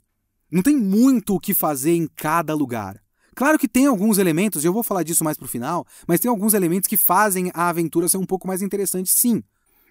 Não 0.51 0.63
tem 0.63 0.75
muito 0.75 1.35
o 1.35 1.39
que 1.39 1.53
fazer 1.53 1.93
em 1.93 2.07
cada 2.07 2.55
lugar. 2.55 2.99
Claro 3.35 3.59
que 3.59 3.67
tem 3.67 3.85
alguns 3.85 4.17
elementos, 4.17 4.63
e 4.63 4.67
eu 4.67 4.73
vou 4.73 4.81
falar 4.81 5.03
disso 5.03 5.23
mais 5.23 5.37
pro 5.37 5.47
final, 5.47 5.85
mas 6.07 6.19
tem 6.19 6.27
alguns 6.27 6.55
elementos 6.55 6.87
que 6.87 6.97
fazem 6.97 7.51
a 7.53 7.69
aventura 7.69 8.09
ser 8.09 8.17
um 8.17 8.25
pouco 8.25 8.47
mais 8.47 8.63
interessante, 8.63 9.11
sim. 9.11 9.43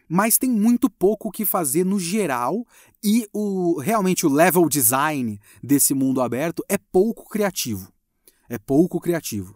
Mas 0.09 0.37
tem 0.37 0.51
muito 0.51 0.91
pouco 0.91 1.29
o 1.29 1.31
que 1.31 1.45
fazer 1.45 1.87
no 1.87 2.01
geral, 2.01 2.67
e 3.01 3.25
o 3.33 3.79
realmente 3.79 4.27
o 4.27 4.29
level 4.29 4.69
design 4.69 5.39
desse 5.63 5.95
mundo 5.95 6.21
aberto 6.21 6.65
é 6.69 6.77
pouco 6.77 7.29
criativo. 7.29 7.89
É 8.49 8.59
pouco 8.59 8.99
criativo. 8.99 9.55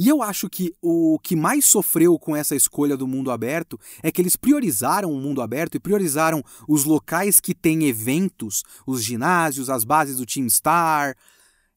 E 0.00 0.08
eu 0.08 0.22
acho 0.22 0.48
que 0.48 0.74
o 0.80 1.18
que 1.18 1.36
mais 1.36 1.66
sofreu 1.66 2.18
com 2.18 2.34
essa 2.34 2.56
escolha 2.56 2.96
do 2.96 3.06
mundo 3.06 3.30
aberto 3.30 3.78
é 4.02 4.10
que 4.10 4.22
eles 4.22 4.34
priorizaram 4.34 5.12
o 5.12 5.20
mundo 5.20 5.42
aberto 5.42 5.74
e 5.74 5.78
priorizaram 5.78 6.42
os 6.66 6.84
locais 6.84 7.38
que 7.38 7.54
têm 7.54 7.84
eventos, 7.84 8.62
os 8.86 9.04
ginásios, 9.04 9.68
as 9.68 9.84
bases 9.84 10.16
do 10.16 10.24
Team 10.24 10.48
Star. 10.48 11.14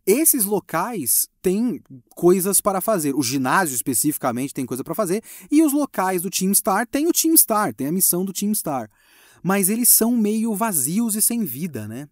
Esses 0.05 0.45
locais 0.45 1.27
têm 1.41 1.81
coisas 2.15 2.61
para 2.61 2.79
fazer. 2.79 3.13
O 3.13 3.21
ginásio 3.21 3.75
especificamente 3.75 4.53
tem 4.53 4.65
coisa 4.65 4.85
para 4.85 4.95
fazer 4.95 5.21
e 5.51 5.61
os 5.61 5.73
locais 5.73 6.21
do 6.21 6.29
Team 6.29 6.53
Star 6.53 6.87
têm 6.87 7.09
o 7.09 7.11
Team 7.11 7.35
Star, 7.35 7.73
tem 7.73 7.87
a 7.87 7.91
missão 7.91 8.23
do 8.23 8.31
Team 8.31 8.55
Star. 8.55 8.89
Mas 9.43 9.67
eles 9.67 9.89
são 9.89 10.15
meio 10.15 10.55
vazios 10.55 11.15
e 11.15 11.21
sem 11.21 11.43
vida, 11.43 11.89
né? 11.89 12.07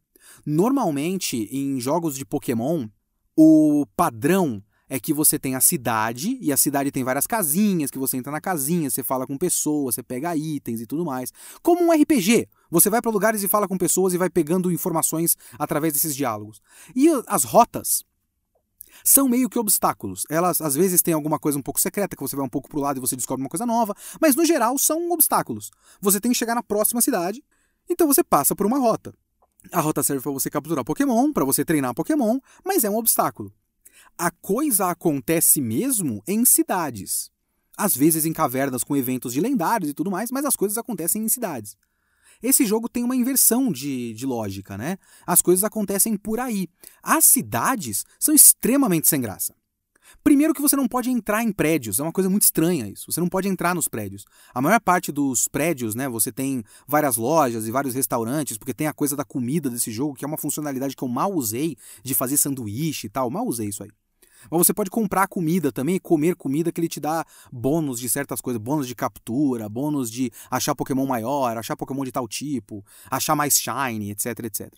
Normalmente, 0.45 1.47
em 1.49 1.79
jogos 1.79 2.17
de 2.17 2.25
Pokémon, 2.25 2.89
o 3.33 3.85
padrão 3.95 4.61
é 4.91 4.99
que 4.99 5.13
você 5.13 5.39
tem 5.39 5.55
a 5.55 5.61
cidade, 5.61 6.37
e 6.41 6.51
a 6.51 6.57
cidade 6.57 6.91
tem 6.91 7.01
várias 7.01 7.25
casinhas, 7.25 7.89
que 7.89 7.97
você 7.97 8.17
entra 8.17 8.29
na 8.29 8.41
casinha, 8.41 8.89
você 8.89 9.01
fala 9.01 9.25
com 9.25 9.37
pessoas, 9.37 9.95
você 9.95 10.03
pega 10.03 10.35
itens 10.35 10.81
e 10.81 10.85
tudo 10.85 11.05
mais. 11.05 11.31
Como 11.63 11.81
um 11.81 11.93
RPG. 11.93 12.49
Você 12.69 12.89
vai 12.89 13.01
para 13.01 13.09
lugares 13.09 13.41
e 13.41 13.47
fala 13.47 13.69
com 13.69 13.77
pessoas 13.77 14.13
e 14.13 14.17
vai 14.17 14.29
pegando 14.29 14.69
informações 14.69 15.37
através 15.57 15.93
desses 15.93 16.13
diálogos. 16.13 16.61
E 16.93 17.07
as 17.27 17.45
rotas 17.45 18.03
são 19.01 19.29
meio 19.29 19.49
que 19.49 19.57
obstáculos. 19.57 20.25
Elas 20.29 20.59
às 20.59 20.75
vezes 20.75 21.01
têm 21.01 21.13
alguma 21.13 21.39
coisa 21.39 21.57
um 21.57 21.61
pouco 21.61 21.79
secreta, 21.79 22.13
que 22.13 22.21
você 22.21 22.35
vai 22.35 22.43
um 22.43 22.49
pouco 22.49 22.67
pro 22.67 22.81
lado 22.81 22.97
e 22.97 22.99
você 22.99 23.15
descobre 23.15 23.41
uma 23.41 23.49
coisa 23.49 23.65
nova, 23.65 23.95
mas 24.19 24.35
no 24.35 24.43
geral 24.43 24.77
são 24.77 25.09
obstáculos. 25.09 25.71
Você 26.01 26.19
tem 26.19 26.33
que 26.33 26.37
chegar 26.37 26.53
na 26.53 26.61
próxima 26.61 27.01
cidade, 27.01 27.41
então 27.89 28.07
você 28.07 28.25
passa 28.25 28.53
por 28.57 28.65
uma 28.65 28.77
rota. 28.77 29.13
A 29.71 29.79
rota 29.79 30.03
serve 30.03 30.21
para 30.21 30.33
você 30.33 30.49
capturar 30.49 30.83
Pokémon, 30.83 31.31
para 31.31 31.45
você 31.45 31.63
treinar 31.63 31.93
Pokémon, 31.93 32.39
mas 32.65 32.83
é 32.83 32.89
um 32.89 32.97
obstáculo 32.97 33.53
a 34.17 34.31
coisa 34.31 34.87
acontece 34.87 35.61
mesmo 35.61 36.23
em 36.27 36.45
cidades. 36.45 37.31
Às 37.77 37.95
vezes 37.95 38.25
em 38.25 38.33
cavernas 38.33 38.83
com 38.83 38.95
eventos 38.95 39.33
de 39.33 39.41
lendários 39.41 39.89
e 39.89 39.93
tudo 39.93 40.11
mais, 40.11 40.31
mas 40.31 40.45
as 40.45 40.55
coisas 40.55 40.77
acontecem 40.77 41.23
em 41.23 41.29
cidades. 41.29 41.75
Esse 42.41 42.65
jogo 42.65 42.89
tem 42.89 43.03
uma 43.03 43.15
inversão 43.15 43.71
de, 43.71 44.13
de 44.13 44.25
lógica, 44.25 44.77
né? 44.77 44.97
As 45.25 45.41
coisas 45.41 45.63
acontecem 45.63 46.17
por 46.17 46.39
aí. 46.39 46.67
As 47.03 47.25
cidades 47.25 48.03
são 48.19 48.33
extremamente 48.33 49.07
sem 49.07 49.21
graça. 49.21 49.55
Primeiro 50.23 50.53
que 50.53 50.61
você 50.61 50.75
não 50.75 50.87
pode 50.87 51.09
entrar 51.09 51.43
em 51.43 51.51
prédios, 51.51 51.99
é 51.99 52.03
uma 52.03 52.11
coisa 52.11 52.29
muito 52.29 52.43
estranha 52.43 52.87
isso. 52.87 53.11
Você 53.11 53.19
não 53.19 53.29
pode 53.29 53.47
entrar 53.47 53.73
nos 53.73 53.87
prédios. 53.87 54.25
A 54.53 54.61
maior 54.61 54.79
parte 54.79 55.11
dos 55.11 55.47
prédios, 55.47 55.95
né, 55.95 56.09
você 56.09 56.31
tem 56.31 56.63
várias 56.87 57.15
lojas 57.15 57.67
e 57.67 57.71
vários 57.71 57.93
restaurantes, 57.93 58.57
porque 58.57 58.73
tem 58.73 58.87
a 58.87 58.93
coisa 58.93 59.15
da 59.15 59.23
comida 59.23 59.69
desse 59.69 59.91
jogo, 59.91 60.15
que 60.15 60.25
é 60.25 60.27
uma 60.27 60.37
funcionalidade 60.37 60.95
que 60.95 61.03
eu 61.03 61.07
mal 61.07 61.33
usei, 61.33 61.77
de 62.03 62.13
fazer 62.13 62.37
sanduíche 62.37 63.07
e 63.07 63.09
tal, 63.09 63.29
mal 63.29 63.45
usei 63.47 63.69
isso 63.69 63.83
aí. 63.83 63.89
Mas 64.49 64.65
você 64.65 64.73
pode 64.73 64.89
comprar 64.89 65.27
comida 65.27 65.71
também, 65.71 65.99
comer 65.99 66.35
comida 66.35 66.71
que 66.71 66.79
ele 66.79 66.87
te 66.87 66.99
dá 66.99 67.25
bônus 67.51 67.99
de 67.99 68.09
certas 68.09 68.41
coisas, 68.41 68.61
bônus 68.61 68.87
de 68.87 68.95
captura, 68.95 69.69
bônus 69.69 70.09
de 70.09 70.31
achar 70.49 70.75
Pokémon 70.75 71.05
maior, 71.05 71.57
achar 71.57 71.75
Pokémon 71.75 72.03
de 72.03 72.11
tal 72.11 72.27
tipo, 72.27 72.83
achar 73.09 73.35
mais 73.35 73.55
shiny, 73.55 74.11
etc, 74.11 74.27
etc. 74.45 74.71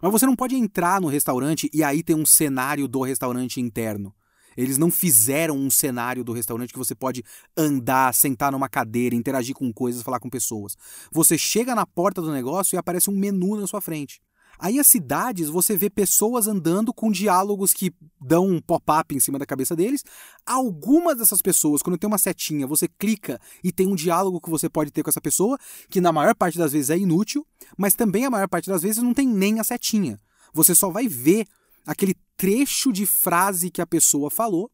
Mas 0.00 0.12
você 0.12 0.26
não 0.26 0.36
pode 0.36 0.54
entrar 0.54 1.00
no 1.00 1.08
restaurante 1.08 1.68
e 1.72 1.82
aí 1.82 2.02
ter 2.02 2.14
um 2.14 2.26
cenário 2.26 2.86
do 2.86 3.02
restaurante 3.02 3.60
interno. 3.60 4.14
Eles 4.56 4.76
não 4.76 4.90
fizeram 4.90 5.56
um 5.56 5.70
cenário 5.70 6.24
do 6.24 6.32
restaurante 6.32 6.72
que 6.72 6.78
você 6.78 6.92
pode 6.92 7.22
andar, 7.56 8.12
sentar 8.12 8.50
numa 8.50 8.68
cadeira, 8.68 9.14
interagir 9.14 9.54
com 9.54 9.72
coisas, 9.72 10.02
falar 10.02 10.18
com 10.18 10.28
pessoas. 10.28 10.76
Você 11.12 11.38
chega 11.38 11.76
na 11.76 11.86
porta 11.86 12.20
do 12.20 12.32
negócio 12.32 12.74
e 12.74 12.78
aparece 12.78 13.08
um 13.08 13.16
menu 13.16 13.56
na 13.56 13.68
sua 13.68 13.80
frente. 13.80 14.20
Aí 14.58 14.80
as 14.80 14.86
cidades, 14.86 15.48
você 15.48 15.76
vê 15.76 15.88
pessoas 15.88 16.48
andando 16.48 16.92
com 16.92 17.12
diálogos 17.12 17.72
que 17.72 17.94
dão 18.20 18.46
um 18.46 18.60
pop-up 18.60 19.14
em 19.14 19.20
cima 19.20 19.38
da 19.38 19.46
cabeça 19.46 19.76
deles. 19.76 20.04
Algumas 20.44 21.16
dessas 21.18 21.40
pessoas, 21.40 21.82
quando 21.82 21.96
tem 21.96 22.08
uma 22.08 22.18
setinha, 22.18 22.66
você 22.66 22.88
clica 22.88 23.40
e 23.62 23.70
tem 23.70 23.86
um 23.86 23.94
diálogo 23.94 24.40
que 24.40 24.50
você 24.50 24.68
pode 24.68 24.90
ter 24.90 25.02
com 25.02 25.10
essa 25.10 25.20
pessoa, 25.20 25.56
que 25.88 26.00
na 26.00 26.10
maior 26.10 26.34
parte 26.34 26.58
das 26.58 26.72
vezes 26.72 26.90
é 26.90 26.98
inútil, 26.98 27.46
mas 27.76 27.94
também 27.94 28.24
a 28.24 28.30
maior 28.30 28.48
parte 28.48 28.68
das 28.68 28.82
vezes 28.82 29.02
não 29.02 29.14
tem 29.14 29.28
nem 29.28 29.60
a 29.60 29.64
setinha. 29.64 30.18
Você 30.52 30.74
só 30.74 30.90
vai 30.90 31.06
ver 31.06 31.46
aquele 31.86 32.16
trecho 32.36 32.92
de 32.92 33.06
frase 33.06 33.70
que 33.70 33.80
a 33.80 33.86
pessoa 33.86 34.30
falou 34.30 34.70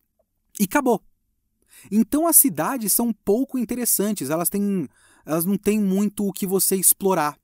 e 0.59 0.64
acabou. 0.64 1.03
Então 1.90 2.27
as 2.27 2.37
cidades 2.37 2.92
são 2.92 3.12
pouco 3.12 3.59
interessantes, 3.59 4.31
elas 4.31 4.49
têm 4.49 4.88
elas 5.27 5.44
não 5.44 5.57
têm 5.57 5.81
muito 5.81 6.27
o 6.27 6.33
que 6.33 6.47
você 6.47 6.77
explorar. 6.77 7.38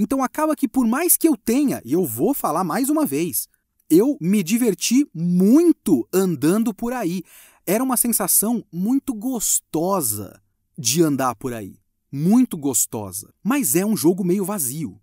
Então 0.00 0.22
acaba 0.22 0.54
que 0.54 0.68
por 0.68 0.86
mais 0.86 1.16
que 1.16 1.28
eu 1.28 1.36
tenha, 1.36 1.82
e 1.84 1.92
eu 1.92 2.06
vou 2.06 2.32
falar 2.32 2.62
mais 2.62 2.88
uma 2.88 3.04
vez, 3.04 3.48
eu 3.90 4.16
me 4.20 4.44
diverti 4.44 5.04
muito 5.12 6.08
andando 6.12 6.72
por 6.72 6.92
aí. 6.92 7.24
Era 7.66 7.82
uma 7.82 7.96
sensação 7.96 8.64
muito 8.72 9.12
gostosa 9.12 10.40
de 10.78 11.02
andar 11.02 11.34
por 11.34 11.52
aí. 11.52 11.80
Muito 12.12 12.56
gostosa. 12.56 13.34
Mas 13.42 13.74
é 13.74 13.84
um 13.84 13.96
jogo 13.96 14.22
meio 14.22 14.44
vazio. 14.44 15.00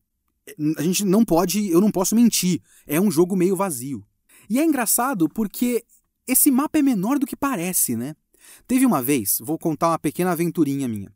A 0.78 0.82
gente 0.82 1.04
não 1.04 1.26
pode, 1.26 1.70
eu 1.70 1.82
não 1.82 1.92
posso 1.92 2.16
mentir. 2.16 2.62
É 2.88 3.00
um 3.00 3.12
jogo 3.12 3.36
meio 3.36 3.56
vazio. 3.56 4.02
E 4.50 4.60
é 4.60 4.64
engraçado 4.64 5.28
porque 5.28 5.84
esse 6.26 6.50
mapa 6.50 6.80
é 6.80 6.82
menor 6.82 7.20
do 7.20 7.26
que 7.26 7.36
parece, 7.36 7.98
né? 7.98 8.16
Teve 8.66 8.86
uma 8.86 9.02
vez, 9.02 9.40
vou 9.42 9.60
contar 9.60 9.90
uma 9.90 10.00
pequena 10.00 10.32
aventurinha 10.32 10.88
minha. 10.88 11.12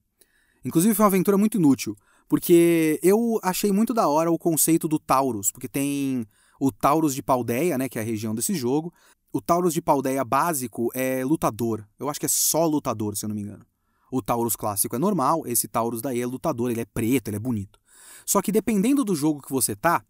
Inclusive 0.65 0.93
foi 0.93 1.03
uma 1.03 1.09
aventura 1.09 1.37
muito 1.37 1.57
inútil. 1.57 1.95
Porque 2.29 2.99
eu 3.01 3.39
achei 3.41 3.71
muito 3.71 3.93
da 3.93 4.07
hora 4.07 4.31
o 4.31 4.37
conceito 4.37 4.87
do 4.87 4.99
Taurus, 4.99 5.51
porque 5.51 5.67
tem 5.67 6.25
o 6.59 6.71
Taurus 6.71 7.15
de 7.15 7.23
Paldeia, 7.23 7.75
né, 7.77 7.89
que 7.89 7.97
é 7.97 8.01
a 8.01 8.05
região 8.05 8.35
desse 8.35 8.53
jogo. 8.53 8.93
O 9.33 9.41
Taurus 9.41 9.73
de 9.73 9.81
Paldeia 9.81 10.23
básico 10.23 10.91
é 10.93 11.25
lutador. 11.25 11.87
Eu 11.99 12.07
acho 12.07 12.19
que 12.19 12.27
é 12.27 12.29
só 12.29 12.67
lutador, 12.67 13.17
se 13.17 13.25
eu 13.25 13.29
não 13.29 13.35
me 13.35 13.41
engano. 13.41 13.65
O 14.11 14.21
Taurus 14.21 14.55
clássico 14.55 14.95
é 14.95 14.99
normal, 14.99 15.43
esse 15.45 15.67
Taurus 15.67 16.01
daí 16.01 16.21
é 16.21 16.25
lutador, 16.25 16.69
ele 16.69 16.81
é 16.81 16.85
preto, 16.85 17.29
ele 17.29 17.37
é 17.37 17.39
bonito. 17.39 17.79
Só 18.25 18.41
que 18.41 18.51
dependendo 18.51 19.03
do 19.03 19.15
jogo 19.15 19.41
que 19.41 19.51
você 19.51 19.75
tá, 19.75 20.03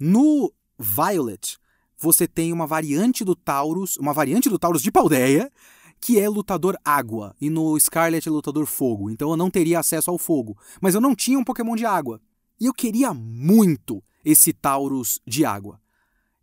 no 0.00 0.52
Violet 0.78 1.58
você 1.98 2.26
tem 2.26 2.52
uma 2.52 2.66
variante 2.66 3.24
do 3.24 3.34
Taurus, 3.34 3.96
uma 3.96 4.12
variante 4.12 4.48
do 4.48 4.58
Taurus 4.58 4.82
de 4.82 4.92
Paldeia, 4.92 5.50
que 6.06 6.20
é 6.20 6.28
lutador 6.28 6.78
água, 6.84 7.34
e 7.40 7.50
no 7.50 7.76
Scarlet 7.80 8.28
é 8.28 8.30
lutador 8.30 8.64
fogo, 8.64 9.10
então 9.10 9.28
eu 9.28 9.36
não 9.36 9.50
teria 9.50 9.80
acesso 9.80 10.08
ao 10.08 10.16
fogo. 10.16 10.56
Mas 10.80 10.94
eu 10.94 11.00
não 11.00 11.16
tinha 11.16 11.36
um 11.36 11.42
Pokémon 11.42 11.74
de 11.74 11.84
água. 11.84 12.20
E 12.60 12.66
eu 12.66 12.72
queria 12.72 13.12
muito 13.12 14.00
esse 14.24 14.52
Taurus 14.52 15.20
de 15.26 15.44
água. 15.44 15.80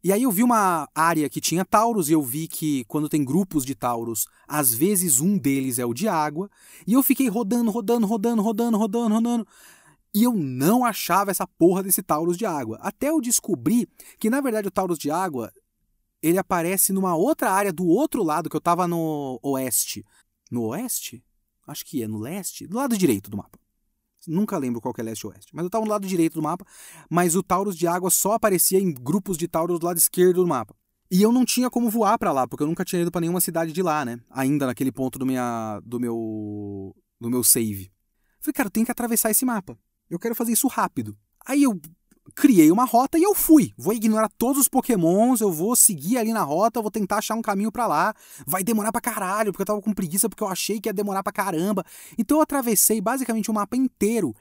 E 0.03 0.11
aí 0.11 0.23
eu 0.23 0.31
vi 0.31 0.43
uma 0.43 0.89
área 0.93 1.29
que 1.29 1.39
tinha 1.39 1.63
Taurus 1.63 2.09
e 2.09 2.11
eu 2.11 2.21
vi 2.21 2.45
que 2.45 2.83
quando 2.89 3.07
tem 3.07 3.23
grupos 3.23 3.63
de 3.63 3.73
Taurus, 3.73 4.25
às 4.45 4.73
vezes 4.73 5.21
um 5.21 5.37
deles 5.37 5.79
é 5.79 5.85
o 5.85 5.93
de 5.93 6.09
água, 6.09 6.49
e 6.85 6.91
eu 6.91 7.01
fiquei 7.01 7.29
rodando, 7.29 7.71
rodando, 7.71 8.05
rodando, 8.05 8.41
rodando, 8.41 8.77
rodando, 8.77 9.15
rodando. 9.15 9.47
E 10.13 10.23
eu 10.23 10.33
não 10.33 10.83
achava 10.83 11.31
essa 11.31 11.47
porra 11.47 11.81
desse 11.81 12.03
Taurus 12.03 12.37
de 12.37 12.45
água. 12.45 12.79
Até 12.81 13.11
eu 13.11 13.21
descobri 13.21 13.87
que, 14.19 14.29
na 14.29 14.41
verdade, 14.41 14.67
o 14.67 14.71
Taurus 14.71 14.99
de 14.99 15.09
água 15.09 15.53
ele 16.23 16.39
aparece 16.39 16.93
numa 16.93 17.15
outra 17.15 17.51
área 17.51 17.73
do 17.73 17.85
outro 17.85 18.23
lado, 18.23 18.49
que 18.49 18.55
eu 18.55 18.61
tava 18.61 18.87
no 18.87 19.39
oeste. 19.43 20.05
No 20.49 20.67
oeste? 20.67 21.23
Acho 21.67 21.85
que 21.85 22.01
é 22.01 22.07
no 22.07 22.17
leste, 22.17 22.65
do 22.65 22.77
lado 22.77 22.97
direito 22.97 23.29
do 23.29 23.37
mapa. 23.37 23.59
Nunca 24.25 24.57
lembro 24.57 24.79
qual 24.79 24.93
que 24.93 25.01
é 25.01 25.03
leste 25.03 25.27
ou 25.27 25.33
oeste. 25.33 25.51
Mas 25.53 25.65
eu 25.65 25.69
tava 25.69 25.83
no 25.83 25.91
lado 25.91 26.07
direito 26.07 26.35
do 26.35 26.41
mapa, 26.41 26.65
mas 27.09 27.35
o 27.35 27.43
Taurus 27.43 27.75
de 27.75 27.85
água 27.85 28.09
só 28.09 28.33
aparecia 28.33 28.79
em 28.79 28.93
grupos 28.93 29.37
de 29.37 29.47
Taurus 29.47 29.79
do 29.79 29.85
lado 29.85 29.97
esquerdo 29.97 30.41
do 30.41 30.47
mapa. 30.47 30.73
E 31.11 31.21
eu 31.21 31.31
não 31.31 31.43
tinha 31.45 31.69
como 31.69 31.89
voar 31.89 32.17
para 32.17 32.31
lá, 32.31 32.47
porque 32.47 32.63
eu 32.63 32.67
nunca 32.67 32.85
tinha 32.85 33.01
ido 33.01 33.11
para 33.11 33.21
nenhuma 33.21 33.41
cidade 33.41 33.73
de 33.73 33.83
lá, 33.83 34.05
né? 34.05 34.19
Ainda 34.31 34.65
naquele 34.65 34.91
ponto 34.91 35.19
do, 35.19 35.25
minha, 35.25 35.79
do 35.85 35.99
meu 35.99 36.95
do 37.19 37.29
meu 37.29 37.43
save. 37.43 37.91
Falei, 38.39 38.53
cara, 38.53 38.67
eu 38.67 38.71
tenho 38.71 38.85
que 38.85 38.91
atravessar 38.91 39.29
esse 39.29 39.45
mapa. 39.45 39.77
Eu 40.09 40.17
quero 40.17 40.35
fazer 40.35 40.53
isso 40.53 40.67
rápido. 40.67 41.17
Aí 41.45 41.63
eu 41.63 41.79
criei 42.35 42.71
uma 42.71 42.85
rota 42.85 43.17
e 43.17 43.23
eu 43.23 43.35
fui. 43.35 43.73
Vou 43.77 43.93
ignorar 43.93 44.29
todos 44.37 44.61
os 44.61 44.67
pokémons, 44.67 45.41
eu 45.41 45.51
vou 45.51 45.75
seguir 45.75 46.17
ali 46.17 46.31
na 46.33 46.43
rota, 46.43 46.81
vou 46.81 46.91
tentar 46.91 47.17
achar 47.17 47.35
um 47.35 47.41
caminho 47.41 47.71
para 47.71 47.87
lá. 47.87 48.13
Vai 48.45 48.63
demorar 48.63 48.91
pra 48.91 49.01
caralho, 49.01 49.51
porque 49.51 49.61
eu 49.61 49.65
tava 49.65 49.81
com 49.81 49.93
preguiça, 49.93 50.29
porque 50.29 50.43
eu 50.43 50.47
achei 50.47 50.79
que 50.79 50.89
ia 50.89 50.93
demorar 50.93 51.23
pra 51.23 51.33
caramba. 51.33 51.85
Então 52.17 52.37
eu 52.37 52.41
atravessei 52.41 53.01
basicamente 53.01 53.51
o 53.51 53.53
mapa 53.53 53.75
inteiro. 53.75 54.35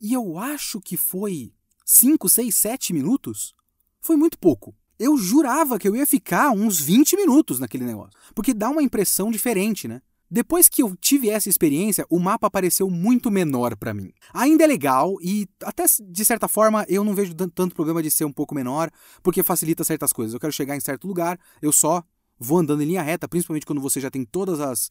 E 0.00 0.12
eu 0.12 0.38
acho 0.38 0.80
que 0.80 0.96
foi 0.96 1.52
5, 1.84 2.28
6, 2.28 2.54
7 2.54 2.92
minutos. 2.92 3.54
Foi 4.00 4.16
muito 4.16 4.38
pouco. 4.38 4.74
Eu 4.98 5.16
jurava 5.16 5.78
que 5.78 5.88
eu 5.88 5.96
ia 5.96 6.06
ficar 6.06 6.50
uns 6.50 6.80
20 6.80 7.16
minutos 7.16 7.58
naquele 7.58 7.84
negócio. 7.84 8.12
Porque 8.34 8.54
dá 8.54 8.70
uma 8.70 8.82
impressão 8.82 9.30
diferente, 9.30 9.88
né? 9.88 10.00
Depois 10.30 10.68
que 10.68 10.82
eu 10.82 10.96
tive 10.96 11.28
essa 11.28 11.48
experiência, 11.48 12.06
o 12.08 12.18
mapa 12.18 12.50
pareceu 12.50 12.90
muito 12.90 13.30
menor 13.30 13.76
para 13.76 13.94
mim. 13.94 14.12
Ainda 14.32 14.64
é 14.64 14.66
legal 14.66 15.16
e 15.20 15.46
até 15.62 15.84
de 16.08 16.24
certa 16.24 16.48
forma 16.48 16.84
eu 16.88 17.04
não 17.04 17.14
vejo 17.14 17.34
tanto 17.34 17.74
problema 17.74 18.02
de 18.02 18.10
ser 18.10 18.24
um 18.24 18.32
pouco 18.32 18.54
menor, 18.54 18.90
porque 19.22 19.42
facilita 19.42 19.84
certas 19.84 20.12
coisas. 20.12 20.34
Eu 20.34 20.40
quero 20.40 20.52
chegar 20.52 20.76
em 20.76 20.80
certo 20.80 21.06
lugar, 21.06 21.38
eu 21.62 21.72
só 21.72 22.02
vou 22.38 22.58
andando 22.58 22.82
em 22.82 22.86
linha 22.86 23.02
reta, 23.02 23.28
principalmente 23.28 23.66
quando 23.66 23.80
você 23.80 24.00
já 24.00 24.10
tem 24.10 24.24
todas 24.24 24.60
as, 24.60 24.90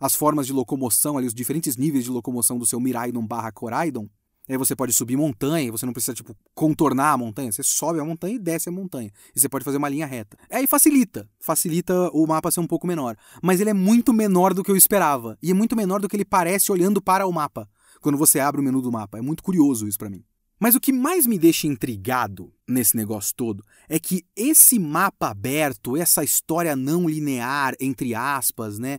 as 0.00 0.14
formas 0.14 0.46
de 0.46 0.52
locomoção 0.52 1.18
ali, 1.18 1.26
os 1.26 1.34
diferentes 1.34 1.76
níveis 1.76 2.04
de 2.04 2.10
locomoção 2.10 2.58
do 2.58 2.66
seu 2.66 2.78
Miraidon 2.78 3.26
barra 3.26 3.50
Coraidon. 3.50 4.08
Aí 4.48 4.56
você 4.56 4.76
pode 4.76 4.92
subir 4.92 5.16
montanha, 5.16 5.72
você 5.72 5.84
não 5.84 5.92
precisa, 5.92 6.14
tipo, 6.14 6.36
contornar 6.54 7.12
a 7.12 7.18
montanha. 7.18 7.50
Você 7.50 7.62
sobe 7.62 7.98
a 7.98 8.04
montanha 8.04 8.36
e 8.36 8.38
desce 8.38 8.68
a 8.68 8.72
montanha. 8.72 9.10
E 9.34 9.40
você 9.40 9.48
pode 9.48 9.64
fazer 9.64 9.78
uma 9.78 9.88
linha 9.88 10.06
reta. 10.06 10.36
Aí 10.50 10.66
facilita. 10.66 11.28
Facilita 11.40 12.10
o 12.12 12.26
mapa 12.26 12.50
ser 12.50 12.60
um 12.60 12.66
pouco 12.66 12.86
menor. 12.86 13.16
Mas 13.42 13.60
ele 13.60 13.70
é 13.70 13.74
muito 13.74 14.12
menor 14.12 14.54
do 14.54 14.62
que 14.62 14.70
eu 14.70 14.76
esperava. 14.76 15.36
E 15.42 15.50
é 15.50 15.54
muito 15.54 15.74
menor 15.74 16.00
do 16.00 16.08
que 16.08 16.16
ele 16.16 16.24
parece 16.24 16.70
olhando 16.70 17.02
para 17.02 17.26
o 17.26 17.32
mapa. 17.32 17.68
Quando 18.00 18.16
você 18.16 18.38
abre 18.38 18.60
o 18.60 18.64
menu 18.64 18.80
do 18.80 18.92
mapa. 18.92 19.18
É 19.18 19.20
muito 19.20 19.42
curioso 19.42 19.88
isso 19.88 19.98
para 19.98 20.10
mim. 20.10 20.24
Mas 20.58 20.74
o 20.74 20.80
que 20.80 20.92
mais 20.92 21.26
me 21.26 21.38
deixa 21.38 21.66
intrigado 21.66 22.50
nesse 22.66 22.96
negócio 22.96 23.34
todo 23.34 23.62
é 23.88 23.98
que 23.98 24.24
esse 24.34 24.78
mapa 24.78 25.28
aberto, 25.28 25.96
essa 25.96 26.24
história 26.24 26.74
não 26.74 27.06
linear, 27.06 27.74
entre 27.78 28.14
aspas, 28.14 28.78
né? 28.78 28.98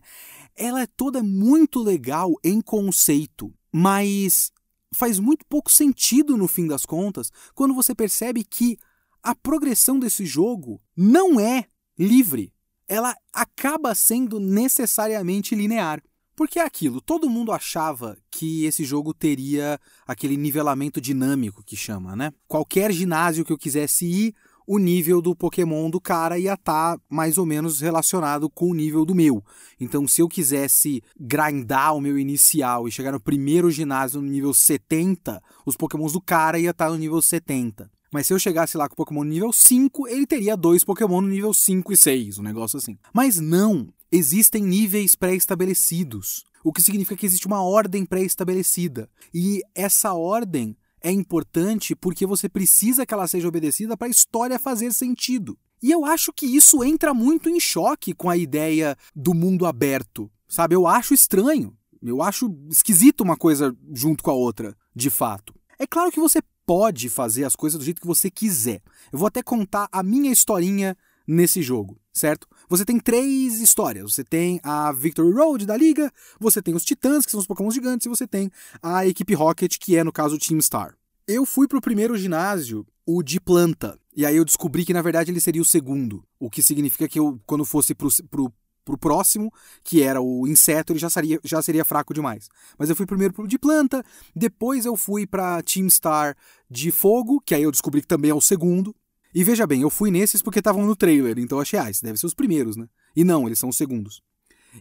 Ela 0.54 0.82
é 0.82 0.86
toda 0.86 1.20
muito 1.22 1.82
legal 1.82 2.32
em 2.44 2.60
conceito, 2.60 3.52
mas 3.72 4.52
faz 4.92 5.18
muito 5.18 5.44
pouco 5.46 5.70
sentido 5.70 6.36
no 6.36 6.48
fim 6.48 6.66
das 6.66 6.84
contas 6.84 7.30
quando 7.54 7.74
você 7.74 7.94
percebe 7.94 8.44
que 8.44 8.78
a 9.22 9.34
progressão 9.34 9.98
desse 9.98 10.24
jogo 10.24 10.80
não 10.96 11.38
é 11.38 11.66
livre. 11.98 12.52
Ela 12.86 13.14
acaba 13.32 13.94
sendo 13.94 14.40
necessariamente 14.40 15.54
linear. 15.54 16.02
Porque 16.34 16.60
é 16.60 16.62
aquilo, 16.62 17.00
todo 17.00 17.28
mundo 17.28 17.50
achava 17.50 18.16
que 18.30 18.64
esse 18.64 18.84
jogo 18.84 19.12
teria 19.12 19.76
aquele 20.06 20.36
nivelamento 20.36 21.00
dinâmico 21.00 21.64
que 21.64 21.76
chama, 21.76 22.14
né? 22.14 22.32
Qualquer 22.46 22.92
ginásio 22.92 23.44
que 23.44 23.52
eu 23.52 23.58
quisesse 23.58 24.06
ir, 24.06 24.34
o 24.68 24.78
nível 24.78 25.22
do 25.22 25.34
Pokémon 25.34 25.88
do 25.88 25.98
cara 25.98 26.38
ia 26.38 26.52
estar 26.52 26.98
tá 26.98 27.02
mais 27.08 27.38
ou 27.38 27.46
menos 27.46 27.80
relacionado 27.80 28.50
com 28.50 28.70
o 28.70 28.74
nível 28.74 29.02
do 29.02 29.14
meu. 29.14 29.42
Então, 29.80 30.06
se 30.06 30.20
eu 30.20 30.28
quisesse 30.28 31.02
grindar 31.18 31.96
o 31.96 32.00
meu 32.02 32.18
inicial 32.18 32.86
e 32.86 32.92
chegar 32.92 33.12
no 33.12 33.18
primeiro 33.18 33.70
ginásio 33.70 34.20
no 34.20 34.28
nível 34.28 34.52
70, 34.52 35.42
os 35.64 35.74
Pokémons 35.74 36.12
do 36.12 36.20
cara 36.20 36.58
ia 36.58 36.72
estar 36.72 36.84
tá 36.84 36.90
no 36.90 36.98
nível 36.98 37.22
70. 37.22 37.90
Mas 38.12 38.26
se 38.26 38.34
eu 38.34 38.38
chegasse 38.38 38.76
lá 38.76 38.86
com 38.86 38.92
o 38.92 38.96
Pokémon 38.96 39.24
no 39.24 39.30
nível 39.30 39.54
5, 39.54 40.06
ele 40.06 40.26
teria 40.26 40.54
dois 40.54 40.84
Pokémon 40.84 41.22
no 41.22 41.28
nível 41.28 41.54
5 41.54 41.90
e 41.90 41.96
6, 41.96 42.38
um 42.38 42.42
negócio 42.42 42.76
assim. 42.76 42.98
Mas 43.14 43.40
não, 43.40 43.88
existem 44.12 44.62
níveis 44.62 45.14
pré-estabelecidos, 45.14 46.44
o 46.62 46.74
que 46.74 46.82
significa 46.82 47.16
que 47.16 47.24
existe 47.24 47.46
uma 47.46 47.62
ordem 47.62 48.04
pré-estabelecida. 48.04 49.08
E 49.32 49.62
essa 49.74 50.12
ordem 50.12 50.76
é 51.00 51.10
importante 51.10 51.94
porque 51.94 52.26
você 52.26 52.48
precisa 52.48 53.06
que 53.06 53.14
ela 53.14 53.26
seja 53.28 53.48
obedecida 53.48 53.96
para 53.96 54.08
a 54.08 54.10
história 54.10 54.58
fazer 54.58 54.92
sentido. 54.92 55.58
E 55.82 55.90
eu 55.90 56.04
acho 56.04 56.32
que 56.32 56.46
isso 56.46 56.82
entra 56.82 57.14
muito 57.14 57.48
em 57.48 57.60
choque 57.60 58.12
com 58.12 58.28
a 58.28 58.36
ideia 58.36 58.96
do 59.14 59.32
mundo 59.32 59.64
aberto, 59.64 60.30
sabe? 60.48 60.74
Eu 60.74 60.86
acho 60.86 61.14
estranho. 61.14 61.76
Eu 62.02 62.22
acho 62.22 62.54
esquisito 62.70 63.22
uma 63.22 63.36
coisa 63.36 63.76
junto 63.92 64.22
com 64.22 64.30
a 64.30 64.34
outra, 64.34 64.76
de 64.94 65.10
fato. 65.10 65.54
É 65.78 65.86
claro 65.86 66.10
que 66.10 66.20
você 66.20 66.40
pode 66.66 67.08
fazer 67.08 67.44
as 67.44 67.56
coisas 67.56 67.78
do 67.78 67.84
jeito 67.84 68.00
que 68.00 68.06
você 68.06 68.30
quiser. 68.30 68.82
Eu 69.12 69.18
vou 69.18 69.26
até 69.26 69.42
contar 69.42 69.88
a 69.90 70.02
minha 70.02 70.30
historinha 70.30 70.96
nesse 71.26 71.62
jogo, 71.62 71.98
certo? 72.18 72.46
Você 72.68 72.84
tem 72.84 72.98
três 72.98 73.60
histórias. 73.60 74.12
Você 74.12 74.22
tem 74.22 74.60
a 74.62 74.92
Victory 74.92 75.32
Road 75.32 75.64
da 75.64 75.76
liga, 75.76 76.12
você 76.38 76.60
tem 76.60 76.74
os 76.74 76.84
Titãs, 76.84 77.24
que 77.24 77.30
são 77.30 77.40
os 77.40 77.46
Pokémon 77.46 77.70
gigantes, 77.70 78.06
e 78.06 78.08
você 78.08 78.26
tem 78.26 78.50
a 78.82 79.06
equipe 79.06 79.34
Rocket, 79.34 79.78
que 79.78 79.96
é 79.96 80.04
no 80.04 80.12
caso 80.12 80.36
o 80.36 80.38
Team 80.38 80.60
Star. 80.60 80.94
Eu 81.26 81.44
fui 81.46 81.68
pro 81.68 81.80
primeiro 81.80 82.16
ginásio, 82.16 82.86
o 83.06 83.22
de 83.22 83.40
planta, 83.40 83.98
e 84.14 84.26
aí 84.26 84.36
eu 84.36 84.44
descobri 84.44 84.84
que 84.84 84.92
na 84.92 85.02
verdade 85.02 85.30
ele 85.30 85.40
seria 85.40 85.62
o 85.62 85.64
segundo, 85.64 86.24
o 86.38 86.50
que 86.50 86.62
significa 86.62 87.08
que 87.08 87.18
eu, 87.18 87.40
quando 87.46 87.64
fosse 87.64 87.94
pro, 87.94 88.08
pro 88.30 88.52
pro 88.88 88.96
próximo, 88.96 89.52
que 89.84 90.02
era 90.02 90.18
o 90.18 90.46
inseto, 90.48 90.92
ele 90.92 90.98
já 90.98 91.10
seria, 91.10 91.38
já 91.44 91.60
seria 91.60 91.84
fraco 91.84 92.14
demais. 92.14 92.48
Mas 92.78 92.88
eu 92.88 92.96
fui 92.96 93.04
primeiro 93.04 93.34
pro 93.34 93.46
de 93.46 93.58
planta, 93.58 94.02
depois 94.34 94.86
eu 94.86 94.96
fui 94.96 95.26
pra 95.26 95.62
Team 95.62 95.90
Star 95.90 96.34
de 96.70 96.90
fogo, 96.90 97.38
que 97.44 97.54
aí 97.54 97.62
eu 97.62 97.70
descobri 97.70 98.00
que 98.00 98.06
também 98.06 98.30
é 98.30 98.34
o 98.34 98.40
segundo, 98.40 98.96
e 99.38 99.44
veja 99.44 99.68
bem, 99.68 99.82
eu 99.82 99.88
fui 99.88 100.10
nesses 100.10 100.42
porque 100.42 100.58
estavam 100.58 100.84
no 100.84 100.96
trailer, 100.96 101.38
então 101.38 101.60
achei, 101.60 101.78
ah, 101.78 101.88
esses 101.88 102.02
devem 102.02 102.16
ser 102.16 102.26
os 102.26 102.34
primeiros, 102.34 102.76
né? 102.76 102.88
E 103.14 103.22
não, 103.22 103.46
eles 103.46 103.60
são 103.60 103.68
os 103.68 103.76
segundos. 103.76 104.20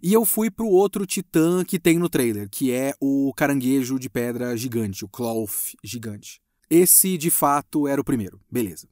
E 0.02 0.12
eu 0.12 0.26
fui 0.26 0.50
pro 0.50 0.66
outro 0.66 1.06
titã 1.06 1.64
que 1.64 1.78
tem 1.78 2.00
no 2.00 2.10
trailer, 2.10 2.50
que 2.50 2.72
é 2.72 2.96
o 3.00 3.32
caranguejo 3.36 4.00
de 4.00 4.10
pedra 4.10 4.58
gigante, 4.58 5.06
o 5.06 5.08
Cloth 5.08 5.76
gigante. 5.84 6.42
Esse, 6.72 7.20
de 7.20 7.30
fato, 7.30 7.88
era 7.88 8.02
o 8.02 8.04
primeiro. 8.04 8.42
Beleza. 8.50 8.90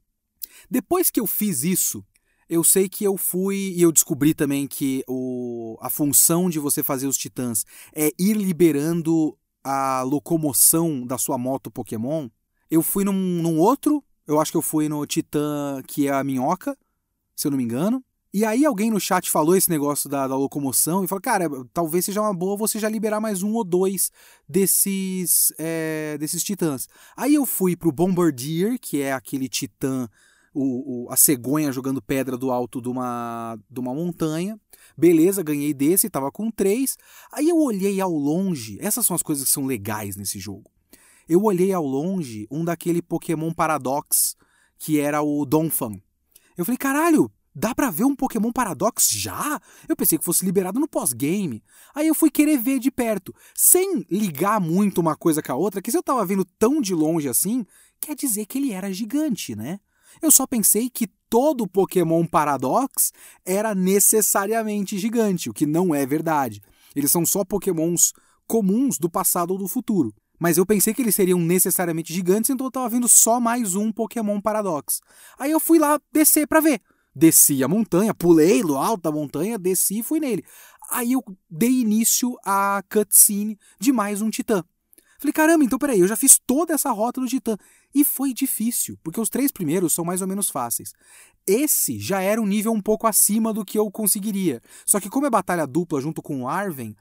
Depois 0.70 1.10
que 1.10 1.18
eu 1.18 1.26
fiz 1.26 1.64
isso, 1.64 2.04
eu 2.48 2.62
sei 2.62 2.88
que 2.88 3.02
eu 3.02 3.16
fui 3.16 3.74
e 3.76 3.82
eu 3.82 3.90
descobri 3.90 4.34
também 4.34 4.68
que 4.68 5.02
o, 5.08 5.76
a 5.80 5.90
função 5.90 6.48
de 6.48 6.60
você 6.60 6.80
fazer 6.80 7.08
os 7.08 7.18
titãs 7.18 7.64
é 7.92 8.12
ir 8.16 8.34
liberando 8.34 9.36
a 9.64 10.02
locomoção 10.02 11.04
da 11.04 11.18
sua 11.18 11.36
moto 11.36 11.72
Pokémon. 11.72 12.28
Eu 12.70 12.84
fui 12.84 13.02
num, 13.02 13.42
num 13.42 13.58
outro 13.58 14.04
eu 14.26 14.40
acho 14.40 14.50
que 14.50 14.56
eu 14.56 14.62
fui 14.62 14.88
no 14.88 15.06
Titã, 15.06 15.82
que 15.86 16.08
é 16.08 16.12
a 16.12 16.24
minhoca, 16.24 16.76
se 17.34 17.46
eu 17.46 17.50
não 17.50 17.58
me 17.58 17.64
engano. 17.64 18.04
E 18.34 18.44
aí 18.44 18.66
alguém 18.66 18.90
no 18.90 19.00
chat 19.00 19.30
falou 19.30 19.56
esse 19.56 19.70
negócio 19.70 20.10
da, 20.10 20.28
da, 20.28 20.36
locomoção 20.36 21.02
e 21.02 21.08
falou, 21.08 21.22
cara, 21.22 21.48
talvez 21.72 22.04
seja 22.04 22.20
uma 22.20 22.34
boa 22.34 22.54
você 22.54 22.78
já 22.78 22.86
liberar 22.86 23.18
mais 23.18 23.42
um 23.42 23.54
ou 23.54 23.64
dois 23.64 24.10
desses, 24.46 25.54
é, 25.58 26.18
desses 26.18 26.44
titãs. 26.44 26.86
Aí 27.16 27.34
eu 27.34 27.46
fui 27.46 27.74
pro 27.74 27.90
Bombardier, 27.90 28.78
que 28.78 29.00
é 29.00 29.12
aquele 29.12 29.48
titã, 29.48 30.06
o, 30.52 31.06
o, 31.06 31.10
a 31.10 31.16
cegonha 31.16 31.72
jogando 31.72 32.02
pedra 32.02 32.36
do 32.36 32.50
alto 32.50 32.82
de 32.82 32.90
uma, 32.90 33.58
de 33.70 33.80
uma 33.80 33.94
montanha. 33.94 34.60
Beleza, 34.98 35.42
ganhei 35.42 35.72
desse, 35.72 36.10
tava 36.10 36.30
com 36.30 36.50
três. 36.50 36.98
Aí 37.32 37.48
eu 37.48 37.56
olhei 37.56 38.02
ao 38.02 38.12
longe, 38.12 38.76
essas 38.82 39.06
são 39.06 39.16
as 39.16 39.22
coisas 39.22 39.44
que 39.44 39.50
são 39.50 39.64
legais 39.64 40.14
nesse 40.14 40.38
jogo 40.38 40.75
eu 41.28 41.42
olhei 41.42 41.72
ao 41.72 41.84
longe 41.84 42.46
um 42.50 42.64
daquele 42.64 43.02
Pokémon 43.02 43.52
Paradox, 43.52 44.36
que 44.78 45.00
era 45.00 45.22
o 45.22 45.44
Donphan. 45.44 46.00
Eu 46.56 46.64
falei, 46.64 46.78
caralho, 46.78 47.30
dá 47.54 47.74
pra 47.74 47.90
ver 47.90 48.04
um 48.04 48.14
Pokémon 48.14 48.52
Paradox 48.52 49.08
já? 49.10 49.60
Eu 49.88 49.96
pensei 49.96 50.18
que 50.18 50.24
fosse 50.24 50.44
liberado 50.44 50.78
no 50.78 50.88
pós-game. 50.88 51.62
Aí 51.94 52.06
eu 52.06 52.14
fui 52.14 52.30
querer 52.30 52.58
ver 52.58 52.78
de 52.78 52.90
perto, 52.90 53.34
sem 53.54 54.06
ligar 54.10 54.60
muito 54.60 55.00
uma 55.00 55.16
coisa 55.16 55.42
com 55.42 55.52
a 55.52 55.56
outra, 55.56 55.80
que 55.80 55.90
se 55.90 55.96
eu 55.96 56.02
tava 56.02 56.24
vendo 56.24 56.44
tão 56.58 56.80
de 56.80 56.94
longe 56.94 57.28
assim, 57.28 57.64
quer 58.00 58.14
dizer 58.14 58.46
que 58.46 58.58
ele 58.58 58.72
era 58.72 58.92
gigante, 58.92 59.56
né? 59.56 59.80
Eu 60.20 60.30
só 60.30 60.46
pensei 60.46 60.88
que 60.88 61.08
todo 61.28 61.66
Pokémon 61.66 62.24
Paradox 62.26 63.12
era 63.44 63.74
necessariamente 63.74 64.98
gigante, 64.98 65.50
o 65.50 65.54
que 65.54 65.66
não 65.66 65.94
é 65.94 66.06
verdade. 66.06 66.62
Eles 66.94 67.10
são 67.10 67.26
só 67.26 67.44
Pokémons 67.44 68.12
comuns 68.46 68.98
do 68.98 69.10
passado 69.10 69.50
ou 69.50 69.58
do 69.58 69.68
futuro. 69.68 70.14
Mas 70.38 70.58
eu 70.58 70.66
pensei 70.66 70.92
que 70.92 71.02
eles 71.02 71.14
seriam 71.14 71.38
necessariamente 71.38 72.12
gigantes, 72.12 72.50
então 72.50 72.66
eu 72.66 72.70
tava 72.70 72.88
vendo 72.88 73.08
só 73.08 73.40
mais 73.40 73.74
um 73.74 73.90
Pokémon 73.90 74.40
Paradox. 74.40 75.00
Aí 75.38 75.50
eu 75.50 75.60
fui 75.60 75.78
lá 75.78 76.00
descer 76.12 76.46
para 76.46 76.60
ver. 76.60 76.80
Desci 77.14 77.64
a 77.64 77.68
montanha, 77.68 78.12
pulei 78.12 78.62
do 78.62 78.76
alto 78.76 79.02
da 79.02 79.10
montanha, 79.10 79.58
desci 79.58 80.00
e 80.00 80.02
fui 80.02 80.20
nele. 80.20 80.44
Aí 80.90 81.12
eu 81.12 81.24
dei 81.50 81.80
início 81.80 82.36
à 82.44 82.82
cutscene 82.90 83.58
de 83.80 83.92
mais 83.92 84.20
um 84.20 84.28
Titã. 84.28 84.62
Falei, 85.18 85.32
caramba, 85.32 85.64
então 85.64 85.78
peraí, 85.78 86.00
eu 86.00 86.08
já 86.08 86.14
fiz 86.14 86.38
toda 86.46 86.74
essa 86.74 86.90
rota 86.92 87.20
do 87.20 87.26
Titã. 87.26 87.56
E 87.94 88.04
foi 88.04 88.34
difícil, 88.34 88.98
porque 89.02 89.18
os 89.18 89.30
três 89.30 89.50
primeiros 89.50 89.94
são 89.94 90.04
mais 90.04 90.20
ou 90.20 90.28
menos 90.28 90.50
fáceis. 90.50 90.92
Esse 91.46 91.98
já 91.98 92.20
era 92.20 92.40
um 92.40 92.46
nível 92.46 92.72
um 92.72 92.82
pouco 92.82 93.06
acima 93.06 93.52
do 93.52 93.64
que 93.64 93.78
eu 93.78 93.90
conseguiria. 93.90 94.60
Só 94.84 95.00
que 95.00 95.08
como 95.08 95.26
é 95.26 95.30
batalha 95.30 95.66
dupla 95.66 96.00
junto 96.00 96.20
com 96.20 96.42
o 96.42 96.48
Arven, 96.48 96.94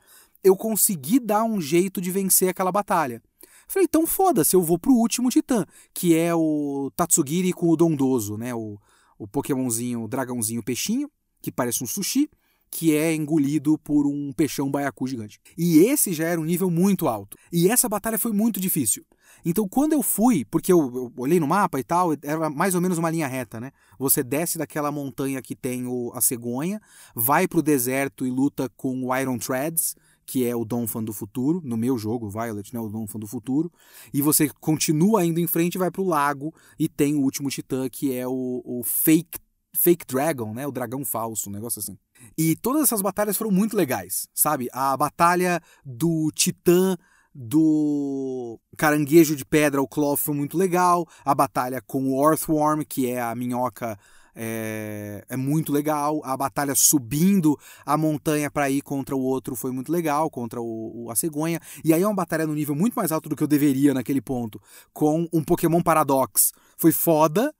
eu 0.46 0.56
consegui 0.56 1.20
dar 1.20 1.44
um 1.44 1.60
jeito 1.60 2.00
de 2.00 2.12
vencer 2.12 2.50
aquela 2.50 2.72
batalha. 2.72 3.22
Falei, 3.68 3.86
então 3.86 4.06
foda-se, 4.06 4.56
eu 4.56 4.62
vou 4.62 4.78
pro 4.78 4.94
último 4.94 5.30
titã, 5.30 5.66
que 5.92 6.16
é 6.16 6.34
o 6.36 6.92
Tatsugiri 6.96 7.52
com 7.52 7.68
o 7.68 7.76
Dondoso, 7.76 8.38
né? 8.38 8.54
O, 8.54 8.80
o 9.18 9.28
Pokémonzinho, 9.28 10.04
o 10.04 10.08
dragãozinho 10.08 10.62
peixinho, 10.62 11.10
que 11.42 11.52
parece 11.52 11.84
um 11.84 11.88
sushi, 11.88 12.30
que 12.70 12.96
é 12.96 13.16
engolido 13.16 13.78
por 13.80 14.06
um 14.06 14.32
peixão 14.34 14.70
baiacu 14.70 15.08
gigante. 15.08 15.40
E 15.58 15.80
esse 15.80 16.14
já 16.14 16.26
era 16.26 16.40
um 16.40 16.46
nível 16.46 16.70
muito 16.70 17.08
alto. 17.08 17.38
E 17.52 17.70
essa 17.70 17.90
batalha 17.90 18.20
foi 18.20 18.32
muito 18.32 18.60
difícil. 18.60 19.04
Então, 19.44 19.68
quando 19.68 19.94
eu 19.94 20.04
fui, 20.04 20.44
porque 20.46 20.74
eu, 20.74 20.80
eu, 20.94 21.14
olhei 21.18 21.40
no 21.40 21.48
mapa 21.48 21.80
e 21.80 21.84
tal, 21.84 22.14
era 22.22 22.50
mais 22.50 22.76
ou 22.76 22.82
menos 22.82 22.98
uma 22.98 23.10
linha 23.10 23.28
reta, 23.28 23.60
né? 23.60 23.72
Você 23.98 24.24
desce 24.24 24.58
daquela 24.58 24.92
montanha 24.92 25.42
que 25.42 25.56
tem 25.56 25.86
o, 25.88 26.12
a 26.14 26.22
cegonha, 26.22 26.82
vai 27.16 27.48
pro 27.48 27.62
deserto 27.62 28.26
e 28.26 28.30
luta 28.30 28.70
com 28.76 29.06
o 29.06 29.16
Iron 29.16 29.38
Treads, 29.38 29.96
que 30.26 30.46
é 30.46 30.56
o 30.56 30.66
Donphan 30.66 31.04
do 31.04 31.14
futuro, 31.14 31.62
no 31.64 31.78
meu 31.78 31.98
jogo, 31.98 32.30
Violet, 32.30 32.74
né, 32.74 32.80
o 32.80 32.90
Donphan 32.90 33.20
do 33.20 33.28
futuro, 33.28 33.72
e 34.14 34.22
você 34.22 34.50
continua 34.60 35.26
indo 35.26 35.40
em 35.40 35.48
frente 35.48 35.78
vai 35.78 35.92
pro 35.92 36.04
lago 36.04 36.54
e 36.80 36.90
tem 36.90 37.16
o 37.16 37.22
último 37.22 37.50
titã 37.50 37.88
que 37.90 38.14
é 38.14 38.28
o, 38.28 38.62
o 38.66 38.82
Fake 38.84 39.40
Fake 39.76 40.06
Dragon, 40.06 40.54
né, 40.54 40.66
o 40.66 40.72
dragão 40.72 41.04
falso, 41.04 41.50
um 41.50 41.54
negócio 41.54 41.80
assim. 41.80 41.98
E 42.38 42.56
todas 42.56 42.84
essas 42.84 43.02
batalhas 43.02 43.36
foram 43.36 43.52
muito 43.52 43.76
legais, 43.76 44.26
sabe? 44.34 44.70
A 44.72 44.96
batalha 44.96 45.62
do 45.84 46.32
titã 46.34 46.98
do 47.34 48.58
caranguejo 48.78 49.36
de 49.36 49.44
pedra, 49.44 49.82
o 49.82 49.88
Cloth, 49.88 50.20
foi 50.20 50.34
muito 50.34 50.58
legal. 50.58 51.06
A 51.26 51.36
batalha 51.36 51.82
com 51.86 52.14
o 52.14 52.30
Earthworm, 52.30 52.84
que 52.88 53.08
é 53.08 53.22
a 53.22 53.36
minhoca 53.36 54.00
É, 54.36 55.24
é 55.30 55.38
muito 55.38 55.72
legal. 55.72 56.22
A 56.24 56.36
batalha 56.36 56.76
subindo 56.76 57.58
a 57.86 57.98
montanha 57.98 58.52
para 58.52 58.70
ir 58.70 58.82
contra 58.82 59.16
o 59.16 59.22
outro 59.22 59.56
foi 59.56 59.72
muito 59.72 59.92
legal, 59.92 60.30
contra 60.30 60.62
o, 60.62 61.06
o, 61.06 61.12
a 61.12 61.16
cegonha. 61.16 61.60
E 61.84 61.94
aí 61.94 62.02
é 62.02 62.08
uma 62.08 62.16
batalha 62.16 62.46
no 62.46 62.54
nível 62.54 62.76
muito 62.76 62.96
mais 62.96 63.12
alto 63.12 63.30
do 63.30 63.36
que 63.36 63.44
eu 63.44 63.48
deveria 63.48 63.94
naquele 63.94 64.22
ponto, 64.22 64.62
com 64.94 65.28
um 65.32 65.44
Pokémon 65.44 65.82
Paradox. 65.82 66.52
Foi 66.78 66.92
foda 66.92 67.54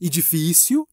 e 0.00 0.08
difícil. 0.08 0.86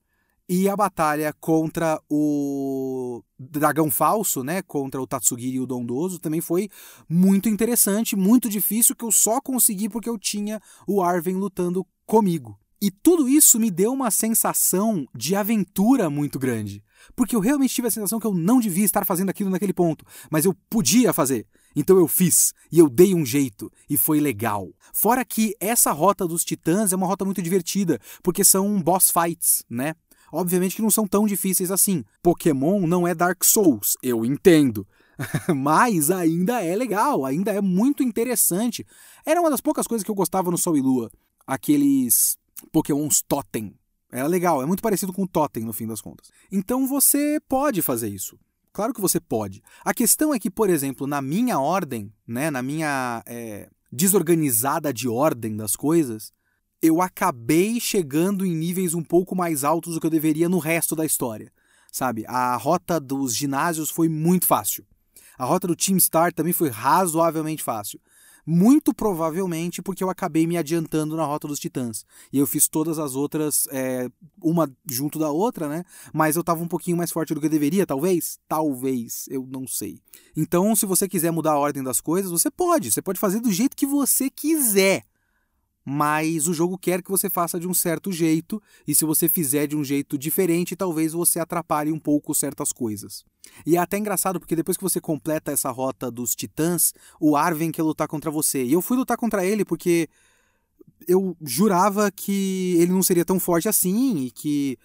E 0.51 0.67
a 0.67 0.75
batalha 0.75 1.31
contra 1.39 2.01
o 2.09 3.23
Dragão 3.37 3.91
Falso, 3.91 4.43
né? 4.43 4.63
Contra 4.63 4.99
o 4.99 5.05
Tatsugiri 5.05 5.57
e 5.57 5.59
o 5.59 5.67
Dondoso 5.67 6.17
também 6.17 6.41
foi 6.41 6.69
muito 7.07 7.47
interessante, 7.47 8.15
muito 8.15 8.49
difícil, 8.49 8.95
que 8.95 9.05
eu 9.05 9.11
só 9.11 9.39
consegui 9.39 9.87
porque 9.87 10.09
eu 10.09 10.17
tinha 10.17 10.59
o 10.87 11.03
Arven 11.03 11.35
lutando 11.35 11.85
comigo. 12.03 12.57
E 12.81 12.89
tudo 12.89 13.27
isso 13.27 13.59
me 13.59 13.69
deu 13.69 13.91
uma 13.91 14.09
sensação 14.09 15.05
de 15.13 15.35
aventura 15.35 16.09
muito 16.09 16.39
grande. 16.39 16.81
Porque 17.15 17.35
eu 17.35 17.39
realmente 17.39 17.73
tive 17.73 17.89
a 17.89 17.91
sensação 17.91 18.19
que 18.19 18.27
eu 18.27 18.33
não 18.33 18.59
devia 18.59 18.85
estar 18.85 19.05
fazendo 19.05 19.29
aquilo 19.29 19.49
naquele 19.49 19.73
ponto, 19.73 20.05
mas 20.29 20.45
eu 20.45 20.55
podia 20.69 21.11
fazer. 21.11 21.45
Então 21.75 21.97
eu 21.97 22.07
fiz, 22.07 22.53
e 22.71 22.79
eu 22.79 22.89
dei 22.89 23.13
um 23.13 23.25
jeito, 23.25 23.71
e 23.89 23.97
foi 23.97 24.19
legal. 24.19 24.69
Fora 24.93 25.23
que 25.25 25.55
essa 25.59 25.91
rota 25.91 26.27
dos 26.27 26.43
titãs 26.43 26.91
é 26.91 26.95
uma 26.95 27.07
rota 27.07 27.25
muito 27.25 27.41
divertida, 27.41 27.99
porque 28.23 28.43
são 28.43 28.81
boss 28.81 29.11
fights, 29.11 29.63
né? 29.69 29.93
Obviamente 30.31 30.75
que 30.75 30.81
não 30.81 30.91
são 30.91 31.07
tão 31.07 31.25
difíceis 31.25 31.71
assim. 31.71 32.03
Pokémon 32.21 32.85
não 32.87 33.07
é 33.07 33.13
Dark 33.13 33.43
Souls, 33.43 33.97
eu 34.01 34.25
entendo. 34.25 34.87
mas 35.53 36.09
ainda 36.09 36.63
é 36.63 36.75
legal, 36.75 37.25
ainda 37.25 37.51
é 37.51 37.61
muito 37.61 38.03
interessante. 38.03 38.85
Era 39.25 39.41
uma 39.41 39.49
das 39.49 39.61
poucas 39.61 39.85
coisas 39.85 40.03
que 40.03 40.11
eu 40.11 40.15
gostava 40.15 40.49
no 40.49 40.57
Sol 40.57 40.77
e 40.77 40.81
Lua. 40.81 41.11
Aqueles 41.45 42.37
Pokémons 42.71 43.21
Totem. 43.21 43.75
Era 44.11 44.27
legal, 44.27 44.61
é 44.61 44.65
muito 44.65 44.81
parecido 44.81 45.13
com 45.13 45.23
o 45.23 45.27
Totem 45.27 45.63
no 45.63 45.73
fim 45.73 45.85
das 45.85 46.01
contas. 46.01 46.31
Então 46.51 46.87
você 46.87 47.39
pode 47.47 47.81
fazer 47.81 48.09
isso. 48.09 48.39
Claro 48.71 48.93
que 48.93 49.01
você 49.01 49.19
pode. 49.19 49.61
A 49.83 49.93
questão 49.93 50.33
é 50.33 50.39
que, 50.39 50.49
por 50.49 50.69
exemplo, 50.69 51.05
na 51.05 51.21
minha 51.21 51.59
ordem, 51.59 52.11
né, 52.27 52.49
na 52.49 52.61
minha 52.61 53.23
é, 53.25 53.69
desorganizada 53.91 54.93
de 54.93 55.07
ordem 55.07 55.55
das 55.55 55.75
coisas, 55.75 56.31
eu 56.81 57.01
acabei 57.01 57.79
chegando 57.79 58.45
em 58.45 58.55
níveis 58.55 58.93
um 58.93 59.03
pouco 59.03 59.35
mais 59.35 59.63
altos 59.63 59.93
do 59.93 59.99
que 59.99 60.05
eu 60.05 60.11
deveria 60.11 60.47
no 60.47 60.59
resto 60.59 60.95
da 60.95 61.05
história. 61.05 61.51
Sabe? 61.91 62.23
A 62.27 62.55
rota 62.55 62.99
dos 62.99 63.35
ginásios 63.35 63.89
foi 63.89 64.07
muito 64.07 64.45
fácil. 64.45 64.85
A 65.37 65.45
rota 65.45 65.67
do 65.67 65.75
Team 65.75 65.99
Star 65.99 66.33
também 66.33 66.53
foi 66.53 66.69
razoavelmente 66.69 67.63
fácil. 67.63 67.99
Muito 68.51 68.95
provavelmente 68.95 69.79
porque 69.79 70.03
eu 70.03 70.09
acabei 70.09 70.47
me 70.47 70.57
adiantando 70.57 71.15
na 71.15 71.23
Rota 71.23 71.47
dos 71.47 71.59
Titãs. 71.59 72.03
E 72.33 72.39
eu 72.39 72.47
fiz 72.47 72.67
todas 72.67 72.97
as 72.97 73.13
outras, 73.13 73.67
é, 73.69 74.09
uma 74.41 74.67
junto 74.89 75.19
da 75.19 75.29
outra, 75.29 75.69
né? 75.69 75.85
Mas 76.11 76.35
eu 76.35 76.43
tava 76.43 76.63
um 76.63 76.67
pouquinho 76.67 76.97
mais 76.97 77.11
forte 77.11 77.31
do 77.31 77.39
que 77.39 77.45
eu 77.45 77.51
deveria, 77.51 77.85
talvez? 77.85 78.39
Talvez, 78.47 79.27
eu 79.29 79.45
não 79.47 79.67
sei. 79.67 80.01
Então, 80.35 80.75
se 80.75 80.87
você 80.87 81.07
quiser 81.07 81.29
mudar 81.29 81.51
a 81.51 81.59
ordem 81.59 81.83
das 81.83 82.01
coisas, 82.01 82.31
você 82.31 82.49
pode. 82.49 82.91
Você 82.91 83.03
pode 83.03 83.19
fazer 83.19 83.39
do 83.39 83.51
jeito 83.51 83.77
que 83.77 83.85
você 83.85 84.31
quiser 84.31 85.03
mas 85.91 86.47
o 86.47 86.53
jogo 86.53 86.77
quer 86.77 87.01
que 87.01 87.09
você 87.09 87.31
faça 87.31 87.59
de 87.59 87.67
um 87.67 87.73
certo 87.73 88.11
jeito, 88.11 88.61
e 88.87 88.93
se 88.93 89.05
você 89.05 89.27
fizer 89.27 89.65
de 89.65 89.75
um 89.75 89.83
jeito 89.83 90.19
diferente, 90.19 90.75
talvez 90.75 91.13
você 91.13 91.39
atrapalhe 91.39 91.91
um 91.91 91.97
pouco 91.97 92.35
certas 92.35 92.71
coisas. 92.71 93.25
E 93.65 93.75
é 93.75 93.79
até 93.79 93.97
engraçado 93.97 94.39
porque 94.39 94.55
depois 94.55 94.77
que 94.77 94.83
você 94.83 95.01
completa 95.01 95.51
essa 95.51 95.71
rota 95.71 96.11
dos 96.11 96.35
titãs, 96.35 96.93
o 97.19 97.35
Arven 97.35 97.71
quer 97.71 97.81
lutar 97.81 98.07
contra 98.07 98.29
você. 98.29 98.63
E 98.63 98.71
eu 98.71 98.83
fui 98.83 98.95
lutar 98.97 99.17
contra 99.17 99.43
ele 99.43 99.65
porque 99.65 100.07
eu 101.07 101.35
jurava 101.41 102.11
que 102.11 102.75
ele 102.77 102.91
não 102.91 103.01
seria 103.01 103.25
tão 103.25 103.39
forte 103.39 103.67
assim 103.67 104.25
e 104.25 104.31
que 104.31 104.77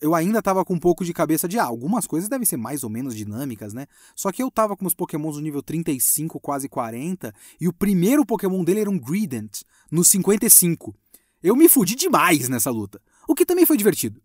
eu 0.00 0.14
ainda 0.14 0.38
estava 0.38 0.64
com 0.64 0.74
um 0.74 0.78
pouco 0.78 1.04
de 1.04 1.12
cabeça 1.12 1.46
de 1.46 1.58
ah, 1.58 1.64
algumas 1.64 2.06
coisas 2.06 2.28
devem 2.28 2.46
ser 2.46 2.56
mais 2.56 2.82
ou 2.82 2.90
menos 2.90 3.14
dinâmicas, 3.14 3.74
né? 3.74 3.86
Só 4.16 4.32
que 4.32 4.42
eu 4.42 4.50
tava 4.50 4.76
com 4.76 4.86
os 4.86 4.94
pokémons 4.94 5.36
no 5.36 5.42
nível 5.42 5.62
35, 5.62 6.40
quase 6.40 6.68
40, 6.68 7.34
e 7.60 7.68
o 7.68 7.72
primeiro 7.72 8.24
pokémon 8.24 8.64
dele 8.64 8.80
era 8.80 8.90
um 8.90 8.98
Greedent, 8.98 9.62
no 9.90 10.04
55. 10.04 10.94
Eu 11.42 11.54
me 11.54 11.68
fudi 11.68 11.94
demais 11.94 12.48
nessa 12.48 12.70
luta, 12.70 13.00
o 13.28 13.34
que 13.34 13.44
também 13.44 13.66
foi 13.66 13.76
divertido. 13.76 14.20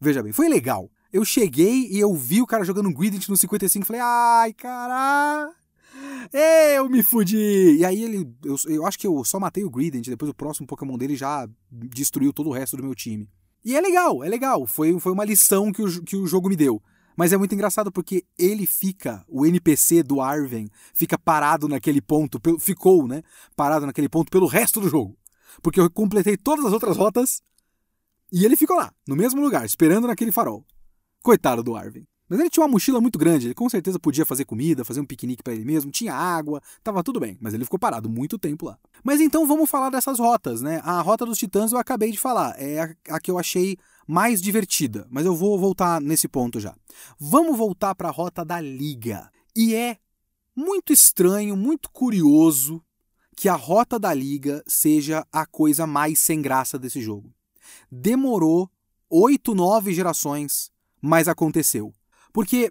Veja 0.00 0.22
bem, 0.22 0.32
foi 0.32 0.48
legal. 0.48 0.90
Eu 1.12 1.24
cheguei 1.24 1.88
e 1.90 1.98
eu 1.98 2.14
vi 2.14 2.42
o 2.42 2.46
cara 2.46 2.64
jogando 2.64 2.88
um 2.88 2.92
Greedent 2.92 3.28
no 3.28 3.36
55 3.36 3.82
e 3.82 3.86
falei, 3.86 4.02
ai, 4.02 4.52
caralho! 4.52 5.52
Eu 6.74 6.88
me 6.88 7.02
fudi! 7.02 7.76
E 7.78 7.84
aí 7.84 8.02
ele. 8.02 8.28
Eu, 8.44 8.56
eu 8.66 8.86
acho 8.86 8.98
que 8.98 9.06
eu 9.06 9.24
só 9.24 9.40
matei 9.40 9.64
o 9.64 9.70
Greedent, 9.70 10.06
depois 10.06 10.30
o 10.30 10.34
próximo 10.34 10.66
Pokémon 10.66 10.98
dele 10.98 11.16
já 11.16 11.48
destruiu 11.70 12.32
todo 12.32 12.50
o 12.50 12.52
resto 12.52 12.76
do 12.76 12.82
meu 12.82 12.94
time. 12.94 13.28
E 13.66 13.74
é 13.74 13.80
legal, 13.80 14.22
é 14.22 14.28
legal. 14.28 14.64
Foi, 14.64 14.96
foi 15.00 15.10
uma 15.10 15.24
lição 15.24 15.72
que 15.72 15.82
o, 15.82 16.04
que 16.04 16.14
o 16.14 16.24
jogo 16.24 16.48
me 16.48 16.54
deu. 16.54 16.80
Mas 17.16 17.32
é 17.32 17.36
muito 17.36 17.52
engraçado 17.52 17.90
porque 17.90 18.24
ele 18.38 18.64
fica, 18.64 19.24
o 19.26 19.44
NPC 19.44 20.04
do 20.04 20.20
Arven, 20.20 20.68
fica 20.94 21.18
parado 21.18 21.66
naquele 21.66 22.00
ponto, 22.00 22.40
ficou, 22.60 23.08
né? 23.08 23.24
Parado 23.56 23.84
naquele 23.84 24.08
ponto 24.08 24.30
pelo 24.30 24.46
resto 24.46 24.80
do 24.80 24.88
jogo. 24.88 25.18
Porque 25.60 25.80
eu 25.80 25.90
completei 25.90 26.36
todas 26.36 26.64
as 26.64 26.72
outras 26.72 26.96
rotas 26.96 27.42
e 28.32 28.44
ele 28.44 28.54
ficou 28.54 28.76
lá, 28.76 28.94
no 29.04 29.16
mesmo 29.16 29.40
lugar, 29.40 29.66
esperando 29.66 30.06
naquele 30.06 30.30
farol. 30.30 30.64
Coitado 31.20 31.64
do 31.64 31.74
Arven. 31.74 32.06
Mas 32.28 32.40
ele 32.40 32.50
tinha 32.50 32.64
uma 32.64 32.70
mochila 32.70 33.00
muito 33.00 33.18
grande, 33.18 33.46
ele 33.46 33.54
com 33.54 33.68
certeza 33.68 33.98
podia 33.98 34.26
fazer 34.26 34.44
comida, 34.44 34.84
fazer 34.84 35.00
um 35.00 35.04
piquenique 35.04 35.42
para 35.42 35.54
ele 35.54 35.64
mesmo, 35.64 35.90
tinha 35.90 36.12
água, 36.12 36.60
tava 36.82 37.02
tudo 37.02 37.20
bem, 37.20 37.38
mas 37.40 37.54
ele 37.54 37.64
ficou 37.64 37.78
parado 37.78 38.08
muito 38.08 38.38
tempo 38.38 38.66
lá. 38.66 38.78
Mas 39.04 39.20
então 39.20 39.46
vamos 39.46 39.70
falar 39.70 39.90
dessas 39.90 40.18
rotas, 40.18 40.60
né? 40.60 40.80
A 40.82 41.00
rota 41.00 41.24
dos 41.24 41.38
titãs 41.38 41.72
eu 41.72 41.78
acabei 41.78 42.10
de 42.10 42.18
falar, 42.18 42.54
é 42.60 42.80
a, 42.80 43.16
a 43.16 43.20
que 43.20 43.30
eu 43.30 43.38
achei 43.38 43.76
mais 44.06 44.40
divertida, 44.40 45.06
mas 45.10 45.26
eu 45.26 45.34
vou 45.34 45.58
voltar 45.58 46.00
nesse 46.00 46.28
ponto 46.28 46.60
já. 46.60 46.74
Vamos 47.18 47.56
voltar 47.56 47.94
para 47.94 48.08
a 48.08 48.12
rota 48.12 48.44
da 48.44 48.60
liga. 48.60 49.30
E 49.54 49.74
é 49.74 49.98
muito 50.54 50.92
estranho, 50.92 51.56
muito 51.56 51.90
curioso 51.90 52.82
que 53.36 53.48
a 53.48 53.54
rota 53.54 53.98
da 53.98 54.14
liga 54.14 54.64
seja 54.66 55.26
a 55.30 55.44
coisa 55.44 55.86
mais 55.86 56.18
sem 56.18 56.40
graça 56.40 56.78
desse 56.78 57.00
jogo. 57.00 57.32
Demorou 57.90 58.70
oito, 59.10 59.54
nove 59.54 59.92
gerações, 59.92 60.70
mas 61.00 61.28
aconteceu. 61.28 61.92
Porque 62.36 62.70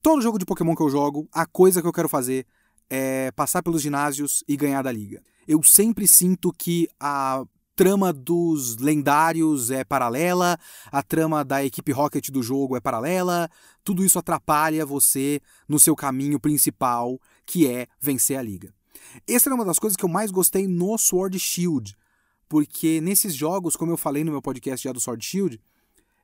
todo 0.00 0.22
jogo 0.22 0.38
de 0.38 0.46
Pokémon 0.46 0.74
que 0.74 0.82
eu 0.82 0.88
jogo, 0.88 1.28
a 1.30 1.44
coisa 1.44 1.82
que 1.82 1.86
eu 1.86 1.92
quero 1.92 2.08
fazer 2.08 2.46
é 2.88 3.30
passar 3.32 3.62
pelos 3.62 3.82
ginásios 3.82 4.42
e 4.48 4.56
ganhar 4.56 4.80
da 4.80 4.90
liga. 4.90 5.22
Eu 5.46 5.62
sempre 5.62 6.08
sinto 6.08 6.50
que 6.50 6.88
a 6.98 7.44
trama 7.76 8.10
dos 8.10 8.78
lendários 8.78 9.70
é 9.70 9.84
paralela, 9.84 10.58
a 10.90 11.02
trama 11.02 11.44
da 11.44 11.62
equipe 11.62 11.92
Rocket 11.92 12.30
do 12.30 12.42
jogo 12.42 12.74
é 12.74 12.80
paralela, 12.80 13.50
tudo 13.84 14.02
isso 14.02 14.18
atrapalha 14.18 14.86
você 14.86 15.42
no 15.68 15.78
seu 15.78 15.94
caminho 15.94 16.40
principal, 16.40 17.20
que 17.44 17.68
é 17.68 17.88
vencer 18.00 18.38
a 18.38 18.42
liga. 18.42 18.72
Essa 19.28 19.50
era 19.50 19.54
uma 19.54 19.66
das 19.66 19.78
coisas 19.78 19.94
que 19.94 20.06
eu 20.06 20.08
mais 20.08 20.30
gostei 20.30 20.66
no 20.66 20.96
Sword 20.96 21.38
Shield, 21.38 21.94
porque 22.48 22.98
nesses 23.02 23.34
jogos, 23.34 23.76
como 23.76 23.92
eu 23.92 23.98
falei 23.98 24.24
no 24.24 24.32
meu 24.32 24.40
podcast 24.40 24.82
já 24.82 24.90
do 24.90 25.00
Sword 25.00 25.22
Shield, 25.22 25.60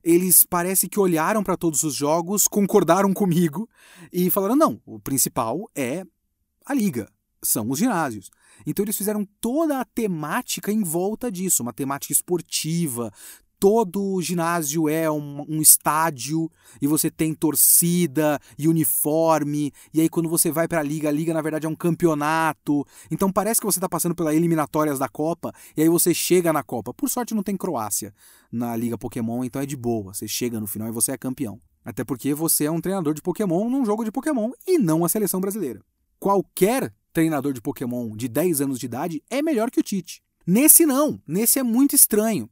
eles 0.03 0.45
parece 0.49 0.89
que 0.89 1.01
olharam 1.01 1.43
para 1.43 1.57
todos 1.57 1.83
os 1.83 1.95
jogos, 1.95 2.47
concordaram 2.47 3.13
comigo 3.13 3.69
e 4.13 4.31
falaram: 4.31 4.57
não, 4.57 4.81
o 4.87 4.99
principal 4.99 5.71
é 5.75 6.05
a 6.65 6.75
liga, 6.75 7.11
são 7.43 7.71
os 7.71 7.79
ginásios. 7.79 8.31
Então 8.67 8.85
eles 8.85 8.97
fizeram 8.97 9.27
toda 9.41 9.81
a 9.81 9.85
temática 9.85 10.73
em 10.73 10.83
volta 10.83 11.31
disso, 11.31 11.63
uma 11.63 11.73
temática 11.73 12.13
esportiva, 12.13 13.13
todo 13.59 14.21
ginásio 14.23 14.89
é 14.89 15.11
um, 15.11 15.45
um, 15.49 15.61
estádio 15.61 16.51
e 16.81 16.87
você 16.87 17.11
tem 17.11 17.35
torcida 17.35 18.41
e 18.59 18.69
uniforme. 18.69 19.73
E 19.93 20.01
aí, 20.01 20.09
quando 20.09 20.29
você 20.29 20.51
vai 20.51 20.69
para 20.69 20.81
a 20.81 20.83
liga, 20.83 21.09
a 21.09 21.13
liga 21.13 21.35
na 21.35 21.43
verdade 21.43 21.67
é 21.67 21.69
um 21.69 21.75
campeonato. 21.75 22.87
Então 23.11 23.33
parece 23.33 23.61
que 23.61 23.67
você 23.67 23.79
está 23.79 23.89
passando 23.89 24.15
pelas 24.15 24.35
eliminatórias 24.35 24.99
da 24.99 25.09
Copa 25.09 25.53
e 25.77 25.83
aí 25.83 25.89
você 25.89 26.15
chega 26.15 26.53
na 26.53 26.63
Copa. 26.63 26.95
Por 26.95 27.09
sorte, 27.09 27.35
não 27.35 27.43
tem 27.43 27.57
Croácia 27.57 28.15
na 28.51 28.77
Liga 28.77 28.97
Pokémon, 28.97 29.45
então 29.45 29.61
é 29.61 29.67
de 29.67 29.77
boa. 29.77 30.15
Você 30.15 30.29
chega 30.29 30.61
no 30.61 30.67
final 30.67 30.89
e 30.89 30.93
você 30.93 31.13
é 31.13 31.19
campeão. 31.19 31.61
Até 31.85 32.05
porque 32.05 32.35
você 32.35 32.65
é 32.65 32.71
um 32.71 32.81
treinador 32.81 33.15
de 33.15 33.23
Pokémon 33.23 33.69
num 33.69 33.85
jogo 33.85 34.05
de 34.05 34.13
Pokémon 34.13 34.51
e 34.67 34.79
não 34.79 35.05
a 35.05 35.09
seleção 35.09 35.41
brasileira. 35.41 35.81
Qualquer 36.19 36.93
treinador 37.13 37.53
de 37.53 37.61
Pokémon 37.61 38.17
de 38.17 38.29
10 38.29 38.61
anos 38.61 38.79
de 38.79 38.87
idade 38.87 39.23
é 39.31 39.43
melhor 39.43 39.71
que 39.71 39.81
o 39.81 39.83
Tite. 39.83 40.21
Nesse 40.47 40.87
não, 40.87 41.21
nesse 41.27 41.59
é 41.59 41.63
muito 41.63 41.95
estranho. 41.95 42.49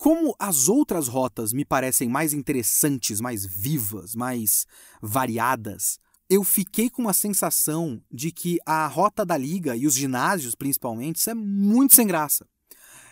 Como 0.00 0.34
as 0.38 0.66
outras 0.66 1.08
rotas 1.08 1.52
me 1.52 1.62
parecem 1.62 2.08
mais 2.08 2.32
interessantes, 2.32 3.20
mais 3.20 3.44
vivas, 3.44 4.14
mais 4.14 4.64
variadas, 5.02 5.98
eu 6.26 6.42
fiquei 6.42 6.88
com 6.88 7.02
uma 7.02 7.12
sensação 7.12 8.02
de 8.10 8.32
que 8.32 8.56
a 8.64 8.86
rota 8.86 9.26
da 9.26 9.36
liga 9.36 9.76
e 9.76 9.86
os 9.86 9.92
ginásios, 9.92 10.54
principalmente, 10.54 11.16
isso 11.16 11.28
é 11.28 11.34
muito 11.34 11.94
sem 11.94 12.06
graça. 12.06 12.46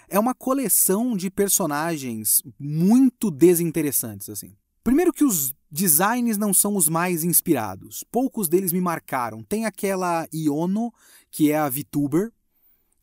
É 0.08 0.18
uma 0.18 0.34
coleção 0.34 1.14
de 1.14 1.30
personagens 1.30 2.42
muito 2.58 3.30
desinteressantes, 3.30 4.30
assim. 4.30 4.56
Primeiro 4.82 5.12
que 5.12 5.24
os 5.24 5.54
designs 5.70 6.38
não 6.38 6.54
são 6.54 6.74
os 6.74 6.88
mais 6.88 7.22
inspirados. 7.22 8.02
Poucos 8.10 8.48
deles 8.48 8.72
me 8.72 8.80
marcaram. 8.80 9.42
Tem 9.42 9.66
aquela 9.66 10.26
Iono, 10.32 10.90
que 11.30 11.52
é 11.52 11.58
a 11.58 11.68
VTuber, 11.68 12.32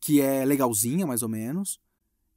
que 0.00 0.20
é 0.20 0.44
legalzinha, 0.44 1.06
mais 1.06 1.22
ou 1.22 1.28
menos. 1.28 1.78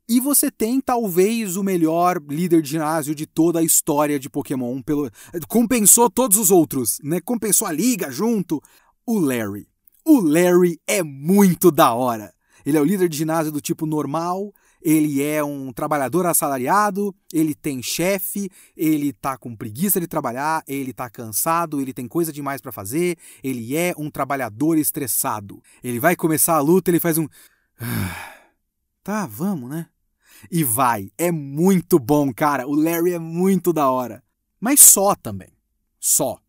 E 0.10 0.20
você 0.20 0.49
tem 0.49 0.82
talvez 0.82 1.55
o 1.55 1.64
melhor 1.64 2.20
líder 2.28 2.64
de 2.64 2.70
ginásio 2.72 3.14
de 3.14 3.28
toda 3.28 3.60
a 3.60 3.64
história 3.64 4.20
de 4.20 4.28
Pokémon. 4.28 4.82
Pelo... 4.82 5.07
Compensou 5.47 6.10
todos 6.10 6.39
os 6.39 6.49
outros, 6.49 6.97
né? 7.03 7.22
Compensou 7.22 7.68
a 7.68 7.72
liga 7.72 8.10
junto. 8.10 8.60
O 9.05 9.20
Larry. 9.20 9.68
O 10.03 10.20
Larry 10.20 10.82
é 10.88 11.03
muito 11.03 11.70
da 11.70 11.93
hora. 11.93 12.34
Ele 12.66 12.76
é 12.76 12.82
o 12.82 12.84
líder 12.84 13.07
de 13.07 13.18
ginásio 13.18 13.51
do 13.51 13.62
tipo 13.62 13.86
normal, 13.86 14.51
ele 14.82 15.24
é 15.24 15.43
um 15.43 15.72
trabalhador 15.72 16.26
assalariado, 16.26 17.16
ele 17.32 17.55
tem 17.55 17.82
chefe, 17.82 18.49
ele 18.76 19.14
tá 19.14 19.38
com 19.38 19.55
preguiça 19.55 19.99
de 19.99 20.07
trabalhar, 20.07 20.64
ele 20.68 20.91
tá 20.91 21.10
cansado, 21.10 21.80
ele 21.80 21.93
tem 21.93 22.07
coisa 22.07 22.34
demais 22.34 22.60
para 22.60 22.72
fazer, 22.72 23.18
ele 23.43 23.78
é 23.78 23.93
um 23.97 24.10
trabalhador 24.10 24.78
estressado. 24.78 25.62
Ele 25.84 25.99
vai 25.99 26.16
começar 26.16 26.55
a 26.55 26.62
luta, 26.62 26.89
ele 26.89 26.99
faz 26.99 27.18
um 27.18 27.28
Tá, 29.03 29.26
vamos, 29.26 29.70
né? 29.70 29.88
E 30.52 30.64
vai, 30.64 31.12
é 31.18 31.32
muito 31.32 32.00
bom, 32.00 32.34
cara. 32.34 32.68
O 32.68 32.76
Larry 32.76 33.14
é 33.14 33.20
muito 33.20 33.74
da 33.74 33.90
hora. 33.90 34.24
Mas 34.60 34.80
só 34.82 35.16
também. 35.16 35.50
Só. 36.00 36.40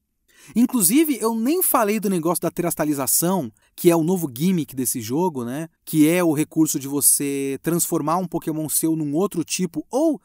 Inclusive, 0.55 1.19
eu 1.21 1.35
nem 1.35 1.63
falei 1.63 2.01
do 2.01 2.11
negócio 2.11 2.43
da 2.43 2.51
terastalização, 2.51 3.53
que 3.77 3.91
é 3.91 3.97
o 3.97 4.03
novo 4.03 4.31
gimmick 4.35 4.75
desse 4.75 5.01
jogo, 5.01 5.45
né? 5.45 5.69
Que 5.85 6.09
é 6.09 6.25
o 6.25 6.33
recurso 6.33 6.79
de 6.79 6.89
você 6.89 7.59
transformar 7.63 8.17
um 8.17 8.27
Pokémon 8.27 8.69
seu 8.69 8.97
num 8.97 9.15
outro 9.15 9.45
tipo, 9.45 9.87
ou 9.91 10.21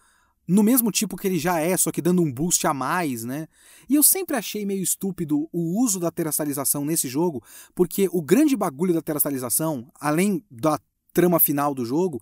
no 0.48 0.64
mesmo 0.64 0.92
tipo 0.92 1.18
que 1.18 1.28
ele 1.28 1.40
já 1.40 1.60
é, 1.60 1.76
só 1.76 1.92
que 1.92 2.02
dando 2.02 2.22
um 2.22 2.32
boost 2.32 2.66
a 2.68 2.74
mais, 2.74 3.24
né? 3.24 3.48
E 3.90 3.96
eu 3.96 4.04
sempre 4.04 4.36
achei 4.36 4.66
meio 4.66 4.84
estúpido 4.84 5.50
o 5.52 5.82
uso 5.82 6.00
da 6.00 6.12
terastalização 6.12 6.86
nesse 6.86 7.08
jogo, 7.08 7.44
porque 7.74 8.08
o 8.12 8.22
grande 8.22 8.56
bagulho 8.56 8.94
da 8.94 9.02
terastalização, 9.02 9.88
além 10.00 10.44
da 10.50 10.80
trama 11.14 11.40
final 11.40 11.74
do 11.74 11.86
jogo, 11.86 12.22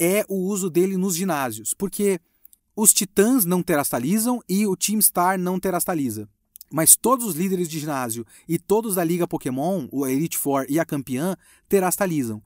é 0.00 0.24
o 0.28 0.34
uso 0.34 0.70
dele 0.70 0.96
nos 0.96 1.14
ginásios, 1.14 1.74
porque 1.74 2.18
os 2.74 2.92
titãs 2.92 3.44
não 3.44 3.62
terastalizam 3.62 4.40
e 4.48 4.66
o 4.66 4.74
Team 4.74 5.00
Star 5.00 5.38
não 5.38 5.60
terastaliza 5.60 6.28
mas 6.70 6.94
todos 6.94 7.26
os 7.26 7.34
líderes 7.34 7.68
de 7.68 7.80
ginásio 7.80 8.24
e 8.48 8.58
todos 8.58 8.94
da 8.94 9.04
Liga 9.04 9.26
Pokémon, 9.26 9.88
o 9.90 10.06
Elite 10.06 10.38
Four 10.38 10.64
e 10.68 10.78
a 10.78 10.84
campeã, 10.84 11.36
terastalizam. 11.68 12.40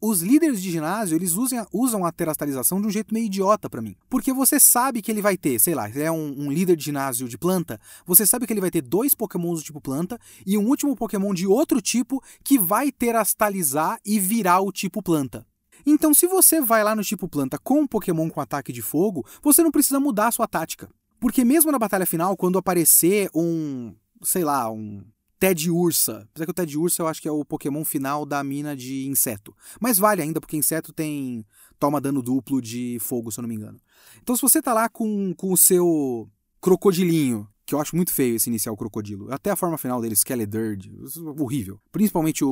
Os 0.00 0.20
líderes 0.20 0.62
de 0.62 0.70
ginásio, 0.70 1.16
eles 1.16 1.32
usam, 1.32 1.66
usam 1.72 2.04
a 2.04 2.12
terastalização 2.12 2.80
de 2.80 2.86
um 2.86 2.90
jeito 2.90 3.12
meio 3.12 3.26
idiota 3.26 3.68
para 3.68 3.82
mim. 3.82 3.96
Porque 4.08 4.32
você 4.32 4.60
sabe 4.60 5.02
que 5.02 5.10
ele 5.10 5.20
vai 5.20 5.36
ter, 5.36 5.58
sei 5.58 5.74
lá, 5.74 5.88
é 5.88 6.10
um, 6.10 6.46
um, 6.46 6.52
líder 6.52 6.76
de 6.76 6.84
ginásio 6.84 7.28
de 7.28 7.36
planta, 7.36 7.80
você 8.06 8.24
sabe 8.24 8.46
que 8.46 8.52
ele 8.52 8.60
vai 8.60 8.70
ter 8.70 8.82
dois 8.82 9.12
pokémons 9.12 9.58
do 9.58 9.64
tipo 9.64 9.80
planta 9.80 10.18
e 10.46 10.56
um 10.56 10.68
último 10.68 10.94
pokémon 10.94 11.34
de 11.34 11.48
outro 11.48 11.80
tipo 11.80 12.22
que 12.44 12.58
vai 12.58 12.92
terastalizar 12.92 13.98
e 14.04 14.20
virar 14.20 14.60
o 14.60 14.70
tipo 14.70 15.02
planta. 15.02 15.44
Então, 15.86 16.12
se 16.14 16.26
você 16.26 16.60
vai 16.60 16.82
lá 16.82 16.94
no 16.94 17.02
tipo 17.02 17.28
planta 17.28 17.58
com 17.58 17.80
um 17.80 17.86
pokémon 17.86 18.28
com 18.28 18.40
ataque 18.40 18.72
de 18.72 18.82
fogo, 18.82 19.26
você 19.42 19.62
não 19.62 19.70
precisa 19.70 20.00
mudar 20.00 20.28
a 20.28 20.32
sua 20.32 20.46
tática. 20.46 20.88
Porque 21.20 21.44
mesmo 21.44 21.72
na 21.72 21.78
batalha 21.78 22.06
final, 22.06 22.36
quando 22.36 22.58
aparecer 22.58 23.28
um, 23.34 23.94
sei 24.22 24.44
lá, 24.44 24.70
um 24.70 25.04
Ted 25.38 25.70
Ursa, 25.70 26.26
apesar 26.30 26.44
que 26.44 26.50
o 26.50 26.54
Ted 26.54 26.78
Ursa 26.78 27.02
eu 27.02 27.06
acho 27.06 27.22
que 27.22 27.28
é 27.28 27.32
o 27.32 27.44
Pokémon 27.44 27.84
final 27.84 28.26
da 28.26 28.42
mina 28.42 28.76
de 28.76 29.06
inseto. 29.06 29.54
Mas 29.80 29.98
vale 29.98 30.22
ainda, 30.22 30.40
porque 30.40 30.56
inseto 30.56 30.92
tem. 30.92 31.44
toma 31.78 32.00
dano 32.00 32.22
duplo 32.22 32.60
de 32.60 32.98
fogo, 33.00 33.30
se 33.30 33.38
eu 33.38 33.42
não 33.42 33.48
me 33.48 33.54
engano. 33.54 33.80
Então 34.22 34.34
se 34.34 34.42
você 34.42 34.60
tá 34.60 34.72
lá 34.72 34.88
com, 34.88 35.32
com 35.34 35.52
o 35.52 35.56
seu 35.56 36.28
crocodilinho, 36.60 37.48
que 37.64 37.74
eu 37.74 37.80
acho 37.80 37.94
muito 37.94 38.12
feio 38.12 38.34
esse 38.34 38.48
inicial 38.48 38.76
crocodilo. 38.76 39.32
Até 39.32 39.50
a 39.50 39.56
forma 39.56 39.78
final 39.78 40.00
dele, 40.00 40.16
Skeledurd, 40.16 40.90
horrível. 41.38 41.80
Principalmente 41.92 42.44
o, 42.44 42.48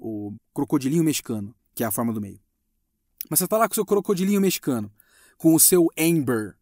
o 0.00 0.34
crocodilinho 0.54 1.04
mexicano, 1.04 1.54
que 1.74 1.84
é 1.84 1.86
a 1.86 1.92
forma 1.92 2.12
do 2.12 2.20
meio. 2.20 2.40
Mas 3.28 3.38
você 3.38 3.48
tá 3.48 3.56
lá 3.58 3.68
com 3.68 3.72
o 3.72 3.74
seu 3.74 3.84
crocodilinho 3.84 4.40
mexicano, 4.40 4.90
com 5.36 5.54
o 5.54 5.60
seu 5.60 5.88
Amber, 5.98 6.56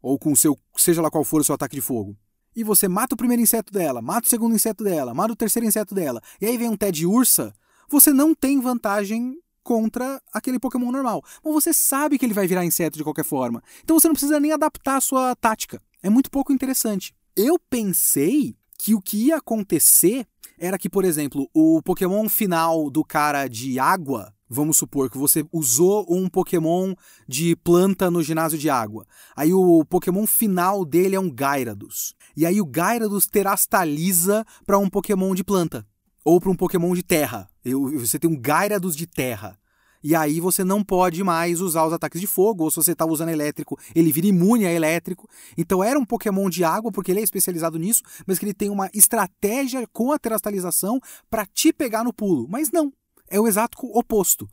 ou 0.00 0.18
com 0.18 0.32
o 0.32 0.36
seu, 0.36 0.58
seja 0.76 1.02
lá 1.02 1.10
qual 1.10 1.24
for 1.24 1.40
o 1.40 1.44
seu 1.44 1.54
ataque 1.54 1.76
de 1.76 1.82
fogo. 1.82 2.16
E 2.54 2.64
você 2.64 2.88
mata 2.88 3.14
o 3.14 3.18
primeiro 3.18 3.42
inseto 3.42 3.72
dela, 3.72 4.00
mata 4.00 4.26
o 4.26 4.30
segundo 4.30 4.54
inseto 4.54 4.82
dela, 4.82 5.12
mata 5.12 5.32
o 5.32 5.36
terceiro 5.36 5.66
inseto 5.66 5.94
dela, 5.94 6.22
e 6.40 6.46
aí 6.46 6.56
vem 6.56 6.68
um 6.68 6.76
Ted 6.76 7.04
Ursa, 7.04 7.52
você 7.88 8.12
não 8.12 8.34
tem 8.34 8.60
vantagem 8.60 9.38
contra 9.62 10.22
aquele 10.32 10.60
Pokémon 10.60 10.92
normal. 10.92 11.22
Mas 11.44 11.52
você 11.52 11.72
sabe 11.72 12.18
que 12.18 12.24
ele 12.24 12.32
vai 12.32 12.46
virar 12.46 12.64
inseto 12.64 12.96
de 12.96 13.02
qualquer 13.02 13.24
forma. 13.24 13.62
Então 13.82 13.98
você 13.98 14.06
não 14.06 14.14
precisa 14.14 14.38
nem 14.38 14.52
adaptar 14.52 14.96
a 14.96 15.00
sua 15.00 15.34
tática. 15.34 15.82
É 16.00 16.08
muito 16.08 16.30
pouco 16.30 16.52
interessante. 16.52 17.12
Eu 17.34 17.58
pensei 17.58 18.56
que 18.78 18.94
o 18.94 19.00
que 19.00 19.26
ia 19.26 19.38
acontecer 19.38 20.24
era 20.56 20.78
que, 20.78 20.88
por 20.88 21.04
exemplo, 21.04 21.50
o 21.52 21.82
Pokémon 21.82 22.28
final 22.28 22.88
do 22.88 23.04
cara 23.04 23.48
de 23.48 23.78
água 23.78 24.32
Vamos 24.48 24.76
supor 24.76 25.10
que 25.10 25.18
você 25.18 25.44
usou 25.52 26.06
um 26.08 26.28
Pokémon 26.28 26.94
de 27.28 27.56
planta 27.56 28.10
no 28.10 28.22
ginásio 28.22 28.58
de 28.58 28.70
água. 28.70 29.04
Aí 29.34 29.52
o 29.52 29.84
Pokémon 29.84 30.26
final 30.26 30.84
dele 30.84 31.16
é 31.16 31.20
um 31.20 31.28
Gyarados. 31.34 32.14
E 32.36 32.46
aí 32.46 32.60
o 32.60 32.70
Gyarados 32.72 33.26
terastaliza 33.26 34.44
para 34.64 34.78
um 34.78 34.88
Pokémon 34.88 35.34
de 35.34 35.42
planta. 35.42 35.84
Ou 36.24 36.40
para 36.40 36.50
um 36.50 36.56
Pokémon 36.56 36.94
de 36.94 37.02
terra. 37.02 37.48
Você 37.94 38.18
tem 38.18 38.30
um 38.30 38.40
Gyarados 38.40 38.94
de 38.94 39.06
terra. 39.06 39.58
E 40.02 40.14
aí 40.14 40.38
você 40.38 40.62
não 40.62 40.84
pode 40.84 41.24
mais 41.24 41.60
usar 41.60 41.84
os 41.84 41.92
ataques 41.92 42.20
de 42.20 42.28
fogo, 42.28 42.62
ou 42.62 42.70
se 42.70 42.76
você 42.76 42.92
está 42.92 43.04
usando 43.04 43.30
elétrico, 43.30 43.76
ele 43.92 44.12
vira 44.12 44.28
imune 44.28 44.64
a 44.64 44.70
elétrico. 44.70 45.28
Então 45.58 45.82
era 45.82 45.98
um 45.98 46.04
Pokémon 46.04 46.48
de 46.48 46.62
água, 46.62 46.92
porque 46.92 47.10
ele 47.10 47.18
é 47.18 47.24
especializado 47.24 47.76
nisso, 47.76 48.02
mas 48.24 48.38
que 48.38 48.44
ele 48.44 48.54
tem 48.54 48.70
uma 48.70 48.88
estratégia 48.94 49.84
com 49.88 50.12
a 50.12 50.18
terastalização 50.18 51.00
para 51.28 51.44
te 51.44 51.72
pegar 51.72 52.04
no 52.04 52.12
pulo. 52.12 52.46
Mas 52.48 52.70
não, 52.70 52.92
é 53.28 53.40
o 53.40 53.46
exato 53.46 53.78
oposto. 53.96 54.48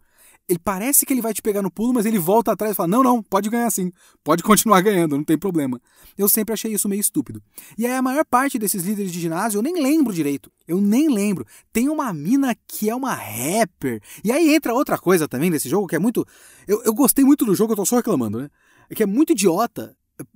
Ele 0.47 0.59
parece 0.59 1.05
que 1.05 1.13
ele 1.13 1.21
vai 1.21 1.33
te 1.33 1.41
pegar 1.41 1.61
no 1.61 1.71
pulo, 1.71 1.93
mas 1.93 2.05
ele 2.05 2.19
volta 2.19 2.51
atrás 2.51 2.73
e 2.73 2.75
fala: 2.75 2.87
Não, 2.87 3.01
não, 3.01 3.23
pode 3.23 3.49
ganhar 3.49 3.71
sim. 3.71 3.91
Pode 4.23 4.43
continuar 4.43 4.81
ganhando, 4.81 5.15
não 5.15 5.23
tem 5.23 5.37
problema. 5.37 5.79
Eu 6.17 6.27
sempre 6.27 6.53
achei 6.53 6.73
isso 6.73 6.89
meio 6.89 6.99
estúpido. 6.99 7.41
E 7.77 7.85
aí 7.85 7.93
a 7.93 8.01
maior 8.01 8.25
parte 8.25 8.59
desses 8.59 8.83
líderes 8.83 9.11
de 9.11 9.19
ginásio 9.21 9.59
eu 9.59 9.63
nem 9.63 9.81
lembro 9.81 10.13
direito. 10.13 10.51
Eu 10.67 10.81
nem 10.81 11.09
lembro. 11.09 11.45
Tem 11.71 11.87
uma 11.87 12.11
mina 12.11 12.55
que 12.67 12.89
é 12.89 12.95
uma 12.95 13.13
rapper. 13.13 14.01
E 14.23 14.31
aí 14.31 14.53
entra 14.53 14.73
outra 14.73 14.97
coisa 14.97 15.27
também 15.27 15.49
desse 15.49 15.69
jogo 15.69 15.87
que 15.87 15.95
é 15.95 15.99
muito. 15.99 16.27
Eu, 16.67 16.83
eu 16.83 16.93
gostei 16.93 17.23
muito 17.23 17.45
do 17.45 17.55
jogo, 17.55 17.71
eu 17.71 17.77
tô 17.77 17.85
só 17.85 17.95
reclamando, 17.95 18.39
né? 18.39 18.49
É 18.89 18.95
que 18.95 19.03
é 19.03 19.07
muito 19.07 19.31
idiota. 19.31 19.95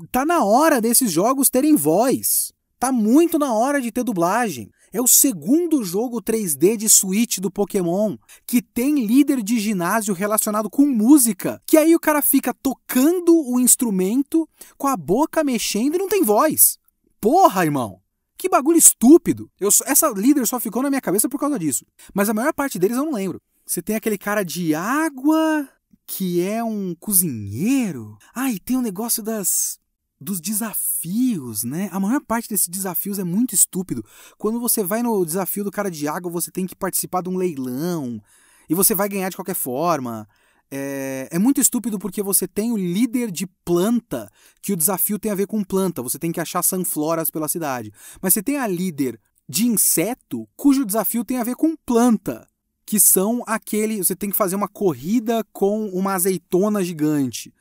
Tá 0.10 0.26
na 0.26 0.44
hora 0.44 0.80
desses 0.80 1.12
jogos 1.12 1.50
terem 1.50 1.76
voz. 1.76 2.54
Tá 2.80 2.94
muito 2.94 3.38
na 3.38 3.54
hora 3.54 3.82
de 3.82 3.92
ter 3.92 4.04
dublagem. 4.04 4.72
É 4.98 5.02
o 5.02 5.06
segundo 5.06 5.84
jogo 5.84 6.20
3D 6.20 6.76
de 6.76 6.90
Switch 6.90 7.38
do 7.38 7.52
Pokémon 7.52 8.18
que 8.48 8.64
tem 8.64 9.06
líder 9.06 9.44
de 9.44 9.60
ginásio 9.60 10.12
relacionado 10.12 10.72
com 10.72 10.88
música. 10.88 11.62
Que 11.68 11.78
aí 11.78 11.94
o 11.94 12.00
cara 12.00 12.20
fica 12.20 12.52
tocando 12.52 13.48
o 13.48 13.60
instrumento 13.60 14.50
com 14.76 14.88
a 14.88 14.98
boca 14.98 15.44
mexendo 15.44 15.94
e 15.94 15.98
não 16.00 16.10
tem 16.10 16.24
voz. 16.24 16.80
Porra, 17.22 17.64
irmão! 17.64 18.02
Que 18.36 18.50
bagulho 18.50 18.80
estúpido! 18.80 19.52
Eu, 19.60 19.70
essa 19.86 20.10
líder 20.10 20.48
só 20.48 20.60
ficou 20.60 20.82
na 20.82 20.90
minha 20.90 21.00
cabeça 21.00 21.30
por 21.30 21.40
causa 21.40 21.60
disso. 21.60 21.86
Mas 22.12 22.28
a 22.28 22.34
maior 22.34 22.52
parte 22.52 22.80
deles 22.80 22.98
eu 22.98 23.06
não 23.06 23.14
lembro. 23.14 23.40
Você 23.68 23.84
tem 23.84 23.96
aquele 23.96 24.18
cara 24.18 24.42
de 24.42 24.74
água 24.74 25.70
que 26.08 26.42
é 26.42 26.64
um 26.64 26.96
cozinheiro. 26.96 28.18
Ah, 28.34 28.52
e 28.52 28.60
tem 28.60 28.76
o 28.76 28.80
um 28.80 28.82
negócio 28.82 29.22
das 29.22 29.78
dos 30.20 30.42
desafios, 30.42 31.64
né? 31.64 31.90
A 31.92 32.00
maior 32.00 32.22
parte 32.22 32.50
desses 32.50 32.68
desafios 32.68 33.20
é 33.20 33.24
muito 33.24 33.54
estúpido. 33.54 34.04
Quando 34.38 34.60
você 34.60 34.84
vai 34.84 35.04
no 35.04 35.24
desafio 35.26 35.64
do 35.64 35.72
cara 35.72 35.92
de 35.92 36.08
água, 36.08 36.32
você 36.32 36.52
tem 36.52 36.66
que 36.66 36.76
participar 36.76 37.22
de 37.22 37.30
um 37.30 37.38
leilão 37.38 38.22
e 38.70 38.74
você 38.74 38.96
vai 38.96 39.08
ganhar 39.08 39.30
de 39.30 39.36
qualquer 39.36 39.56
forma. 39.56 40.28
É, 40.70 41.30
é, 41.32 41.40
muito 41.40 41.62
estúpido 41.62 41.98
porque 41.98 42.22
você 42.22 42.48
tem 42.48 42.74
o 42.74 42.78
líder 42.78 43.32
de 43.32 43.48
planta, 43.64 44.30
que 44.62 44.74
o 44.74 44.76
desafio 44.76 45.18
tem 45.18 45.32
a 45.32 45.36
ver 45.36 45.48
com 45.48 45.64
planta, 45.64 46.02
você 46.02 46.20
tem 46.20 46.32
que 46.32 46.42
achar 46.42 46.62
sunfloras 46.62 47.30
pela 47.30 47.48
cidade. 47.48 47.94
Mas 48.22 48.34
você 48.34 48.44
tem 48.44 48.58
a 48.58 48.68
líder 48.68 49.20
de 49.48 49.66
inseto, 49.66 50.48
cujo 50.58 50.86
desafio 50.86 51.24
tem 51.24 51.38
a 51.38 51.44
ver 51.44 51.56
com 51.56 51.76
planta, 51.86 52.46
que 52.86 53.00
são 53.00 53.44
aquele. 53.48 53.98
Você 53.98 54.16
tem 54.16 54.30
que 54.30 54.36
fazer 54.36 54.58
uma 54.58 54.68
corrida 54.68 55.46
com 55.54 55.88
uma 55.90 56.14
azeitona 56.14 56.84
gigante 56.84 57.54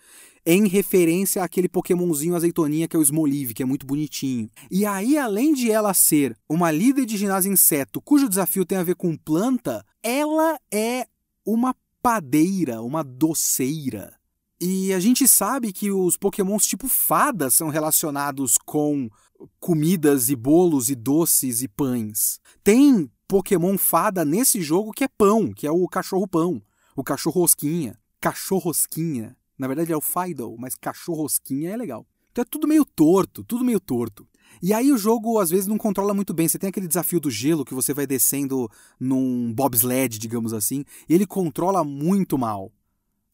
em 0.47 0.69
referência 0.69 1.43
àquele 1.43 1.69
Pokémonzinho 1.69 2.37
azeitoninha 2.37 2.87
que 2.87 2.95
é 2.95 2.99
o 2.99 3.03
Smolive, 3.03 3.53
que 3.53 3.65
é 3.65 3.67
muito 3.67 3.85
bonitinho. 3.85 4.49
E 4.71 4.87
aí, 4.87 5.19
além 5.19 5.53
de 5.53 5.71
ela 5.71 5.93
ser 5.93 6.39
uma 6.49 6.71
líder 6.71 7.05
de 7.05 7.17
ginásio 7.17 7.53
inseto, 7.53 8.01
cujo 8.01 8.29
desafio 8.29 8.65
tem 8.65 8.79
a 8.79 8.85
ver 8.85 8.95
com 8.95 9.17
planta, 9.17 9.85
ela 10.01 10.57
é 10.73 11.09
uma 11.45 11.75
padeira, 12.01 12.81
uma 12.81 13.03
doceira. 13.03 14.15
E 14.61 14.93
a 14.95 15.01
gente 15.01 15.27
sabe 15.27 15.73
que 15.73 15.91
os 15.91 16.17
Pokémons 16.17 16.65
tipo 16.65 16.89
fadas 16.89 17.55
são 17.55 17.69
relacionados 17.69 18.57
com 18.57 19.11
comidas 19.59 20.29
e 20.29 20.37
bolos 20.37 20.89
e 20.89 20.95
doces 20.95 21.61
e 21.61 21.69
pães. 21.69 22.41
Tem 22.63 23.11
Pokémon 23.27 23.77
fada 23.77 24.25
nesse 24.25 24.63
jogo 24.63 24.93
que 24.93 25.05
é 25.05 25.09
pão, 25.09 25.53
que 25.53 25.67
é 25.67 25.71
o 25.71 25.87
cachorro 25.89 26.29
pão, 26.29 26.63
o 26.95 27.03
cachorro 27.03 27.41
rosquinha, 27.41 27.99
cachorro 28.21 28.67
rosquinha. 28.67 29.37
Na 29.59 29.67
verdade 29.67 29.93
é 29.93 29.97
o 29.97 30.01
Fiddle, 30.01 30.57
mas 30.59 30.75
cachorrosquinha 30.75 31.71
é 31.71 31.77
legal. 31.77 32.07
Então 32.31 32.43
é 32.43 32.45
tudo 32.45 32.69
meio 32.69 32.85
torto, 32.85 33.43
tudo 33.45 33.65
meio 33.65 33.81
torto. 33.81 34.27
E 34.63 34.73
aí 34.73 34.93
o 34.93 34.99
jogo 34.99 35.39
às 35.39 35.51
vezes 35.51 35.67
não 35.67 35.79
controla 35.79 36.15
muito 36.15 36.33
bem. 36.35 36.49
Você 36.49 36.59
tem 36.59 36.69
aquele 36.69 36.87
desafio 36.89 37.19
do 37.19 37.31
gelo 37.31 37.65
que 37.65 37.75
você 37.75 37.93
vai 37.95 38.07
descendo 38.07 38.71
num 39.01 39.53
bobsled, 39.53 40.19
digamos 40.19 40.53
assim, 40.53 40.85
e 41.09 41.15
ele 41.15 41.27
controla 41.27 41.83
muito 41.83 42.39
mal. 42.39 42.71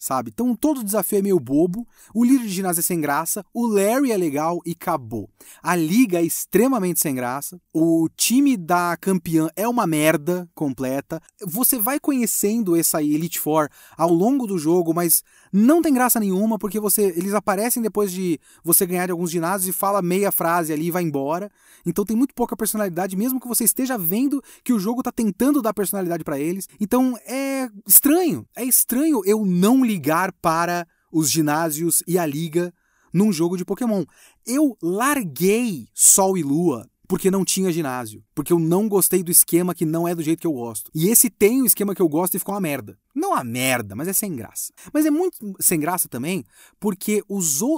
sabe? 0.02 0.30
Então 0.34 0.56
todo 0.56 0.82
desafio 0.82 1.20
é 1.20 1.22
meio 1.22 1.38
bobo, 1.38 1.86
o 2.12 2.24
líder 2.24 2.42
de 2.42 2.48
ginásio 2.48 2.80
é 2.80 2.82
sem 2.82 3.00
graça, 3.00 3.44
o 3.54 3.66
Larry 3.68 4.10
é 4.10 4.16
legal 4.16 4.58
e 4.66 4.72
acabou. 4.72 5.30
A 5.62 5.76
liga 5.76 6.18
é 6.18 6.24
extremamente 6.24 6.98
sem 6.98 7.14
graça, 7.14 7.60
o 7.72 8.08
time 8.16 8.56
da 8.56 8.96
campeã 8.96 9.48
é 9.54 9.66
uma 9.68 9.86
merda 9.86 10.48
completa. 10.56 11.20
Você 11.46 11.78
vai 11.78 12.00
conhecendo 12.00 12.74
essa 12.74 13.00
Elite 13.00 13.38
Four 13.38 13.68
ao 13.96 14.12
longo 14.12 14.44
do 14.44 14.58
jogo, 14.58 14.92
mas 14.92 15.22
não 15.52 15.82
tem 15.82 15.92
graça 15.92 16.18
nenhuma 16.18 16.58
porque 16.58 16.80
você 16.80 17.02
eles 17.16 17.34
aparecem 17.34 17.82
depois 17.82 18.10
de 18.10 18.40
você 18.64 18.86
ganhar 18.86 19.06
de 19.06 19.12
alguns 19.12 19.30
ginásios 19.30 19.68
e 19.68 19.78
fala 19.78 20.00
meia 20.00 20.32
frase 20.32 20.72
ali 20.72 20.86
e 20.86 20.90
vai 20.90 21.02
embora. 21.02 21.50
Então 21.84 22.04
tem 22.04 22.16
muito 22.16 22.34
pouca 22.34 22.56
personalidade, 22.56 23.16
mesmo 23.16 23.38
que 23.38 23.48
você 23.48 23.64
esteja 23.64 23.98
vendo 23.98 24.42
que 24.64 24.72
o 24.72 24.78
jogo 24.78 25.02
tá 25.02 25.12
tentando 25.12 25.60
dar 25.60 25.74
personalidade 25.74 26.24
para 26.24 26.38
eles. 26.38 26.68
Então 26.80 27.18
é 27.26 27.68
estranho, 27.86 28.46
é 28.56 28.64
estranho 28.64 29.20
eu 29.26 29.44
não 29.44 29.84
ligar 29.84 30.32
para 30.32 30.86
os 31.12 31.30
ginásios 31.30 32.02
e 32.06 32.18
a 32.18 32.24
liga 32.24 32.72
num 33.12 33.30
jogo 33.30 33.56
de 33.56 33.64
Pokémon. 33.64 34.04
Eu 34.46 34.76
larguei 34.80 35.86
Sol 35.92 36.38
e 36.38 36.42
Lua 36.42 36.88
porque 37.12 37.30
não 37.30 37.44
tinha 37.44 37.70
ginásio, 37.70 38.24
porque 38.34 38.54
eu 38.54 38.58
não 38.58 38.88
gostei 38.88 39.22
do 39.22 39.30
esquema 39.30 39.74
que 39.74 39.84
não 39.84 40.08
é 40.08 40.14
do 40.14 40.22
jeito 40.22 40.40
que 40.40 40.46
eu 40.46 40.52
gosto. 40.54 40.90
E 40.94 41.08
esse 41.08 41.28
tem 41.28 41.60
o 41.60 41.66
esquema 41.66 41.94
que 41.94 42.00
eu 42.00 42.08
gosto 42.08 42.36
e 42.36 42.38
ficou 42.38 42.54
uma 42.54 42.60
merda. 42.62 42.98
Não 43.14 43.32
uma 43.32 43.44
merda, 43.44 43.94
mas 43.94 44.08
é 44.08 44.14
sem 44.14 44.34
graça. 44.34 44.72
Mas 44.94 45.04
é 45.04 45.10
muito 45.10 45.36
sem 45.60 45.78
graça 45.78 46.08
também 46.08 46.42
porque 46.80 47.22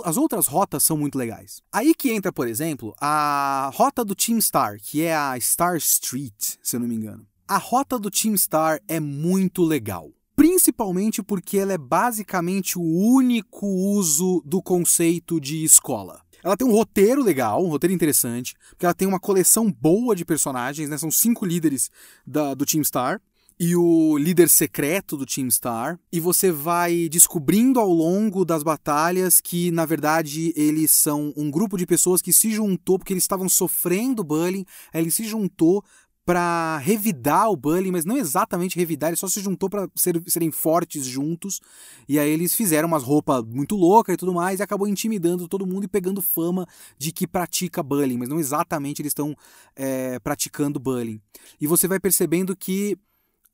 as 0.05 0.17
outras 0.17 0.47
rotas 0.47 0.85
são 0.85 0.97
muito 0.97 1.19
legais. 1.19 1.61
Aí 1.73 1.97
que 1.97 2.13
entra, 2.13 2.33
por 2.33 2.47
exemplo, 2.47 2.95
a 3.01 3.73
rota 3.75 4.05
do 4.05 4.15
Team 4.15 4.41
Star, 4.41 4.77
que 4.81 5.03
é 5.03 5.17
a 5.17 5.37
Star 5.41 5.79
Street, 5.79 6.55
se 6.63 6.77
eu 6.77 6.81
não 6.81 6.87
me 6.87 6.95
engano. 6.95 7.27
A 7.49 7.59
rota 7.59 7.99
do 7.99 8.13
Team 8.13 8.37
Star 8.37 8.81
é 8.87 9.01
muito 9.01 9.65
legal 9.65 10.13
principalmente 10.37 11.23
porque 11.23 11.59
ela 11.59 11.73
é 11.73 11.79
basicamente 11.79 12.77
o 12.77 12.83
único 12.83 13.67
uso 13.67 14.43
do 14.45 14.61
conceito 14.61 15.41
de 15.41 15.63
escola. 15.63 16.24
Ela 16.45 16.59
tem 16.59 16.69
um 16.69 16.73
roteiro 16.73 17.23
legal, 17.23 17.65
um 17.65 17.69
roteiro 17.69 17.95
interessante, 17.95 18.55
porque 18.69 18.85
ela 18.85 18.95
tem 18.95 19.09
uma 19.09 19.19
coleção 19.19 19.73
boa 19.73 20.15
de 20.15 20.27
personagens, 20.27 20.91
né? 20.91 20.99
São 20.99 21.11
cinco 21.11 21.47
líderes 21.47 21.91
da, 22.27 22.53
do 22.53 22.67
Team 22.67 22.85
Star 22.85 23.19
e 23.59 23.77
o 23.77 24.19
líder 24.19 24.49
secreto 24.49 25.17
do 25.17 25.25
Team 25.25 25.51
Star, 25.51 25.99
e 26.13 26.19
você 26.19 26.51
vai 26.51 27.09
descobrindo 27.09 27.79
ao 27.79 27.89
longo 27.89 28.45
das 28.45 28.63
batalhas 28.63 29.41
que, 29.41 29.71
na 29.71 29.87
verdade, 29.87 30.53
eles 30.57 30.91
são 30.91 31.33
um 31.37 31.51
grupo 31.51 31.77
de 31.77 31.87
pessoas 31.87 32.21
que 32.21 32.33
se 32.33 32.51
juntou 32.51 32.99
porque 32.99 33.13
eles 33.13 33.23
estavam 33.23 33.49
sofrendo 33.49 34.25
bullying, 34.25 34.67
aí 34.93 35.03
ele 35.03 35.11
se 35.11 35.25
juntou 35.25 35.85
para 36.25 36.79
revidar 36.79 37.51
o 37.51 37.57
bullying, 37.57 37.91
mas 37.91 38.05
não 38.05 38.17
exatamente 38.17 38.77
revidar, 38.77 39.11
ele 39.11 39.17
só 39.17 39.29
se 39.29 39.41
juntou 39.41 39.69
para 39.69 39.89
ser, 39.95 40.23
serem 40.27 40.51
fortes 40.51 41.05
juntos. 41.05 41.61
E 42.09 42.19
aí 42.19 42.31
eles 42.31 42.55
fizeram 42.55 42.89
umas 42.89 43.03
roupas 43.03 43.45
muito 43.45 43.77
loucas 43.77 44.15
e 44.15 44.17
tudo 44.17 44.33
mais, 44.33 44.59
e 44.59 44.63
acabou 44.63 44.89
intimidando 44.89 45.47
todo 45.47 45.67
mundo 45.67 45.85
e 45.85 45.89
pegando 45.89 46.23
fama 46.23 46.67
de 46.97 47.13
que 47.13 47.27
pratica 47.27 47.83
bullying, 47.83 48.17
mas 48.17 48.29
não 48.29 48.41
exatamente 48.41 49.03
eles 49.03 49.11
estão 49.11 49.37
é, 49.77 50.19
praticando 50.19 50.81
bullying. 50.81 51.21
E 51.61 51.67
você 51.67 51.87
vai 51.87 52.01
percebendo 52.01 52.57
que 52.57 52.97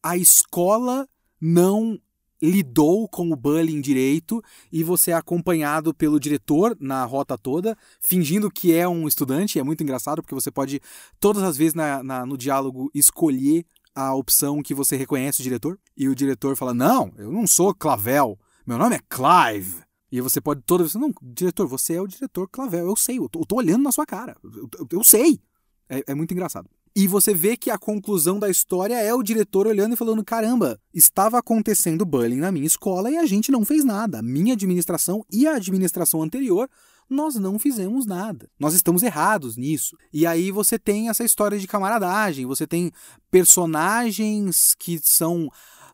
a 0.02 0.16
escola 0.16 1.08
não 1.40 1.98
lidou 2.40 3.08
com 3.08 3.30
o 3.30 3.36
bullying 3.36 3.80
direito 3.80 4.42
e 4.72 4.82
você 4.82 5.10
é 5.10 5.14
acompanhado 5.14 5.92
pelo 5.92 6.18
diretor 6.18 6.76
na 6.80 7.04
rota 7.04 7.36
toda, 7.36 7.76
fingindo 8.00 8.50
que 8.50 8.72
é 8.74 8.88
um 8.88 9.06
estudante. 9.06 9.58
É 9.58 9.62
muito 9.62 9.82
engraçado 9.82 10.22
porque 10.22 10.34
você 10.34 10.50
pode, 10.50 10.80
todas 11.18 11.42
as 11.42 11.56
vezes 11.56 11.74
na, 11.74 12.02
na, 12.02 12.24
no 12.24 12.36
diálogo, 12.36 12.90
escolher 12.94 13.64
a 13.94 14.14
opção 14.14 14.62
que 14.62 14.74
você 14.74 14.96
reconhece 14.96 15.40
o 15.40 15.42
diretor. 15.42 15.78
E 15.96 16.08
o 16.08 16.14
diretor 16.14 16.56
fala: 16.56 16.72
Não, 16.72 17.12
eu 17.16 17.30
não 17.30 17.46
sou 17.46 17.74
Clavel, 17.74 18.38
meu 18.66 18.78
nome 18.78 18.96
é 18.96 19.00
Clive. 19.08 19.82
E 20.12 20.20
você 20.20 20.40
pode 20.40 20.62
toda 20.62 20.82
vez, 20.82 20.94
não, 20.96 21.12
diretor, 21.22 21.68
você 21.68 21.94
é 21.94 22.00
o 22.00 22.06
diretor 22.06 22.48
Clavel, 22.48 22.86
eu 22.86 22.96
sei, 22.96 23.18
eu 23.18 23.28
tô, 23.28 23.40
eu 23.40 23.46
tô 23.46 23.56
olhando 23.56 23.84
na 23.84 23.92
sua 23.92 24.04
cara, 24.04 24.36
eu, 24.42 24.68
eu, 24.78 24.88
eu 24.90 25.04
sei. 25.04 25.40
É, 25.88 26.02
é 26.08 26.14
muito 26.14 26.32
engraçado. 26.32 26.68
E 26.94 27.06
você 27.06 27.32
vê 27.32 27.56
que 27.56 27.70
a 27.70 27.78
conclusão 27.78 28.38
da 28.38 28.50
história 28.50 28.94
é 29.00 29.14
o 29.14 29.22
diretor 29.22 29.66
olhando 29.66 29.94
e 29.94 29.96
falando: 29.96 30.24
caramba, 30.24 30.78
estava 30.92 31.38
acontecendo 31.38 32.04
bullying 32.04 32.40
na 32.40 32.50
minha 32.50 32.66
escola 32.66 33.10
e 33.10 33.16
a 33.16 33.26
gente 33.26 33.52
não 33.52 33.64
fez 33.64 33.84
nada. 33.84 34.18
A 34.18 34.22
minha 34.22 34.54
administração 34.54 35.24
e 35.30 35.46
a 35.46 35.54
administração 35.54 36.22
anterior, 36.22 36.68
nós 37.08 37.36
não 37.36 37.58
fizemos 37.58 38.06
nada. 38.06 38.48
Nós 38.58 38.74
estamos 38.74 39.02
errados 39.02 39.56
nisso. 39.56 39.96
E 40.12 40.26
aí 40.26 40.50
você 40.50 40.78
tem 40.78 41.08
essa 41.08 41.24
história 41.24 41.58
de 41.58 41.66
camaradagem, 41.66 42.46
você 42.46 42.66
tem 42.66 42.92
personagens 43.30 44.74
que 44.78 45.00
são 45.02 45.50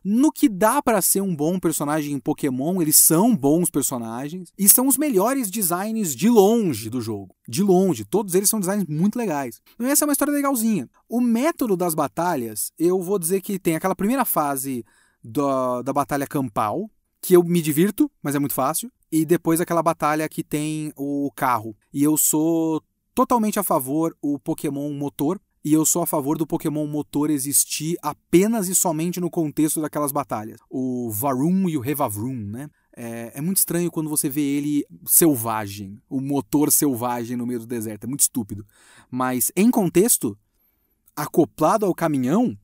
no 0.09 0.31
que 0.31 0.47
dá 0.47 0.81
para 0.81 1.01
ser 1.01 1.19
um 1.19 1.35
bom 1.35 1.59
personagem 1.59 2.13
em 2.13 2.19
Pokémon, 2.19 2.81
eles 2.81 2.95
são 2.95 3.35
bons 3.35 3.69
personagens 3.69 4.53
e 4.57 4.69
são 4.69 4.87
os 4.87 4.95
melhores 4.95 5.51
designs 5.51 6.15
de 6.15 6.29
longe 6.29 6.89
do 6.89 7.01
jogo. 7.01 7.35
De 7.45 7.61
longe, 7.61 8.05
todos 8.05 8.33
eles 8.33 8.49
são 8.49 8.61
designs 8.61 8.85
muito 8.87 9.19
legais. 9.19 9.59
Então 9.75 9.85
essa 9.85 10.05
é 10.05 10.07
uma 10.07 10.13
história 10.13 10.33
legalzinha. 10.33 10.89
O 11.09 11.19
método 11.19 11.75
das 11.75 11.93
batalhas, 11.93 12.71
eu 12.79 13.01
vou 13.01 13.19
dizer 13.19 13.41
que 13.41 13.59
tem 13.59 13.75
aquela 13.75 13.93
primeira 13.93 14.23
fase 14.23 14.85
da, 15.21 15.81
da 15.81 15.91
batalha 15.91 16.25
campal, 16.25 16.89
que 17.21 17.35
eu 17.35 17.43
me 17.43 17.61
divirto, 17.61 18.09
mas 18.23 18.33
é 18.33 18.39
muito 18.39 18.53
fácil, 18.53 18.89
e 19.11 19.25
depois 19.25 19.59
aquela 19.59 19.83
batalha 19.83 20.29
que 20.29 20.41
tem 20.41 20.93
o 20.95 21.29
carro. 21.35 21.75
E 21.91 22.01
eu 22.01 22.15
sou 22.15 22.81
totalmente 23.13 23.59
a 23.59 23.63
favor 23.63 24.15
o 24.21 24.39
Pokémon 24.39 24.89
motor, 24.93 25.37
e 25.63 25.73
eu 25.73 25.85
sou 25.85 26.01
a 26.01 26.07
favor 26.07 26.37
do 26.37 26.47
Pokémon 26.47 26.87
motor 26.87 27.29
existir 27.29 27.97
apenas 28.01 28.67
e 28.69 28.75
somente 28.75 29.19
no 29.19 29.29
contexto 29.29 29.81
daquelas 29.81 30.11
batalhas. 30.11 30.59
O 30.69 31.09
Varum 31.11 31.67
e 31.67 31.77
o 31.77 31.81
Revavrum, 31.81 32.35
né? 32.35 32.69
É, 32.95 33.31
é, 33.35 33.41
muito 33.41 33.57
estranho 33.57 33.91
quando 33.91 34.09
você 34.09 34.27
vê 34.27 34.41
ele 34.41 34.83
selvagem, 35.05 36.01
o 36.09 36.19
motor 36.19 36.71
selvagem 36.71 37.37
no 37.37 37.45
meio 37.45 37.59
do 37.59 37.67
deserto. 37.67 38.05
É 38.05 38.07
muito 38.07 38.21
estúpido. 38.21 38.65
Mas 39.11 39.51
em 39.55 39.69
contexto, 39.69 40.35
acoplado 41.15 41.85
ao 41.85 41.93
caminhão, 41.93 42.57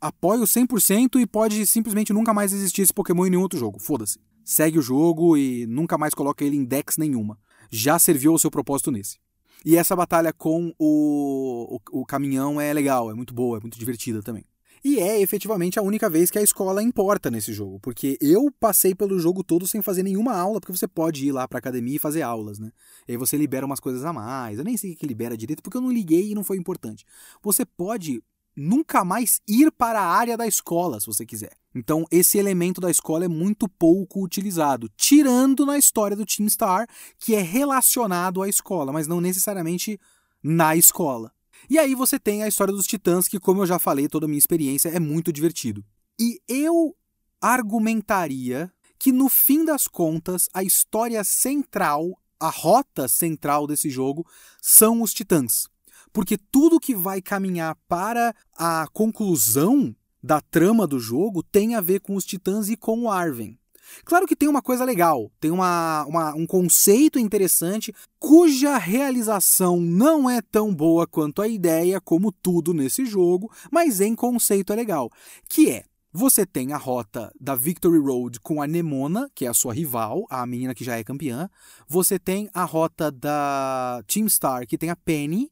apoio 0.00 0.42
100% 0.42 1.18
e 1.18 1.26
pode 1.26 1.64
simplesmente 1.66 2.12
nunca 2.12 2.34
mais 2.34 2.52
existir 2.52 2.82
esse 2.82 2.92
Pokémon 2.92 3.26
em 3.26 3.30
nenhum 3.30 3.42
outro 3.42 3.58
jogo. 3.58 3.78
Foda-se. 3.78 4.18
Segue 4.44 4.78
o 4.78 4.82
jogo 4.82 5.36
e 5.36 5.66
nunca 5.66 5.96
mais 5.96 6.12
coloca 6.12 6.44
ele 6.44 6.56
em 6.56 6.64
Dex 6.64 6.98
nenhuma. 6.98 7.38
Já 7.70 7.98
serviu 7.98 8.34
o 8.34 8.38
seu 8.38 8.50
propósito 8.50 8.90
nesse. 8.90 9.18
E 9.64 9.76
essa 9.76 9.96
batalha 9.96 10.32
com 10.32 10.74
o, 10.78 11.76
o, 11.76 12.00
o 12.00 12.06
caminhão 12.06 12.60
é 12.60 12.72
legal, 12.72 13.10
é 13.10 13.14
muito 13.14 13.32
boa, 13.32 13.58
é 13.58 13.60
muito 13.60 13.78
divertida 13.78 14.22
também. 14.22 14.44
E 14.84 14.98
é 14.98 15.18
efetivamente 15.18 15.78
a 15.78 15.82
única 15.82 16.10
vez 16.10 16.30
que 16.30 16.38
a 16.38 16.42
escola 16.42 16.82
importa 16.82 17.30
nesse 17.30 17.54
jogo, 17.54 17.80
porque 17.80 18.18
eu 18.20 18.50
passei 18.60 18.94
pelo 18.94 19.18
jogo 19.18 19.42
todo 19.42 19.66
sem 19.66 19.80
fazer 19.80 20.02
nenhuma 20.02 20.36
aula, 20.36 20.60
porque 20.60 20.76
você 20.76 20.86
pode 20.86 21.26
ir 21.26 21.32
lá 21.32 21.48
pra 21.48 21.58
academia 21.58 21.96
e 21.96 21.98
fazer 21.98 22.20
aulas, 22.20 22.58
né? 22.58 22.70
E 23.08 23.12
aí 23.12 23.16
você 23.16 23.38
libera 23.38 23.64
umas 23.64 23.80
coisas 23.80 24.04
a 24.04 24.12
mais. 24.12 24.58
Eu 24.58 24.64
nem 24.64 24.76
sei 24.76 24.92
o 24.92 24.96
que 24.96 25.06
libera 25.06 25.38
direito, 25.38 25.62
porque 25.62 25.78
eu 25.78 25.80
não 25.80 25.90
liguei 25.90 26.32
e 26.32 26.34
não 26.34 26.44
foi 26.44 26.58
importante. 26.58 27.06
Você 27.42 27.64
pode 27.64 28.22
nunca 28.54 29.02
mais 29.06 29.40
ir 29.48 29.72
para 29.72 30.02
a 30.02 30.06
área 30.06 30.36
da 30.36 30.46
escola, 30.46 31.00
se 31.00 31.06
você 31.06 31.24
quiser. 31.24 31.56
Então, 31.74 32.04
esse 32.10 32.38
elemento 32.38 32.80
da 32.80 32.90
escola 32.90 33.24
é 33.24 33.28
muito 33.28 33.68
pouco 33.68 34.22
utilizado, 34.22 34.88
tirando 34.96 35.66
na 35.66 35.76
história 35.76 36.16
do 36.16 36.24
Team 36.24 36.48
Star, 36.48 36.86
que 37.18 37.34
é 37.34 37.40
relacionado 37.40 38.42
à 38.42 38.48
escola, 38.48 38.92
mas 38.92 39.08
não 39.08 39.20
necessariamente 39.20 39.98
na 40.42 40.76
escola. 40.76 41.32
E 41.68 41.78
aí 41.78 41.94
você 41.94 42.18
tem 42.18 42.42
a 42.42 42.48
história 42.48 42.72
dos 42.72 42.86
Titãs, 42.86 43.26
que, 43.26 43.40
como 43.40 43.62
eu 43.62 43.66
já 43.66 43.78
falei, 43.78 44.08
toda 44.08 44.26
a 44.26 44.28
minha 44.28 44.38
experiência 44.38 44.88
é 44.90 45.00
muito 45.00 45.32
divertido. 45.32 45.84
E 46.20 46.38
eu 46.46 46.94
argumentaria 47.40 48.70
que, 48.98 49.10
no 49.10 49.28
fim 49.28 49.64
das 49.64 49.88
contas, 49.88 50.48
a 50.54 50.62
história 50.62 51.24
central, 51.24 52.20
a 52.38 52.50
rota 52.50 53.08
central 53.08 53.66
desse 53.66 53.90
jogo 53.90 54.24
são 54.60 55.02
os 55.02 55.12
Titãs 55.12 55.68
porque 56.14 56.38
tudo 56.38 56.78
que 56.78 56.94
vai 56.94 57.20
caminhar 57.20 57.76
para 57.88 58.32
a 58.56 58.86
conclusão 58.92 59.94
da 60.24 60.40
trama 60.40 60.86
do 60.86 60.98
jogo 60.98 61.42
tem 61.42 61.74
a 61.74 61.82
ver 61.82 62.00
com 62.00 62.16
os 62.16 62.24
titãs 62.24 62.70
e 62.70 62.78
com 62.78 63.02
o 63.02 63.10
Arven. 63.10 63.58
Claro 64.06 64.26
que 64.26 64.34
tem 64.34 64.48
uma 64.48 64.62
coisa 64.62 64.82
legal, 64.82 65.30
tem 65.38 65.50
uma, 65.50 66.06
uma, 66.06 66.34
um 66.34 66.46
conceito 66.46 67.18
interessante, 67.18 67.94
cuja 68.18 68.78
realização 68.78 69.78
não 69.78 70.28
é 70.28 70.40
tão 70.40 70.74
boa 70.74 71.06
quanto 71.06 71.42
a 71.42 71.46
ideia, 71.46 72.00
como 72.00 72.32
tudo 72.32 72.72
nesse 72.72 73.04
jogo, 73.04 73.52
mas 73.70 74.00
em 74.00 74.14
conceito 74.14 74.72
é 74.72 74.76
legal. 74.76 75.10
Que 75.46 75.68
é, 75.70 75.84
você 76.10 76.46
tem 76.46 76.72
a 76.72 76.78
rota 76.78 77.30
da 77.38 77.54
Victory 77.54 77.98
Road 77.98 78.40
com 78.40 78.62
a 78.62 78.66
Nemona, 78.66 79.30
que 79.34 79.44
é 79.44 79.48
a 79.48 79.54
sua 79.54 79.74
rival, 79.74 80.24
a 80.30 80.46
menina 80.46 80.74
que 80.74 80.84
já 80.84 80.96
é 80.96 81.04
campeã. 81.04 81.50
Você 81.86 82.18
tem 82.18 82.48
a 82.54 82.64
rota 82.64 83.12
da 83.12 84.02
Team 84.06 84.26
Star, 84.30 84.66
que 84.66 84.78
tem 84.78 84.88
a 84.88 84.96
Penny 84.96 85.50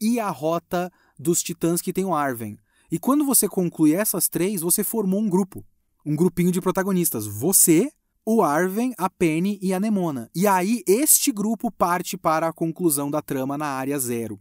e 0.00 0.20
a 0.20 0.30
rota 0.30 0.92
dos 1.18 1.42
titãs 1.42 1.82
que 1.82 1.92
tem 1.92 2.04
o 2.04 2.14
Arven. 2.14 2.56
E 2.92 2.98
quando 2.98 3.24
você 3.24 3.48
conclui 3.48 3.94
essas 3.94 4.28
três, 4.28 4.60
você 4.60 4.84
formou 4.84 5.18
um 5.18 5.26
grupo. 5.30 5.64
Um 6.04 6.14
grupinho 6.14 6.52
de 6.52 6.60
protagonistas. 6.60 7.26
Você, 7.26 7.90
o 8.22 8.42
Arven, 8.42 8.92
a 8.98 9.08
Penny 9.08 9.58
e 9.62 9.72
a 9.72 9.80
Nemona. 9.80 10.28
E 10.34 10.46
aí 10.46 10.82
este 10.86 11.32
grupo 11.32 11.70
parte 11.70 12.18
para 12.18 12.48
a 12.48 12.52
conclusão 12.52 13.10
da 13.10 13.22
trama 13.22 13.56
na 13.56 13.64
área 13.64 13.98
zero. 13.98 14.38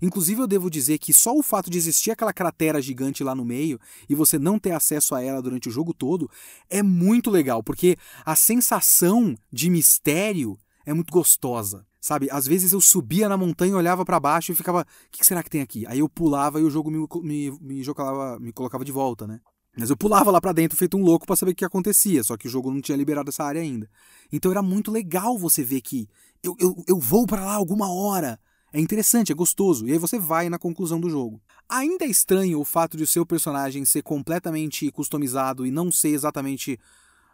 Inclusive, 0.00 0.40
eu 0.40 0.46
devo 0.46 0.70
dizer 0.70 0.98
que 0.98 1.12
só 1.12 1.36
o 1.36 1.42
fato 1.42 1.68
de 1.68 1.76
existir 1.76 2.12
aquela 2.12 2.32
cratera 2.32 2.80
gigante 2.80 3.24
lá 3.24 3.34
no 3.34 3.44
meio 3.44 3.80
e 4.08 4.14
você 4.14 4.38
não 4.38 4.60
ter 4.60 4.70
acesso 4.70 5.12
a 5.16 5.20
ela 5.20 5.42
durante 5.42 5.68
o 5.68 5.72
jogo 5.72 5.92
todo 5.92 6.30
é 6.70 6.84
muito 6.84 7.32
legal, 7.32 7.64
porque 7.64 7.96
a 8.24 8.36
sensação 8.36 9.34
de 9.52 9.68
mistério 9.68 10.56
é 10.86 10.94
muito 10.94 11.10
gostosa. 11.12 11.84
Sabe, 12.08 12.26
às 12.30 12.46
vezes 12.46 12.72
eu 12.72 12.80
subia 12.80 13.28
na 13.28 13.36
montanha, 13.36 13.76
olhava 13.76 14.02
para 14.02 14.18
baixo 14.18 14.50
e 14.50 14.54
ficava, 14.54 14.80
o 14.80 14.86
que 15.10 15.22
será 15.22 15.42
que 15.42 15.50
tem 15.50 15.60
aqui? 15.60 15.84
Aí 15.86 15.98
eu 15.98 16.08
pulava 16.08 16.58
e 16.58 16.64
o 16.64 16.70
jogo 16.70 16.90
me, 16.90 17.06
me, 17.22 17.58
me, 17.60 17.82
jogava, 17.82 18.40
me 18.40 18.50
colocava 18.50 18.82
de 18.82 18.90
volta, 18.90 19.26
né? 19.26 19.42
Mas 19.76 19.90
eu 19.90 19.96
pulava 19.96 20.30
lá 20.30 20.40
para 20.40 20.54
dentro 20.54 20.74
feito 20.74 20.96
um 20.96 21.02
louco 21.02 21.26
para 21.26 21.36
saber 21.36 21.52
o 21.52 21.54
que 21.54 21.66
acontecia, 21.66 22.24
só 22.24 22.34
que 22.34 22.46
o 22.46 22.50
jogo 22.50 22.70
não 22.70 22.80
tinha 22.80 22.96
liberado 22.96 23.28
essa 23.28 23.44
área 23.44 23.60
ainda. 23.60 23.90
Então 24.32 24.50
era 24.50 24.62
muito 24.62 24.90
legal 24.90 25.36
você 25.36 25.62
ver 25.62 25.82
que 25.82 26.08
eu, 26.42 26.56
eu, 26.58 26.82
eu 26.88 26.98
vou 26.98 27.26
para 27.26 27.44
lá 27.44 27.52
alguma 27.52 27.92
hora. 27.92 28.40
É 28.72 28.80
interessante, 28.80 29.30
é 29.30 29.34
gostoso, 29.34 29.86
e 29.86 29.92
aí 29.92 29.98
você 29.98 30.18
vai 30.18 30.48
na 30.48 30.58
conclusão 30.58 30.98
do 30.98 31.10
jogo. 31.10 31.38
Ainda 31.68 32.06
é 32.06 32.08
estranho 32.08 32.58
o 32.58 32.64
fato 32.64 32.96
de 32.96 33.02
o 33.02 33.06
seu 33.06 33.26
personagem 33.26 33.84
ser 33.84 34.00
completamente 34.00 34.90
customizado 34.92 35.66
e 35.66 35.70
não 35.70 35.92
ser 35.92 36.08
exatamente. 36.08 36.80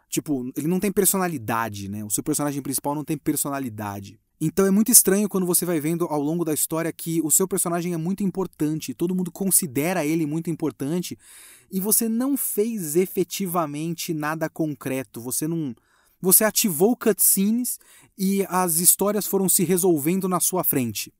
Tipo, 0.09 0.51
ele 0.53 0.67
não 0.67 0.81
tem 0.81 0.91
personalidade, 0.91 1.87
né? 1.87 2.03
O 2.03 2.09
seu 2.09 2.21
personagem 2.21 2.61
principal 2.61 2.93
não 2.93 3.05
tem 3.05 3.17
personalidade. 3.17 4.19
Então 4.39 4.65
é 4.65 4.71
muito 4.71 4.91
estranho 4.91 5.29
quando 5.29 5.45
você 5.45 5.65
vai 5.65 5.79
vendo 5.79 6.05
ao 6.05 6.21
longo 6.21 6.43
da 6.43 6.53
história 6.53 6.91
que 6.91 7.21
o 7.21 7.31
seu 7.31 7.47
personagem 7.47 7.93
é 7.93 7.97
muito 7.97 8.23
importante, 8.23 8.93
todo 8.93 9.15
mundo 9.15 9.31
considera 9.31 10.05
ele 10.05 10.25
muito 10.25 10.49
importante, 10.49 11.17
e 11.71 11.79
você 11.79 12.09
não 12.09 12.35
fez 12.35 12.95
efetivamente 12.95 14.13
nada 14.13 14.49
concreto, 14.49 15.21
você 15.21 15.47
não. 15.47 15.73
Você 16.21 16.43
ativou 16.43 16.95
cutscenes 16.95 17.77
e 18.17 18.45
as 18.49 18.77
histórias 18.77 19.27
foram 19.27 19.47
se 19.47 19.63
resolvendo 19.63 20.27
na 20.27 20.39
sua 20.39 20.63
frente. 20.63 21.13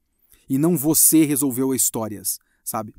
E 0.49 0.57
não 0.57 0.77
você 0.77 1.25
resolveu 1.25 1.71
as 1.71 1.81
histórias, 1.81 2.39
sabe? 2.63 2.93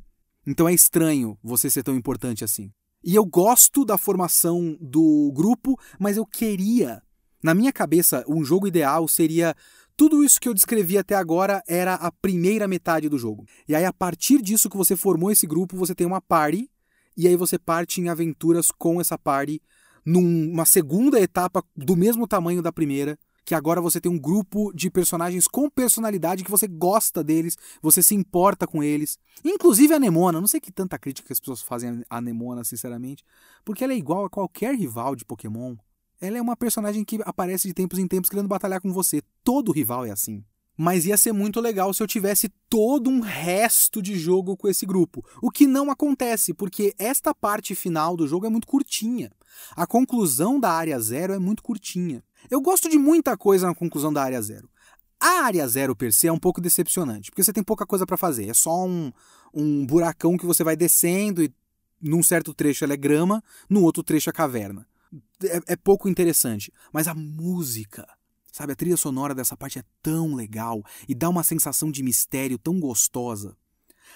Então 0.46 0.68
é 0.68 0.74
estranho 0.74 1.38
você 1.42 1.68
ser 1.68 1.82
tão 1.82 1.96
importante 1.96 2.44
assim. 2.44 2.70
E 3.02 3.14
eu 3.14 3.24
gosto 3.24 3.84
da 3.84 3.98
formação 3.98 4.76
do 4.80 5.32
grupo, 5.34 5.78
mas 5.98 6.16
eu 6.16 6.26
queria. 6.26 7.02
Na 7.42 7.54
minha 7.54 7.72
cabeça, 7.72 8.24
um 8.28 8.44
jogo 8.44 8.66
ideal 8.66 9.06
seria 9.06 9.54
tudo 9.96 10.22
isso 10.22 10.40
que 10.40 10.48
eu 10.48 10.54
descrevi 10.54 10.98
até 10.98 11.14
agora 11.14 11.62
era 11.66 11.94
a 11.94 12.12
primeira 12.12 12.68
metade 12.68 13.08
do 13.08 13.18
jogo. 13.18 13.46
E 13.66 13.74
aí, 13.74 13.84
a 13.84 13.92
partir 13.92 14.42
disso 14.42 14.68
que 14.68 14.76
você 14.76 14.94
formou 14.94 15.30
esse 15.30 15.46
grupo, 15.46 15.76
você 15.76 15.94
tem 15.94 16.06
uma 16.06 16.20
party, 16.20 16.70
e 17.16 17.26
aí 17.26 17.34
você 17.34 17.58
parte 17.58 18.00
em 18.00 18.08
aventuras 18.08 18.70
com 18.70 19.00
essa 19.00 19.16
party 19.16 19.60
numa 20.04 20.64
segunda 20.64 21.18
etapa 21.18 21.64
do 21.74 21.96
mesmo 21.96 22.28
tamanho 22.28 22.62
da 22.62 22.70
primeira, 22.70 23.18
que 23.44 23.54
agora 23.54 23.80
você 23.80 24.00
tem 24.00 24.10
um 24.10 24.18
grupo 24.18 24.72
de 24.74 24.90
personagens 24.90 25.48
com 25.48 25.70
personalidade 25.70 26.44
que 26.44 26.50
você 26.50 26.66
gosta 26.66 27.22
deles, 27.24 27.56
você 27.80 28.02
se 28.02 28.14
importa 28.14 28.66
com 28.66 28.82
eles. 28.82 29.18
Inclusive 29.44 29.94
a 29.94 30.00
Nemona, 30.00 30.40
não 30.40 30.48
sei 30.48 30.60
que 30.60 30.72
tanta 30.72 30.98
crítica 30.98 31.32
as 31.32 31.40
pessoas 31.40 31.62
fazem 31.62 32.02
a 32.10 32.20
Nemona, 32.20 32.64
sinceramente, 32.64 33.24
porque 33.64 33.82
ela 33.82 33.92
é 33.92 33.96
igual 33.96 34.24
a 34.24 34.30
qualquer 34.30 34.74
rival 34.74 35.14
de 35.16 35.24
Pokémon. 35.24 35.76
Ela 36.20 36.38
é 36.38 36.42
uma 36.42 36.56
personagem 36.56 37.04
que 37.04 37.18
aparece 37.24 37.68
de 37.68 37.74
tempos 37.74 37.98
em 37.98 38.08
tempos 38.08 38.30
querendo 38.30 38.48
batalhar 38.48 38.80
com 38.80 38.92
você. 38.92 39.22
Todo 39.44 39.72
rival 39.72 40.04
é 40.04 40.10
assim. 40.10 40.42
Mas 40.76 41.06
ia 41.06 41.16
ser 41.16 41.32
muito 41.32 41.60
legal 41.60 41.92
se 41.94 42.02
eu 42.02 42.06
tivesse 42.06 42.50
todo 42.68 43.08
um 43.08 43.20
resto 43.20 44.02
de 44.02 44.18
jogo 44.18 44.56
com 44.56 44.68
esse 44.68 44.84
grupo. 44.84 45.24
O 45.40 45.50
que 45.50 45.66
não 45.66 45.90
acontece, 45.90 46.52
porque 46.52 46.94
esta 46.98 47.34
parte 47.34 47.74
final 47.74 48.16
do 48.16 48.28
jogo 48.28 48.46
é 48.46 48.50
muito 48.50 48.66
curtinha. 48.66 49.30
A 49.74 49.86
conclusão 49.86 50.60
da 50.60 50.70
área 50.70 50.98
zero 51.00 51.32
é 51.32 51.38
muito 51.38 51.62
curtinha. 51.62 52.22
Eu 52.50 52.60
gosto 52.60 52.90
de 52.90 52.98
muita 52.98 53.36
coisa 53.36 53.66
na 53.66 53.74
conclusão 53.74 54.12
da 54.12 54.22
área 54.22 54.40
zero. 54.42 54.68
A 55.18 55.44
área 55.44 55.66
zero 55.66 55.96
per 55.96 56.12
se 56.12 56.28
é 56.28 56.32
um 56.32 56.38
pouco 56.38 56.60
decepcionante, 56.60 57.30
porque 57.30 57.42
você 57.42 57.54
tem 57.54 57.64
pouca 57.64 57.86
coisa 57.86 58.04
para 58.04 58.18
fazer. 58.18 58.48
É 58.50 58.54
só 58.54 58.84
um, 58.84 59.10
um 59.54 59.86
buracão 59.86 60.36
que 60.36 60.44
você 60.44 60.62
vai 60.62 60.76
descendo 60.76 61.42
e 61.42 61.50
num 62.02 62.22
certo 62.22 62.52
trecho 62.52 62.84
ela 62.84 62.92
é 62.92 62.98
grama, 62.98 63.42
no 63.68 63.82
outro 63.82 64.02
trecho 64.02 64.28
é 64.28 64.32
caverna 64.32 64.86
é, 65.42 65.72
é 65.72 65.76
pouco 65.76 66.08
interessante. 66.08 66.72
Mas 66.92 67.08
a 67.08 67.14
música, 67.14 68.06
sabe, 68.52 68.72
a 68.72 68.76
trilha 68.76 68.96
sonora 68.96 69.34
dessa 69.34 69.56
parte 69.56 69.78
é 69.78 69.84
tão 70.02 70.34
legal 70.34 70.82
e 71.08 71.14
dá 71.14 71.28
uma 71.28 71.42
sensação 71.42 71.90
de 71.90 72.02
mistério 72.02 72.58
tão 72.58 72.78
gostosa. 72.80 73.56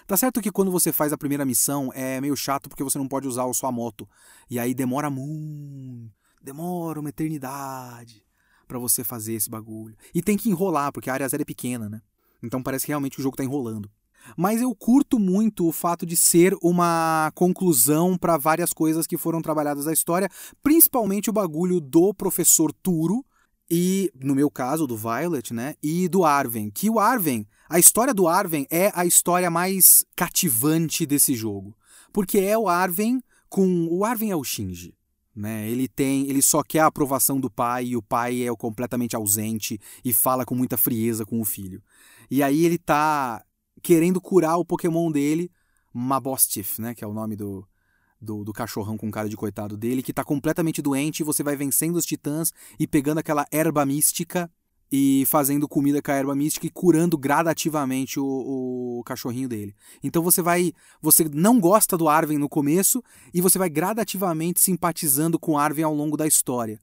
Tá 0.06 0.16
certo 0.16 0.40
que 0.40 0.50
quando 0.50 0.70
você 0.70 0.92
faz 0.92 1.12
a 1.12 1.18
primeira 1.18 1.44
missão 1.44 1.92
é 1.94 2.20
meio 2.20 2.36
chato 2.36 2.68
porque 2.68 2.84
você 2.84 2.98
não 2.98 3.08
pode 3.08 3.28
usar 3.28 3.48
a 3.48 3.54
sua 3.54 3.72
moto. 3.72 4.08
E 4.48 4.58
aí 4.58 4.74
demora 4.74 5.10
muito. 5.10 6.12
Demora 6.42 7.00
uma 7.00 7.10
eternidade 7.10 8.24
para 8.66 8.78
você 8.78 9.04
fazer 9.04 9.34
esse 9.34 9.50
bagulho. 9.50 9.96
E 10.14 10.22
tem 10.22 10.36
que 10.36 10.48
enrolar, 10.48 10.92
porque 10.92 11.10
a 11.10 11.12
área 11.12 11.28
zero 11.28 11.42
é 11.42 11.44
pequena, 11.44 11.88
né? 11.88 12.00
Então 12.42 12.62
parece 12.62 12.86
que 12.86 12.92
realmente 12.92 13.18
o 13.18 13.22
jogo 13.22 13.36
tá 13.36 13.44
enrolando. 13.44 13.90
Mas 14.36 14.60
eu 14.60 14.74
curto 14.74 15.18
muito 15.18 15.66
o 15.66 15.72
fato 15.72 16.04
de 16.06 16.16
ser 16.16 16.56
uma 16.62 17.32
conclusão 17.34 18.16
para 18.16 18.36
várias 18.36 18.72
coisas 18.72 19.06
que 19.06 19.16
foram 19.16 19.42
trabalhadas 19.42 19.86
na 19.86 19.92
história, 19.92 20.28
principalmente 20.62 21.30
o 21.30 21.32
bagulho 21.32 21.80
do 21.80 22.14
professor 22.14 22.72
Turo 22.72 23.24
e, 23.70 24.10
no 24.20 24.34
meu 24.34 24.50
caso, 24.50 24.86
do 24.86 24.96
Violet, 24.96 25.54
né? 25.54 25.74
E 25.82 26.08
do 26.08 26.24
Arven. 26.24 26.70
Que 26.70 26.90
o 26.90 26.98
Arven, 26.98 27.46
a 27.68 27.78
história 27.78 28.12
do 28.12 28.26
Arven 28.26 28.66
é 28.70 28.90
a 28.94 29.06
história 29.06 29.50
mais 29.50 30.04
cativante 30.16 31.06
desse 31.06 31.34
jogo. 31.34 31.76
Porque 32.12 32.38
é 32.38 32.58
o 32.58 32.68
Arven 32.68 33.22
com. 33.48 33.86
O 33.88 34.04
Arven 34.04 34.32
é 34.32 34.36
o 34.36 34.42
Shinji. 34.42 34.94
Né? 35.34 35.70
Ele 35.70 35.86
tem, 35.86 36.28
ele 36.28 36.42
só 36.42 36.62
quer 36.62 36.80
a 36.80 36.86
aprovação 36.86 37.40
do 37.40 37.48
pai 37.48 37.86
e 37.86 37.96
o 37.96 38.02
pai 38.02 38.42
é 38.42 38.54
completamente 38.56 39.14
ausente 39.14 39.80
e 40.04 40.12
fala 40.12 40.44
com 40.44 40.56
muita 40.56 40.76
frieza 40.76 41.24
com 41.24 41.40
o 41.40 41.44
filho. 41.44 41.80
E 42.28 42.42
aí 42.42 42.64
ele 42.64 42.76
tá 42.76 43.42
querendo 43.82 44.20
curar 44.20 44.56
o 44.56 44.64
Pokémon 44.64 45.10
dele, 45.10 45.50
Mabostif, 45.92 46.80
né? 46.80 46.94
Que 46.94 47.04
é 47.04 47.06
o 47.06 47.12
nome 47.12 47.36
do, 47.36 47.66
do, 48.20 48.44
do, 48.44 48.52
cachorrão 48.52 48.96
com 48.96 49.10
cara 49.10 49.28
de 49.28 49.36
coitado 49.36 49.76
dele, 49.76 50.02
que 50.02 50.12
tá 50.12 50.22
completamente 50.22 50.80
doente, 50.80 51.20
e 51.20 51.24
você 51.24 51.42
vai 51.42 51.56
vencendo 51.56 51.96
os 51.96 52.06
titãs 52.06 52.52
e 52.78 52.86
pegando 52.86 53.18
aquela 53.18 53.46
erva 53.50 53.84
mística 53.84 54.50
e 54.92 55.24
fazendo 55.26 55.68
comida 55.68 56.02
com 56.02 56.10
a 56.10 56.14
erva 56.14 56.34
mística 56.34 56.66
e 56.66 56.70
curando 56.70 57.16
gradativamente 57.16 58.18
o, 58.18 58.24
o 58.98 59.02
cachorrinho 59.04 59.48
dele. 59.48 59.74
Então 60.02 60.22
você 60.22 60.42
vai. 60.42 60.72
Você 61.00 61.28
não 61.32 61.60
gosta 61.60 61.96
do 61.96 62.08
Arven 62.08 62.38
no 62.38 62.48
começo 62.48 63.02
e 63.32 63.40
você 63.40 63.58
vai 63.58 63.70
gradativamente 63.70 64.60
simpatizando 64.60 65.38
com 65.38 65.52
o 65.52 65.58
Arven 65.58 65.84
ao 65.84 65.94
longo 65.94 66.16
da 66.16 66.26
história. 66.26 66.80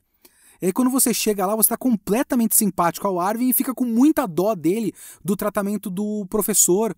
E 0.62 0.68
aí, 0.68 0.74
quando 0.74 0.89
você 0.89 1.14
chega 1.14 1.45
lá, 1.45 1.55
você 1.55 1.68
está 1.68 1.78
completamente 1.78 2.55
simpático 2.55 3.08
ao 3.08 3.20
Arvin 3.20 3.49
e 3.49 3.53
fica 3.53 3.74
com 3.74 3.86
muita 3.86 4.26
dó 4.26 4.55
dele 4.55 4.93
do 5.24 5.36
tratamento 5.36 5.89
do 5.89 6.26
professor 6.30 6.95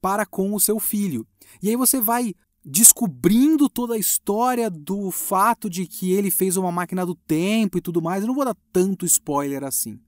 para 0.00 0.26
com 0.26 0.54
o 0.54 0.60
seu 0.60 0.78
filho. 0.78 1.26
E 1.62 1.68
aí 1.68 1.76
você 1.76 2.00
vai 2.00 2.34
descobrindo 2.64 3.68
toda 3.68 3.94
a 3.94 3.98
história 3.98 4.70
do 4.70 5.10
fato 5.10 5.68
de 5.68 5.86
que 5.86 6.12
ele 6.12 6.30
fez 6.30 6.56
uma 6.56 6.70
máquina 6.70 7.04
do 7.04 7.14
tempo 7.14 7.78
e 7.78 7.80
tudo 7.80 8.00
mais. 8.00 8.22
Eu 8.22 8.28
não 8.28 8.34
vou 8.34 8.44
dar 8.44 8.56
tanto 8.72 9.04
spoiler 9.04 9.64
assim. 9.64 9.98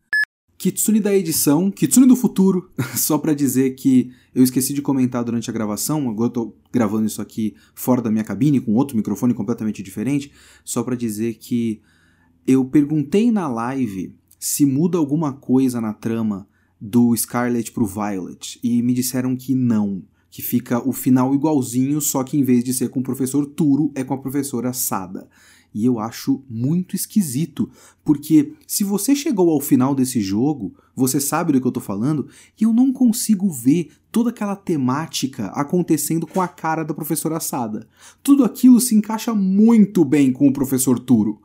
Kitsune 0.57 1.01
da 1.01 1.13
edição, 1.13 1.71
Kitsune 1.71 2.07
do 2.07 2.17
futuro, 2.17 2.71
só 2.97 3.19
para 3.19 3.35
dizer 3.35 3.75
que 3.75 4.13
eu 4.35 4.43
esqueci 4.43 4.73
de 4.73 4.81
comentar 4.81 5.25
durante 5.25 5.51
a 5.51 5.53
gravação, 5.53 6.09
agora 6.09 6.29
eu 6.29 6.33
tô 6.33 6.57
gravando 6.73 7.07
isso 7.07 7.21
aqui 7.21 7.55
fora 7.75 8.01
da 8.01 8.11
minha 8.11 8.25
cabine 8.25 8.61
com 8.61 8.73
outro 8.75 8.97
microfone 8.97 9.35
completamente 9.35 9.83
diferente, 9.83 10.33
só 10.65 10.83
para 10.83 10.95
dizer 10.95 11.35
que 11.35 11.83
eu 12.47 12.65
perguntei 12.65 13.31
na 13.31 13.49
live 13.49 14.15
se 14.39 14.67
muda 14.67 14.99
alguma 14.99 15.33
coisa 15.33 15.81
na 15.81 15.95
trama 15.95 16.47
do 16.79 17.17
Scarlet 17.17 17.73
pro 17.73 17.87
Violet 17.87 18.61
e 18.63 18.83
me 18.83 18.93
disseram 18.93 19.35
que 19.35 19.55
não, 19.55 20.03
que 20.31 20.43
fica 20.43 20.87
o 20.87 20.93
final 20.93 21.35
igualzinho, 21.35 22.01
só 22.01 22.23
que 22.23 22.37
em 22.37 22.43
vez 22.43 22.63
de 22.63 22.75
ser 22.75 22.91
com 22.91 23.01
o 23.01 23.03
professor 23.03 23.47
Turo, 23.47 23.91
é 23.95 24.05
com 24.05 24.13
a 24.13 24.19
professora 24.19 24.73
Sada. 24.75 25.29
E 25.73 25.87
eu 25.87 25.99
acho 25.99 26.45
muito 26.49 26.95
esquisito, 26.95 27.69
porque 28.05 28.53
se 28.67 28.85
você 28.85 29.17
chegou 29.17 29.51
ao 29.51 29.61
final 29.61 29.95
desse 29.95 30.21
jogo, 30.21 30.75
você 30.95 31.19
sabe 31.19 31.53
do 31.53 31.61
que 31.61 31.67
eu 31.67 31.73
tô 31.73 31.81
falando, 31.81 32.29
e 32.61 32.65
eu 32.65 32.73
não 32.73 32.93
consigo 32.93 33.51
ver 33.51 33.91
toda 34.13 34.31
aquela 34.31 34.55
temática 34.55 35.47
acontecendo 35.47 36.27
com 36.27 36.41
a 36.41 36.47
cara 36.47 36.85
da 36.85 36.95
professora 36.95 37.41
Sada. 37.41 37.89
Tudo 38.23 38.45
aquilo 38.45 38.81
se 38.81 38.95
encaixa 38.95 39.35
muito 39.35 40.05
bem 40.05 40.31
com 40.31 40.47
o 40.47 40.53
professor 40.53 40.99
Turo 40.99 41.41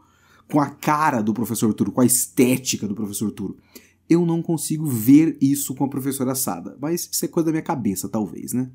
com 0.51 0.59
a 0.59 0.69
cara 0.69 1.21
do 1.21 1.33
professor 1.33 1.73
Turo, 1.73 1.91
com 1.91 2.01
a 2.01 2.05
estética 2.05 2.87
do 2.87 2.95
professor 2.95 3.31
Turo. 3.31 3.57
Eu 4.09 4.25
não 4.25 4.41
consigo 4.41 4.87
ver 4.87 5.37
isso 5.39 5.75
com 5.75 5.83
a 5.83 5.89
professora 5.89 6.33
Sada, 6.33 6.75
mas 6.81 7.07
isso 7.11 7.23
é 7.23 7.27
coisa 7.27 7.45
da 7.45 7.51
minha 7.51 7.63
cabeça, 7.63 8.09
talvez, 8.09 8.53
né? 8.53 8.71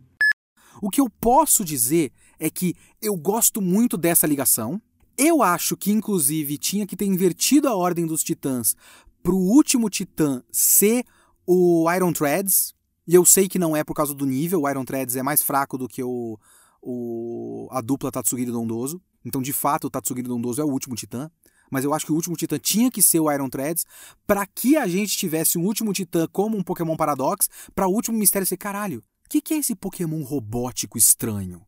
O 0.80 0.88
que 0.88 1.00
eu 1.00 1.08
posso 1.08 1.64
dizer 1.64 2.12
é 2.38 2.48
que 2.48 2.74
eu 3.02 3.16
gosto 3.16 3.60
muito 3.60 3.96
dessa 3.96 4.26
ligação. 4.26 4.80
Eu 5.16 5.42
acho 5.42 5.76
que, 5.76 5.90
inclusive, 5.90 6.58
tinha 6.58 6.86
que 6.86 6.96
ter 6.96 7.06
invertido 7.06 7.68
a 7.68 7.76
ordem 7.76 8.06
dos 8.06 8.22
titãs 8.22 8.76
pro 9.22 9.36
último 9.36 9.88
titã 9.88 10.42
ser 10.52 11.04
o 11.46 11.90
Iron 11.92 12.12
Threads. 12.12 12.74
E 13.06 13.14
eu 13.14 13.24
sei 13.24 13.48
que 13.48 13.58
não 13.58 13.76
é 13.76 13.82
por 13.82 13.94
causa 13.94 14.14
do 14.14 14.26
nível, 14.26 14.62
o 14.62 14.70
Iron 14.70 14.84
Threads 14.84 15.16
é 15.16 15.22
mais 15.22 15.42
fraco 15.42 15.76
do 15.76 15.88
que 15.88 16.02
o, 16.02 16.38
o 16.80 17.68
a 17.70 17.80
dupla 17.80 18.10
Tatsugiri 18.10 18.50
Dondoso. 18.50 19.00
Então, 19.24 19.42
de 19.42 19.52
fato, 19.52 19.86
o 19.86 19.90
Tatsugiri 19.90 20.28
Dondoso 20.28 20.60
é 20.60 20.64
o 20.64 20.70
último 20.70 20.94
titã 20.94 21.30
mas 21.70 21.84
eu 21.84 21.92
acho 21.92 22.06
que 22.06 22.12
o 22.12 22.14
último 22.14 22.36
Titã 22.36 22.58
tinha 22.58 22.90
que 22.90 23.02
ser 23.02 23.20
o 23.20 23.30
Iron 23.30 23.48
Threads 23.48 23.84
para 24.26 24.46
que 24.46 24.76
a 24.76 24.86
gente 24.86 25.16
tivesse 25.16 25.58
um 25.58 25.64
último 25.64 25.92
Titã 25.92 26.26
como 26.30 26.56
um 26.56 26.62
Pokémon 26.62 26.96
Paradox, 26.96 27.48
para 27.74 27.86
o 27.86 27.92
último 27.92 28.18
mistério 28.18 28.46
ser 28.46 28.56
caralho. 28.56 28.98
O 29.24 29.28
que, 29.28 29.40
que 29.40 29.54
é 29.54 29.58
esse 29.58 29.74
Pokémon 29.74 30.22
robótico 30.22 30.98
estranho? 30.98 31.62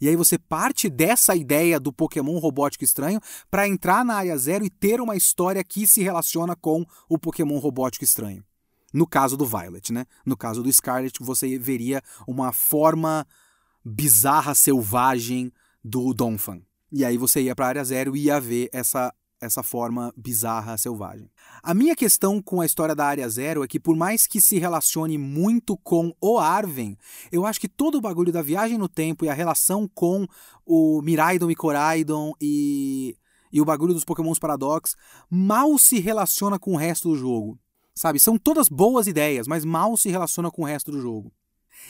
E 0.00 0.08
aí 0.08 0.16
você 0.16 0.38
parte 0.38 0.88
dessa 0.88 1.34
ideia 1.36 1.78
do 1.78 1.92
Pokémon 1.92 2.38
robótico 2.38 2.84
estranho 2.84 3.20
para 3.50 3.68
entrar 3.68 4.04
na 4.04 4.14
área 4.14 4.36
zero 4.36 4.64
e 4.64 4.70
ter 4.70 5.00
uma 5.00 5.16
história 5.16 5.62
que 5.62 5.86
se 5.86 6.02
relaciona 6.02 6.56
com 6.56 6.84
o 7.08 7.18
Pokémon 7.18 7.58
robótico 7.58 8.04
estranho. 8.04 8.44
No 8.92 9.06
caso 9.06 9.36
do 9.36 9.44
Violet, 9.44 9.92
né? 9.92 10.06
No 10.24 10.36
caso 10.36 10.62
do 10.62 10.72
Scarlet, 10.72 11.12
você 11.20 11.58
veria 11.58 12.02
uma 12.26 12.52
forma 12.52 13.26
bizarra, 13.84 14.54
selvagem 14.54 15.52
do 15.82 16.14
Donphan. 16.14 16.62
E 16.92 17.04
aí 17.04 17.18
você 17.18 17.42
ia 17.42 17.56
para 17.56 17.66
a 17.66 17.68
área 17.68 17.84
zero 17.84 18.16
e 18.16 18.26
ia 18.26 18.40
ver 18.40 18.68
essa 18.72 19.12
essa 19.44 19.62
forma 19.62 20.12
bizarra, 20.16 20.76
selvagem. 20.76 21.30
A 21.62 21.74
minha 21.74 21.94
questão 21.94 22.40
com 22.42 22.60
a 22.60 22.66
história 22.66 22.94
da 22.94 23.06
Área 23.06 23.28
Zero 23.28 23.62
é 23.62 23.68
que, 23.68 23.78
por 23.78 23.96
mais 23.96 24.26
que 24.26 24.40
se 24.40 24.58
relacione 24.58 25.18
muito 25.18 25.76
com 25.76 26.14
o 26.20 26.38
Arven, 26.38 26.96
eu 27.30 27.46
acho 27.46 27.60
que 27.60 27.68
todo 27.68 27.96
o 27.96 28.00
bagulho 28.00 28.32
da 28.32 28.42
viagem 28.42 28.78
no 28.78 28.88
tempo 28.88 29.24
e 29.24 29.28
a 29.28 29.34
relação 29.34 29.88
com 29.88 30.26
o 30.64 31.00
Miraidon 31.02 31.50
e 31.50 31.54
Coraidon 31.54 32.32
e, 32.40 33.16
e 33.52 33.60
o 33.60 33.64
bagulho 33.64 33.94
dos 33.94 34.04
Pokémons 34.04 34.38
Paradox 34.38 34.96
mal 35.30 35.78
se 35.78 36.00
relaciona 36.00 36.58
com 36.58 36.72
o 36.72 36.78
resto 36.78 37.10
do 37.10 37.16
jogo. 37.16 37.58
Sabe? 37.94 38.18
São 38.18 38.36
todas 38.36 38.68
boas 38.68 39.06
ideias, 39.06 39.46
mas 39.46 39.64
mal 39.64 39.96
se 39.96 40.10
relaciona 40.10 40.50
com 40.50 40.62
o 40.62 40.66
resto 40.66 40.90
do 40.90 41.00
jogo. 41.00 41.32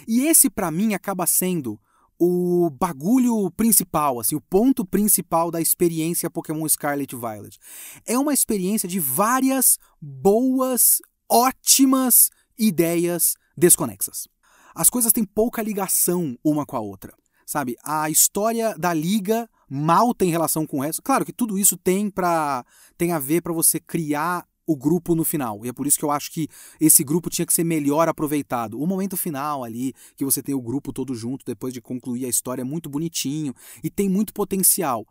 E 0.07 0.27
esse, 0.27 0.51
para 0.51 0.71
mim, 0.71 0.93
acaba 0.95 1.27
sendo 1.27 1.81
o 2.19 2.71
bagulho 2.71 3.51
principal, 3.53 4.21
assim, 4.21 4.35
o 4.35 4.41
ponto 4.41 4.85
principal 4.85 5.51
da 5.51 5.61
experiência 5.61 6.31
Pokémon 6.31 6.69
Scarlet 6.69 7.15
Violet. 7.15 7.59
É 8.07 8.19
uma 8.19 8.33
experiência 8.33 8.89
de 8.89 9.01
várias 9.01 9.79
boas, 10.01 10.99
ótimas 11.29 12.31
ideias 12.59 13.35
desconexas. 13.57 14.29
As 14.75 14.91
coisas 14.91 15.13
têm 15.13 15.25
pouca 15.25 15.63
ligação 15.63 16.37
uma 16.43 16.67
com 16.67 16.77
a 16.77 16.81
outra, 16.81 17.15
sabe? 17.47 17.77
A 17.85 18.11
história 18.11 18.77
da 18.77 18.93
liga 18.93 19.49
mal 19.69 20.15
tem 20.15 20.31
relação 20.31 20.67
com 20.67 20.79
o 20.79 20.83
resto. 20.83 21.03
Claro 21.03 21.25
que 21.25 21.33
tudo 21.33 21.59
isso 21.59 21.77
tem 21.77 22.11
para 22.11 22.65
tem 22.97 23.13
a 23.13 23.19
ver 23.19 23.41
para 23.43 23.53
você 23.53 23.79
criar 23.81 24.47
o 24.67 24.77
grupo 24.77 25.15
no 25.15 25.25
final. 25.25 25.65
E 25.65 25.69
é 25.69 25.73
por 25.73 25.87
isso 25.87 25.99
que 25.99 26.05
eu 26.05 26.11
acho 26.11 26.31
que 26.31 26.49
esse 26.81 27.05
grupo 27.05 27.31
tinha 27.31 27.47
que 27.47 27.53
ser 27.53 27.65
melhor 27.65 28.09
aproveitado. 28.09 28.81
O 28.81 28.87
momento 28.87 29.17
final 29.17 29.63
ali, 29.65 29.93
que 30.17 30.25
você 30.25 30.43
tem 30.43 30.55
o 30.55 30.63
grupo 30.63 30.93
todo 30.93 31.15
junto 31.15 31.45
depois 31.45 31.73
de 31.73 31.81
concluir 31.81 32.25
a 32.25 32.29
história, 32.29 32.63
é 32.63 32.65
muito 32.65 32.89
bonitinho 32.89 33.55
e 33.83 33.91
tem 33.91 34.09
muito 34.09 34.33
potencial. 34.33 35.07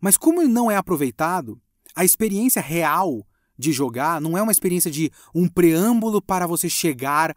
Mas 0.00 0.16
como 0.16 0.42
não 0.42 0.70
é 0.70 0.76
aproveitado, 0.76 1.60
a 1.94 2.04
experiência 2.04 2.62
real 2.62 3.26
de 3.58 3.72
jogar 3.72 4.20
não 4.20 4.36
é 4.36 4.42
uma 4.42 4.52
experiência 4.52 4.90
de 4.90 5.10
um 5.34 5.48
preâmbulo 5.48 6.20
para 6.20 6.46
você 6.46 6.68
chegar 6.68 7.36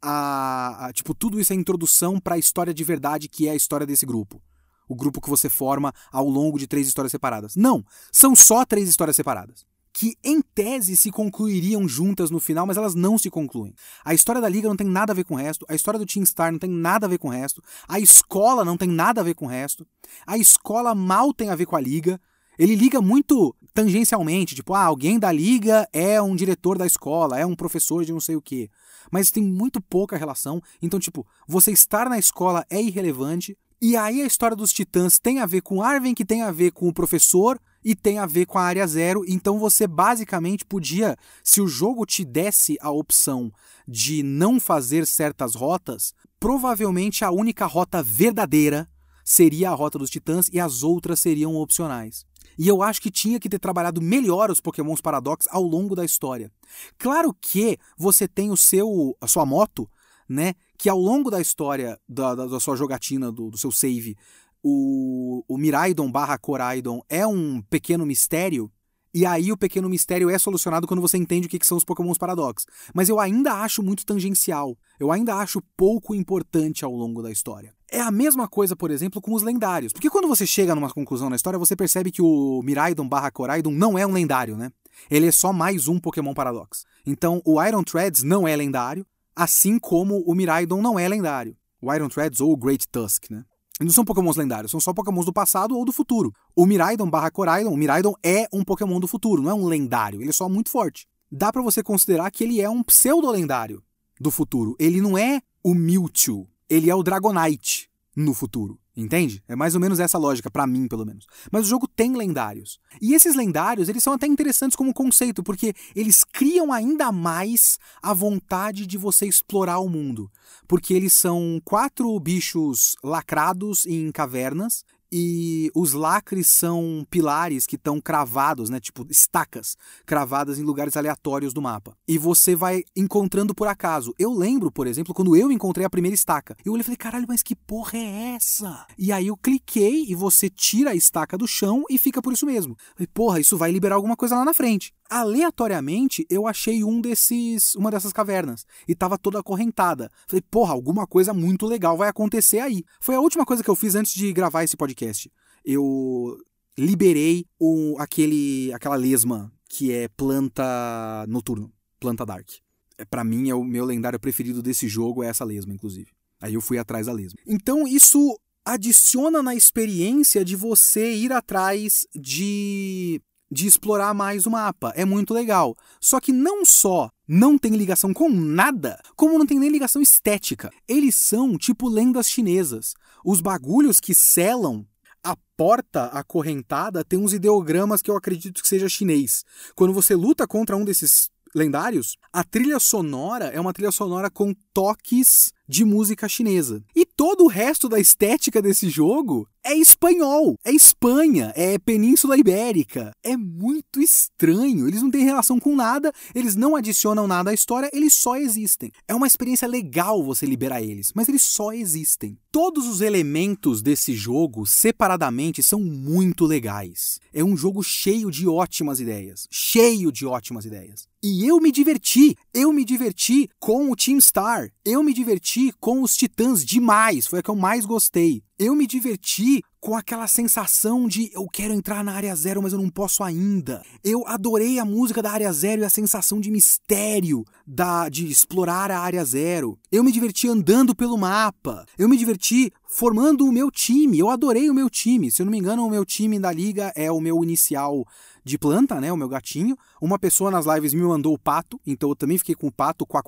a, 0.00 0.86
a 0.86 0.92
tipo 0.92 1.14
tudo 1.14 1.40
isso 1.40 1.52
é 1.52 1.56
introdução 1.56 2.20
para 2.20 2.34
a 2.34 2.38
história 2.38 2.74
de 2.74 2.84
verdade 2.84 3.28
que 3.28 3.48
é 3.48 3.52
a 3.52 3.56
história 3.56 3.86
desse 3.86 4.04
grupo. 4.04 4.42
O 4.86 4.94
grupo 4.94 5.20
que 5.20 5.30
você 5.30 5.48
forma 5.48 5.92
ao 6.12 6.28
longo 6.28 6.58
de 6.58 6.66
três 6.66 6.86
histórias 6.86 7.10
separadas. 7.10 7.56
Não, 7.56 7.82
são 8.12 8.36
só 8.36 8.66
três 8.66 8.86
histórias 8.86 9.16
separadas 9.16 9.64
que 9.94 10.18
em 10.24 10.42
tese 10.42 10.96
se 10.96 11.12
concluiriam 11.12 11.86
juntas 11.86 12.28
no 12.28 12.40
final, 12.40 12.66
mas 12.66 12.76
elas 12.76 12.96
não 12.96 13.16
se 13.16 13.30
concluem. 13.30 13.72
A 14.04 14.12
história 14.12 14.40
da 14.40 14.48
liga 14.48 14.68
não 14.68 14.74
tem 14.74 14.88
nada 14.88 15.12
a 15.12 15.14
ver 15.14 15.22
com 15.22 15.34
o 15.34 15.36
resto, 15.36 15.64
a 15.68 15.74
história 15.74 16.00
do 16.00 16.04
Team 16.04 16.26
Star 16.26 16.50
não 16.50 16.58
tem 16.58 16.68
nada 16.68 17.06
a 17.06 17.08
ver 17.08 17.16
com 17.16 17.28
o 17.28 17.30
resto, 17.30 17.62
a 17.86 18.00
escola 18.00 18.64
não 18.64 18.76
tem 18.76 18.88
nada 18.88 19.20
a 19.20 19.24
ver 19.24 19.34
com 19.34 19.46
o 19.46 19.48
resto, 19.48 19.86
a 20.26 20.36
escola 20.36 20.96
mal 20.96 21.32
tem 21.32 21.48
a 21.48 21.54
ver 21.54 21.66
com 21.66 21.76
a 21.76 21.80
liga. 21.80 22.20
Ele 22.58 22.74
liga 22.74 23.00
muito 23.00 23.54
tangencialmente, 23.72 24.54
tipo, 24.54 24.74
ah, 24.74 24.84
alguém 24.84 25.18
da 25.18 25.30
liga 25.30 25.88
é 25.92 26.20
um 26.20 26.34
diretor 26.34 26.76
da 26.76 26.86
escola, 26.86 27.38
é 27.38 27.46
um 27.46 27.54
professor 27.54 28.04
de 28.04 28.12
não 28.12 28.20
sei 28.20 28.34
o 28.34 28.42
quê. 28.42 28.68
Mas 29.12 29.30
tem 29.30 29.44
muito 29.44 29.80
pouca 29.80 30.16
relação. 30.16 30.60
Então, 30.82 30.98
tipo, 30.98 31.26
você 31.46 31.70
estar 31.70 32.08
na 32.08 32.18
escola 32.18 32.66
é 32.68 32.80
irrelevante. 32.80 33.56
E 33.80 33.96
aí 33.96 34.22
a 34.22 34.26
história 34.26 34.56
dos 34.56 34.72
titãs 34.72 35.18
tem 35.18 35.40
a 35.40 35.46
ver 35.46 35.60
com 35.60 35.82
Arven, 35.82 36.14
que 36.14 36.24
tem 36.24 36.42
a 36.42 36.50
ver 36.50 36.70
com 36.70 36.88
o 36.88 36.92
professor, 36.92 37.60
e 37.84 37.94
tem 37.94 38.18
a 38.18 38.26
ver 38.26 38.46
com 38.46 38.58
a 38.58 38.62
área 38.62 38.86
zero. 38.86 39.22
Então 39.28 39.58
você 39.58 39.86
basicamente 39.86 40.64
podia, 40.64 41.16
se 41.42 41.60
o 41.60 41.68
jogo 41.68 42.06
te 42.06 42.24
desse 42.24 42.76
a 42.80 42.90
opção 42.90 43.52
de 43.86 44.22
não 44.22 44.58
fazer 44.58 45.06
certas 45.06 45.54
rotas, 45.54 46.14
provavelmente 46.40 47.24
a 47.24 47.30
única 47.30 47.66
rota 47.66 48.02
verdadeira 48.02 48.88
seria 49.24 49.70
a 49.70 49.74
rota 49.74 49.98
dos 49.98 50.10
titãs 50.10 50.48
e 50.52 50.60
as 50.60 50.82
outras 50.82 51.20
seriam 51.20 51.54
opcionais. 51.56 52.24
E 52.58 52.68
eu 52.68 52.82
acho 52.82 53.00
que 53.00 53.10
tinha 53.10 53.40
que 53.40 53.48
ter 53.48 53.58
trabalhado 53.58 54.00
melhor 54.00 54.50
os 54.50 54.60
Pokémons 54.60 55.00
Paradox 55.00 55.46
ao 55.50 55.62
longo 55.62 55.96
da 55.96 56.04
história. 56.04 56.52
Claro 56.98 57.34
que 57.40 57.78
você 57.96 58.28
tem 58.28 58.50
o 58.50 58.56
seu 58.56 59.16
a 59.20 59.26
sua 59.26 59.44
moto, 59.44 59.88
né, 60.28 60.54
que 60.78 60.88
ao 60.88 60.98
longo 60.98 61.30
da 61.30 61.40
história 61.40 61.98
da, 62.08 62.34
da, 62.34 62.46
da 62.46 62.60
sua 62.60 62.76
jogatina, 62.76 63.30
do, 63.32 63.50
do 63.50 63.58
seu 63.58 63.72
save, 63.72 64.16
o, 64.64 65.44
o 65.46 65.58
Miraidon 65.58 66.10
barra 66.10 66.38
Coraidon 66.38 67.02
é 67.06 67.26
um 67.26 67.60
pequeno 67.60 68.06
mistério, 68.06 68.72
e 69.12 69.26
aí 69.26 69.52
o 69.52 69.56
pequeno 69.56 69.88
mistério 69.88 70.30
é 70.30 70.38
solucionado 70.38 70.88
quando 70.88 71.02
você 71.02 71.18
entende 71.18 71.46
o 71.46 71.50
que, 71.50 71.58
que 71.58 71.66
são 71.66 71.76
os 71.76 71.84
Pokémons 71.84 72.18
Paradox. 72.18 72.66
Mas 72.92 73.08
eu 73.08 73.20
ainda 73.20 73.52
acho 73.52 73.80
muito 73.80 74.04
tangencial. 74.04 74.76
Eu 74.98 75.12
ainda 75.12 75.36
acho 75.36 75.62
pouco 75.76 76.16
importante 76.16 76.84
ao 76.84 76.90
longo 76.90 77.22
da 77.22 77.30
história. 77.30 77.72
É 77.92 78.00
a 78.00 78.10
mesma 78.10 78.48
coisa, 78.48 78.74
por 78.74 78.90
exemplo, 78.90 79.20
com 79.20 79.32
os 79.32 79.42
lendários. 79.42 79.92
Porque 79.92 80.10
quando 80.10 80.26
você 80.26 80.44
chega 80.44 80.74
numa 80.74 80.90
conclusão 80.90 81.30
na 81.30 81.36
história, 81.36 81.58
você 81.58 81.76
percebe 81.76 82.10
que 82.10 82.20
o 82.20 82.60
Miraidon 82.64 83.08
barra 83.08 83.30
Coraidon 83.30 83.70
não 83.70 83.96
é 83.96 84.04
um 84.04 84.12
lendário, 84.12 84.56
né? 84.56 84.72
Ele 85.08 85.28
é 85.28 85.32
só 85.32 85.52
mais 85.52 85.86
um 85.86 86.00
Pokémon 86.00 86.34
Paradox. 86.34 86.84
Então, 87.06 87.40
o 87.44 87.62
Iron 87.62 87.84
Threads 87.84 88.24
não 88.24 88.48
é 88.48 88.56
lendário, 88.56 89.06
assim 89.36 89.78
como 89.78 90.24
o 90.26 90.34
Miraidon 90.34 90.82
não 90.82 90.98
é 90.98 91.06
lendário. 91.06 91.56
O 91.80 91.92
Iron 91.94 92.08
Threads 92.08 92.40
ou 92.40 92.52
o 92.52 92.56
Great 92.56 92.88
Tusk, 92.88 93.30
né? 93.30 93.44
Não 93.80 93.90
são 93.90 94.04
pokémons 94.04 94.36
lendários, 94.36 94.70
são 94.70 94.78
só 94.78 94.92
pokémons 94.92 95.26
do 95.26 95.32
passado 95.32 95.76
ou 95.76 95.84
do 95.84 95.92
futuro. 95.92 96.32
O 96.54 96.64
Miraidon 96.64 97.10
barra 97.10 97.30
Coraidon, 97.30 97.72
o 97.72 97.76
Miraidon 97.76 98.14
é 98.22 98.46
um 98.52 98.62
pokémon 98.62 99.00
do 99.00 99.08
futuro, 99.08 99.42
não 99.42 99.50
é 99.50 99.54
um 99.54 99.66
lendário, 99.66 100.20
ele 100.20 100.30
é 100.30 100.32
só 100.32 100.48
muito 100.48 100.70
forte. 100.70 101.08
Dá 101.30 101.52
para 101.52 101.62
você 101.62 101.82
considerar 101.82 102.30
que 102.30 102.44
ele 102.44 102.60
é 102.60 102.70
um 102.70 102.82
pseudo-lendário 102.84 103.82
do 104.20 104.30
futuro. 104.30 104.76
Ele 104.78 105.00
não 105.00 105.18
é 105.18 105.42
o 105.62 105.74
Mewtwo, 105.74 106.48
ele 106.68 106.88
é 106.88 106.94
o 106.94 107.02
Dragonite 107.02 107.90
no 108.14 108.32
futuro. 108.32 108.78
Entende? 108.96 109.42
É 109.48 109.56
mais 109.56 109.74
ou 109.74 109.80
menos 109.80 109.98
essa 109.98 110.16
lógica, 110.16 110.48
para 110.48 110.66
mim, 110.66 110.86
pelo 110.86 111.04
menos. 111.04 111.26
Mas 111.50 111.66
o 111.66 111.68
jogo 111.68 111.88
tem 111.88 112.14
lendários. 112.14 112.78
E 113.02 113.12
esses 113.12 113.34
lendários, 113.34 113.88
eles 113.88 114.04
são 114.04 114.12
até 114.12 114.26
interessantes 114.26 114.76
como 114.76 114.94
conceito, 114.94 115.42
porque 115.42 115.74
eles 115.96 116.22
criam 116.22 116.72
ainda 116.72 117.10
mais 117.10 117.78
a 118.00 118.14
vontade 118.14 118.86
de 118.86 118.96
você 118.96 119.26
explorar 119.26 119.80
o 119.80 119.88
mundo. 119.88 120.30
Porque 120.68 120.94
eles 120.94 121.12
são 121.12 121.60
quatro 121.64 122.18
bichos 122.20 122.94
lacrados 123.02 123.84
em 123.84 124.12
cavernas 124.12 124.84
e 125.16 125.70
os 125.76 125.92
lacres 125.92 126.48
são 126.48 127.06
pilares 127.08 127.66
que 127.66 127.76
estão 127.76 128.00
cravados, 128.00 128.68
né, 128.68 128.80
tipo 128.80 129.06
estacas 129.08 129.76
cravadas 130.04 130.58
em 130.58 130.64
lugares 130.64 130.96
aleatórios 130.96 131.54
do 131.54 131.62
mapa. 131.62 131.96
E 132.08 132.18
você 132.18 132.56
vai 132.56 132.82
encontrando 132.96 133.54
por 133.54 133.68
acaso. 133.68 134.12
Eu 134.18 134.32
lembro, 134.32 134.72
por 134.72 134.88
exemplo, 134.88 135.14
quando 135.14 135.36
eu 135.36 135.52
encontrei 135.52 135.86
a 135.86 135.90
primeira 135.90 136.16
estaca. 136.16 136.56
Eu 136.64 136.72
olhei 136.72 136.80
e 136.80 136.84
falei, 136.84 136.96
caralho, 136.96 137.26
mas 137.28 137.44
que 137.44 137.54
porra 137.54 137.96
é 137.96 138.34
essa? 138.34 138.88
E 138.98 139.12
aí 139.12 139.28
eu 139.28 139.36
cliquei 139.36 140.04
e 140.08 140.16
você 140.16 140.50
tira 140.50 140.90
a 140.90 140.96
estaca 140.96 141.38
do 141.38 141.46
chão 141.46 141.84
e 141.88 141.96
fica 141.96 142.20
por 142.20 142.32
isso 142.32 142.44
mesmo. 142.44 142.76
falei, 142.96 143.06
porra, 143.06 143.38
isso 143.38 143.56
vai 143.56 143.70
liberar 143.70 143.94
alguma 143.94 144.16
coisa 144.16 144.34
lá 144.34 144.44
na 144.44 144.52
frente 144.52 144.92
aleatoriamente 145.08 146.26
eu 146.30 146.46
achei 146.46 146.82
um 146.84 147.00
desses, 147.00 147.74
uma 147.74 147.90
dessas 147.90 148.12
cavernas 148.12 148.66
e 148.88 148.94
tava 148.94 149.18
toda 149.18 149.38
acorrentada. 149.38 150.10
Falei, 150.26 150.42
porra, 150.50 150.72
alguma 150.72 151.06
coisa 151.06 151.32
muito 151.32 151.66
legal 151.66 151.96
vai 151.96 152.08
acontecer 152.08 152.60
aí. 152.60 152.84
Foi 153.00 153.14
a 153.14 153.20
última 153.20 153.44
coisa 153.44 153.62
que 153.62 153.70
eu 153.70 153.76
fiz 153.76 153.94
antes 153.94 154.12
de 154.14 154.32
gravar 154.32 154.64
esse 154.64 154.76
podcast. 154.76 155.30
Eu 155.64 156.38
liberei 156.76 157.46
o, 157.58 157.96
aquele, 157.98 158.72
aquela 158.72 158.96
lesma 158.96 159.52
que 159.68 159.92
é 159.92 160.08
planta 160.08 161.24
noturno, 161.28 161.72
planta 161.98 162.24
dark. 162.24 162.48
É, 162.96 163.04
para 163.04 163.24
mim 163.24 163.50
é 163.50 163.54
o 163.54 163.64
meu 163.64 163.84
lendário 163.84 164.20
preferido 164.20 164.62
desse 164.62 164.88
jogo 164.88 165.22
é 165.22 165.28
essa 165.28 165.44
lesma, 165.44 165.74
inclusive. 165.74 166.10
Aí 166.40 166.54
eu 166.54 166.60
fui 166.60 166.78
atrás 166.78 167.06
da 167.06 167.12
lesma. 167.12 167.38
Então 167.46 167.86
isso 167.86 168.38
adiciona 168.64 169.42
na 169.42 169.54
experiência 169.54 170.44
de 170.44 170.56
você 170.56 171.14
ir 171.14 171.32
atrás 171.32 172.06
de 172.14 173.20
de 173.50 173.66
explorar 173.66 174.14
mais 174.14 174.46
o 174.46 174.50
mapa. 174.50 174.92
É 174.96 175.04
muito 175.04 175.34
legal. 175.34 175.76
Só 176.00 176.20
que 176.20 176.32
não 176.32 176.64
só 176.64 177.10
não 177.26 177.56
tem 177.56 177.72
ligação 177.72 178.12
com 178.12 178.28
nada, 178.28 179.00
como 179.16 179.38
não 179.38 179.46
tem 179.46 179.58
nem 179.58 179.70
ligação 179.70 180.02
estética. 180.02 180.70
Eles 180.86 181.14
são 181.14 181.56
tipo 181.56 181.88
lendas 181.88 182.28
chinesas. 182.28 182.94
Os 183.24 183.40
bagulhos 183.40 184.00
que 184.00 184.14
selam 184.14 184.86
a 185.22 185.34
porta 185.56 186.06
acorrentada 186.06 187.02
tem 187.02 187.18
uns 187.18 187.32
ideogramas 187.32 188.02
que 188.02 188.10
eu 188.10 188.16
acredito 188.16 188.60
que 188.60 188.68
seja 188.68 188.88
chinês. 188.88 189.42
Quando 189.74 189.94
você 189.94 190.14
luta 190.14 190.46
contra 190.46 190.76
um 190.76 190.84
desses 190.84 191.30
lendários, 191.54 192.18
a 192.32 192.44
trilha 192.44 192.78
sonora 192.78 193.46
é 193.46 193.58
uma 193.58 193.72
trilha 193.72 193.92
sonora 193.92 194.28
com 194.28 194.52
toques 194.74 195.52
de 195.68 195.84
música 195.84 196.28
chinesa. 196.28 196.82
E 196.94 197.04
todo 197.04 197.44
o 197.44 197.48
resto 197.48 197.88
da 197.88 197.98
estética 197.98 198.60
desse 198.60 198.88
jogo 198.88 199.48
é 199.66 199.74
espanhol, 199.74 200.58
é 200.62 200.70
Espanha, 200.70 201.50
é 201.56 201.78
Península 201.78 202.36
Ibérica. 202.36 203.12
É 203.22 203.34
muito 203.34 203.98
estranho. 203.98 204.86
Eles 204.86 205.00
não 205.00 205.10
têm 205.10 205.24
relação 205.24 205.58
com 205.58 205.74
nada, 205.74 206.12
eles 206.34 206.54
não 206.54 206.76
adicionam 206.76 207.26
nada 207.26 207.50
à 207.50 207.54
história, 207.54 207.88
eles 207.94 208.12
só 208.12 208.36
existem. 208.36 208.92
É 209.08 209.14
uma 209.14 209.26
experiência 209.26 209.66
legal 209.66 210.22
você 210.22 210.44
liberar 210.44 210.82
eles, 210.82 211.12
mas 211.14 211.30
eles 211.30 211.42
só 211.42 211.72
existem. 211.72 212.36
Todos 212.52 212.86
os 212.86 213.00
elementos 213.00 213.80
desse 213.80 214.12
jogo, 214.12 214.66
separadamente, 214.66 215.62
são 215.62 215.80
muito 215.80 216.44
legais. 216.44 217.18
É 217.32 217.42
um 217.42 217.56
jogo 217.56 217.82
cheio 217.82 218.30
de 218.30 218.46
ótimas 218.46 219.00
ideias. 219.00 219.48
Cheio 219.50 220.12
de 220.12 220.26
ótimas 220.26 220.64
ideias. 220.64 221.08
E 221.22 221.48
eu 221.48 221.58
me 221.58 221.72
diverti. 221.72 222.36
Eu 222.52 222.70
me 222.70 222.84
diverti 222.84 223.48
com 223.58 223.90
o 223.90 223.96
Team 223.96 224.20
Star. 224.20 224.70
Eu 224.84 225.02
me 225.02 225.14
diverti 225.14 225.53
com 225.80 226.02
os 226.02 226.16
Titãs 226.16 226.64
demais. 226.64 227.26
Foi 227.26 227.40
a 227.40 227.42
que 227.42 227.50
eu 227.50 227.56
mais 227.56 227.84
gostei 227.84 228.43
eu 228.58 228.74
me 228.74 228.86
diverti 228.86 229.62
com 229.80 229.96
aquela 229.96 230.26
sensação 230.26 231.06
de 231.06 231.30
eu 231.34 231.46
quero 231.46 231.74
entrar 231.74 232.02
na 232.02 232.12
área 232.14 232.34
zero, 232.34 232.62
mas 232.62 232.72
eu 232.72 232.78
não 232.78 232.88
posso 232.88 233.22
ainda. 233.22 233.84
Eu 234.02 234.26
adorei 234.26 234.78
a 234.78 234.84
música 234.84 235.20
da 235.20 235.30
área 235.30 235.52
zero 235.52 235.82
e 235.82 235.84
a 235.84 235.90
sensação 235.90 236.40
de 236.40 236.50
mistério 236.50 237.44
da 237.66 238.08
de 238.08 238.26
explorar 238.26 238.90
a 238.90 239.00
área 239.00 239.24
zero. 239.24 239.78
Eu 239.92 240.02
me 240.02 240.10
diverti 240.10 240.48
andando 240.48 240.94
pelo 240.94 241.18
mapa. 241.18 241.84
Eu 241.98 242.08
me 242.08 242.16
diverti 242.16 242.72
formando 242.86 243.44
o 243.44 243.52
meu 243.52 243.70
time. 243.70 244.18
Eu 244.18 244.30
adorei 244.30 244.70
o 244.70 244.74
meu 244.74 244.88
time. 244.88 245.30
Se 245.30 245.42
eu 245.42 245.46
não 245.46 245.50
me 245.50 245.58
engano, 245.58 245.84
o 245.84 245.90
meu 245.90 246.04
time 246.04 246.38
da 246.38 246.50
liga 246.50 246.92
é 246.96 247.12
o 247.12 247.20
meu 247.20 247.42
inicial 247.42 248.06
de 248.44 248.58
planta, 248.58 249.00
né? 249.00 249.12
O 249.12 249.16
meu 249.16 249.28
gatinho. 249.28 249.76
Uma 250.00 250.18
pessoa 250.18 250.50
nas 250.50 250.66
lives 250.66 250.94
me 250.94 251.02
mandou 251.02 251.34
o 251.34 251.38
pato, 251.38 251.80
então 251.86 252.10
eu 252.10 252.16
também 252.16 252.38
fiquei 252.38 252.54
com 252.54 252.68
o 252.68 252.72
pato, 252.72 253.06
com 253.06 253.16
a. 253.16 253.24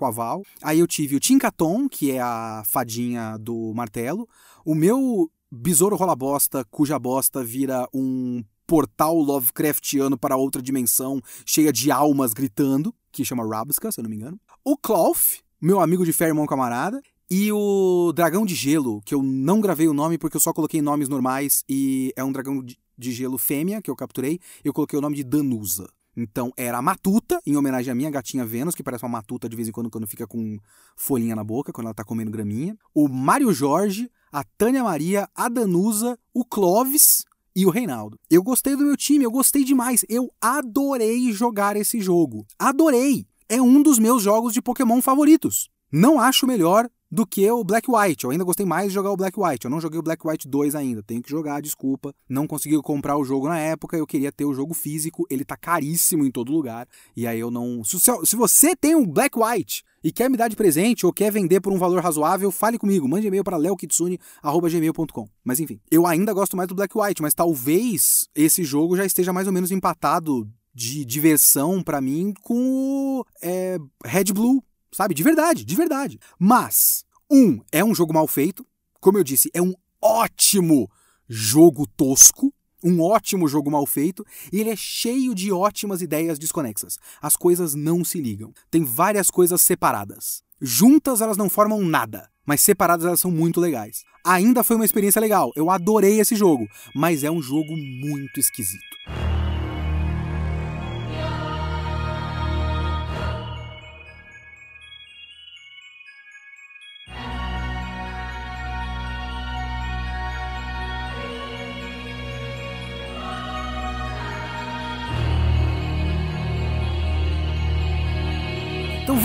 Aí 0.63 0.79
eu 0.79 0.87
tive 0.87 1.17
o 1.17 1.21
Tinkaton, 1.21 1.89
que 1.89 2.13
é 2.13 2.21
a 2.21 2.63
fadinha 2.65 3.37
do 3.39 3.73
martelo. 3.75 4.29
O 4.67 4.75
meu 4.75 5.31
besouro 5.49 5.95
rola 5.95 6.17
bosta, 6.17 6.65
cuja 6.69 6.99
bosta 6.99 7.45
vira 7.45 7.89
um 7.95 8.43
portal 8.67 9.15
Lovecraftiano 9.15 10.19
para 10.19 10.37
outra 10.37 10.61
dimensão, 10.61 11.23
cheia 11.47 11.73
de 11.73 11.93
almas 11.93 12.33
gritando, 12.33 12.93
que 13.13 13.25
chama 13.25 13.47
Rabska, 13.47 13.93
se 13.93 14.01
eu 14.01 14.03
não 14.03 14.11
me 14.11 14.17
engano. 14.17 14.41
O 14.65 14.77
Cloth, 14.77 15.39
meu 15.61 15.79
amigo 15.79 16.05
de 16.05 16.13
fé, 16.13 16.27
irmão 16.27 16.47
camarada. 16.47 17.01
E 17.31 17.53
o 17.53 18.13
Dragão 18.13 18.45
de 18.45 18.57
Gelo, 18.57 19.01
que 19.03 19.15
eu 19.15 19.23
não 19.23 19.61
gravei 19.61 19.87
o 19.87 19.95
nome 19.95 20.19
porque 20.19 20.37
eu 20.37 20.41
só 20.41 20.53
coloquei 20.53 20.83
nomes 20.83 21.09
normais 21.09 21.63
e 21.69 22.13
é 22.17 22.25
um 22.25 22.33
dragão 22.33 22.61
de 22.99 23.13
gelo 23.13 23.39
fêmea 23.39 23.81
que 23.81 23.89
eu 23.89 23.95
capturei. 23.95 24.41
Eu 24.65 24.73
coloquei 24.73 24.99
o 24.99 25.03
nome 25.03 25.15
de 25.15 25.23
Danusa. 25.23 25.89
Então 26.17 26.51
era 26.57 26.79
a 26.79 26.83
Matuta, 26.83 27.41
em 27.47 27.57
homenagem 27.57 27.93
à 27.93 27.95
minha 27.95 28.11
gatinha 28.11 28.45
Vênus, 28.45 28.75
que 28.75 28.83
parece 28.83 29.05
uma 29.05 29.11
matuta 29.11 29.49
de 29.49 29.55
vez 29.55 29.69
em 29.69 29.73
quando 29.73 29.91
quando 29.91 30.07
fica 30.07 30.27
com 30.27 30.59
folhinha 30.97 31.37
na 31.37 31.45
boca, 31.45 31.73
quando 31.73 31.89
ela 31.89 31.95
tá 31.95 32.03
comendo 32.03 32.31
graminha. 32.31 32.77
O 32.95 33.07
Mário 33.07 33.53
Jorge, 33.53 34.11
a 34.37 34.45
Tânia 34.59 34.85
Maria, 34.85 35.27
a 35.35 35.49
Danusa, 35.49 36.19
o 36.35 36.45
Clóvis 36.45 37.25
e 37.55 37.65
o 37.65 37.71
Reinaldo. 37.71 38.19
Eu 38.29 38.43
gostei 38.43 38.77
do 38.77 38.85
meu 38.85 38.95
time, 38.95 39.25
eu 39.25 39.31
gostei 39.31 39.65
demais. 39.65 40.05
Eu 40.11 40.31
adorei 40.39 41.33
jogar 41.33 41.75
esse 41.75 42.03
jogo. 42.03 42.47
Adorei! 42.59 43.27
É 43.49 43.63
um 43.63 43.83
dos 43.83 43.99
meus 43.99 44.23
jogos 44.23 44.53
de 44.53 44.61
Pokémon 44.61 45.01
favoritos. 45.01 45.71
Não 45.91 46.21
acho 46.21 46.47
melhor, 46.47 46.87
do 47.11 47.27
que 47.27 47.49
o 47.51 47.65
Black 47.65 47.91
White. 47.91 48.25
Eu 48.25 48.31
ainda 48.31 48.45
gostei 48.45 48.67
mais 48.67 48.89
de 48.89 48.95
jogar 48.95 49.11
o 49.11 49.17
Black 49.17 49.39
White. 49.39 49.65
Eu 49.65 49.71
não 49.71 49.81
joguei 49.81 49.99
o 49.99 50.03
Black 50.03 50.27
White 50.27 50.49
2 50.49 50.75
ainda. 50.75 51.03
Tenho 51.03 51.23
que 51.23 51.31
jogar, 51.31 51.63
desculpa. 51.63 52.13
Não 52.29 52.47
consegui 52.47 52.81
comprar 52.83 53.17
o 53.17 53.25
jogo 53.25 53.49
na 53.49 53.59
época. 53.59 53.97
Eu 53.97 54.07
queria 54.07 54.33
ter 54.33 54.45
o 54.45 54.55
jogo 54.55 54.75
físico. 54.75 55.27
Ele 55.31 55.45
tá 55.45 55.57
caríssimo 55.57 56.25
em 56.25 56.31
todo 56.31 56.53
lugar. 56.53 56.87
E 57.17 57.27
aí 57.27 57.39
eu 57.39 57.51
não. 57.51 57.83
Se, 57.85 57.99
se 58.01 58.37
você 58.37 58.75
tem 58.75 58.95
um 58.95 59.07
Black 59.07 59.39
White 59.39 59.85
e 60.07 60.13
quer 60.13 60.31
me 60.31 60.37
dar 60.37 60.47
de 60.47 60.55
presente 60.55 61.05
ou 61.05 61.13
quer 61.13 61.33
vender 61.33 61.61
por 61.61 61.73
um 61.73 61.79
valor 61.79 62.01
razoável, 62.01 62.53
fale 62.53 62.79
comigo. 62.79 63.09
Mande 63.09 63.27
e-mail 63.27 63.43
para 63.43 63.57
leokitsune.gmail.com. 63.57 65.29
Mas 65.43 65.59
enfim, 65.59 65.81
eu 65.91 66.07
ainda 66.07 66.33
gosto 66.33 66.57
mais 66.57 66.69
do 66.69 66.77
Black 66.77 66.97
White, 66.97 67.21
mas 67.21 67.35
talvez 67.35 68.29
esse 68.33 68.63
jogo 68.63 68.97
já 68.97 69.05
esteja 69.05 69.33
mais 69.33 69.49
ou 69.49 69.53
menos 69.53 69.73
empatado 69.73 70.49
de 70.73 71.05
diversão 71.05 71.83
para 71.83 72.01
mim 72.01 72.33
com 72.41 73.25
é, 73.43 73.79
Red 74.05 74.27
Blue, 74.33 74.63
sabe? 74.93 75.13
De 75.13 75.25
verdade, 75.25 75.65
de 75.65 75.75
verdade. 75.75 76.21
Mas, 76.39 77.05
um, 77.29 77.59
é 77.73 77.85
um 77.85 77.93
jogo 77.93 78.15
mal 78.15 78.29
feito. 78.29 78.65
Como 79.01 79.19
eu 79.19 79.25
disse, 79.25 79.51
é 79.53 79.61
um 79.61 79.75
ótimo 80.01 80.89
jogo 81.29 81.85
tosco. 81.85 82.55
Um 82.83 83.01
ótimo 83.01 83.49
jogo 83.49 83.71
mal 83.71 83.87
feito, 83.87 84.25
e 84.53 84.61
ele 84.61 84.71
é 84.71 84.77
cheio 84.77 85.35
de 85.35 85.51
ótimas 85.53 86.03
ideias 86.03 86.39
desconexas. 86.39 86.99
As 87.21 87.37
coisas 87.37 87.75
não 87.75 88.05
se 88.05 88.21
ligam. 88.21 88.53
Tem 88.71 88.85
várias 88.85 89.31
coisas 89.31 89.63
separadas. 89.63 90.43
Juntas 90.61 91.21
elas 91.21 91.37
não 91.37 91.51
formam 91.51 91.83
nada, 91.83 92.31
mas 92.45 92.63
separadas 92.63 93.05
elas 93.05 93.21
são 93.21 93.31
muito 93.31 93.61
legais. 93.61 94.05
Ainda 94.25 94.65
foi 94.65 94.77
uma 94.77 94.85
experiência 94.85 95.21
legal, 95.21 95.53
eu 95.55 95.71
adorei 95.71 96.19
esse 96.19 96.35
jogo, 96.35 96.67
mas 96.95 97.23
é 97.23 97.31
um 97.31 97.43
jogo 97.43 97.77
muito 97.77 98.41
esquisito. 98.41 99.36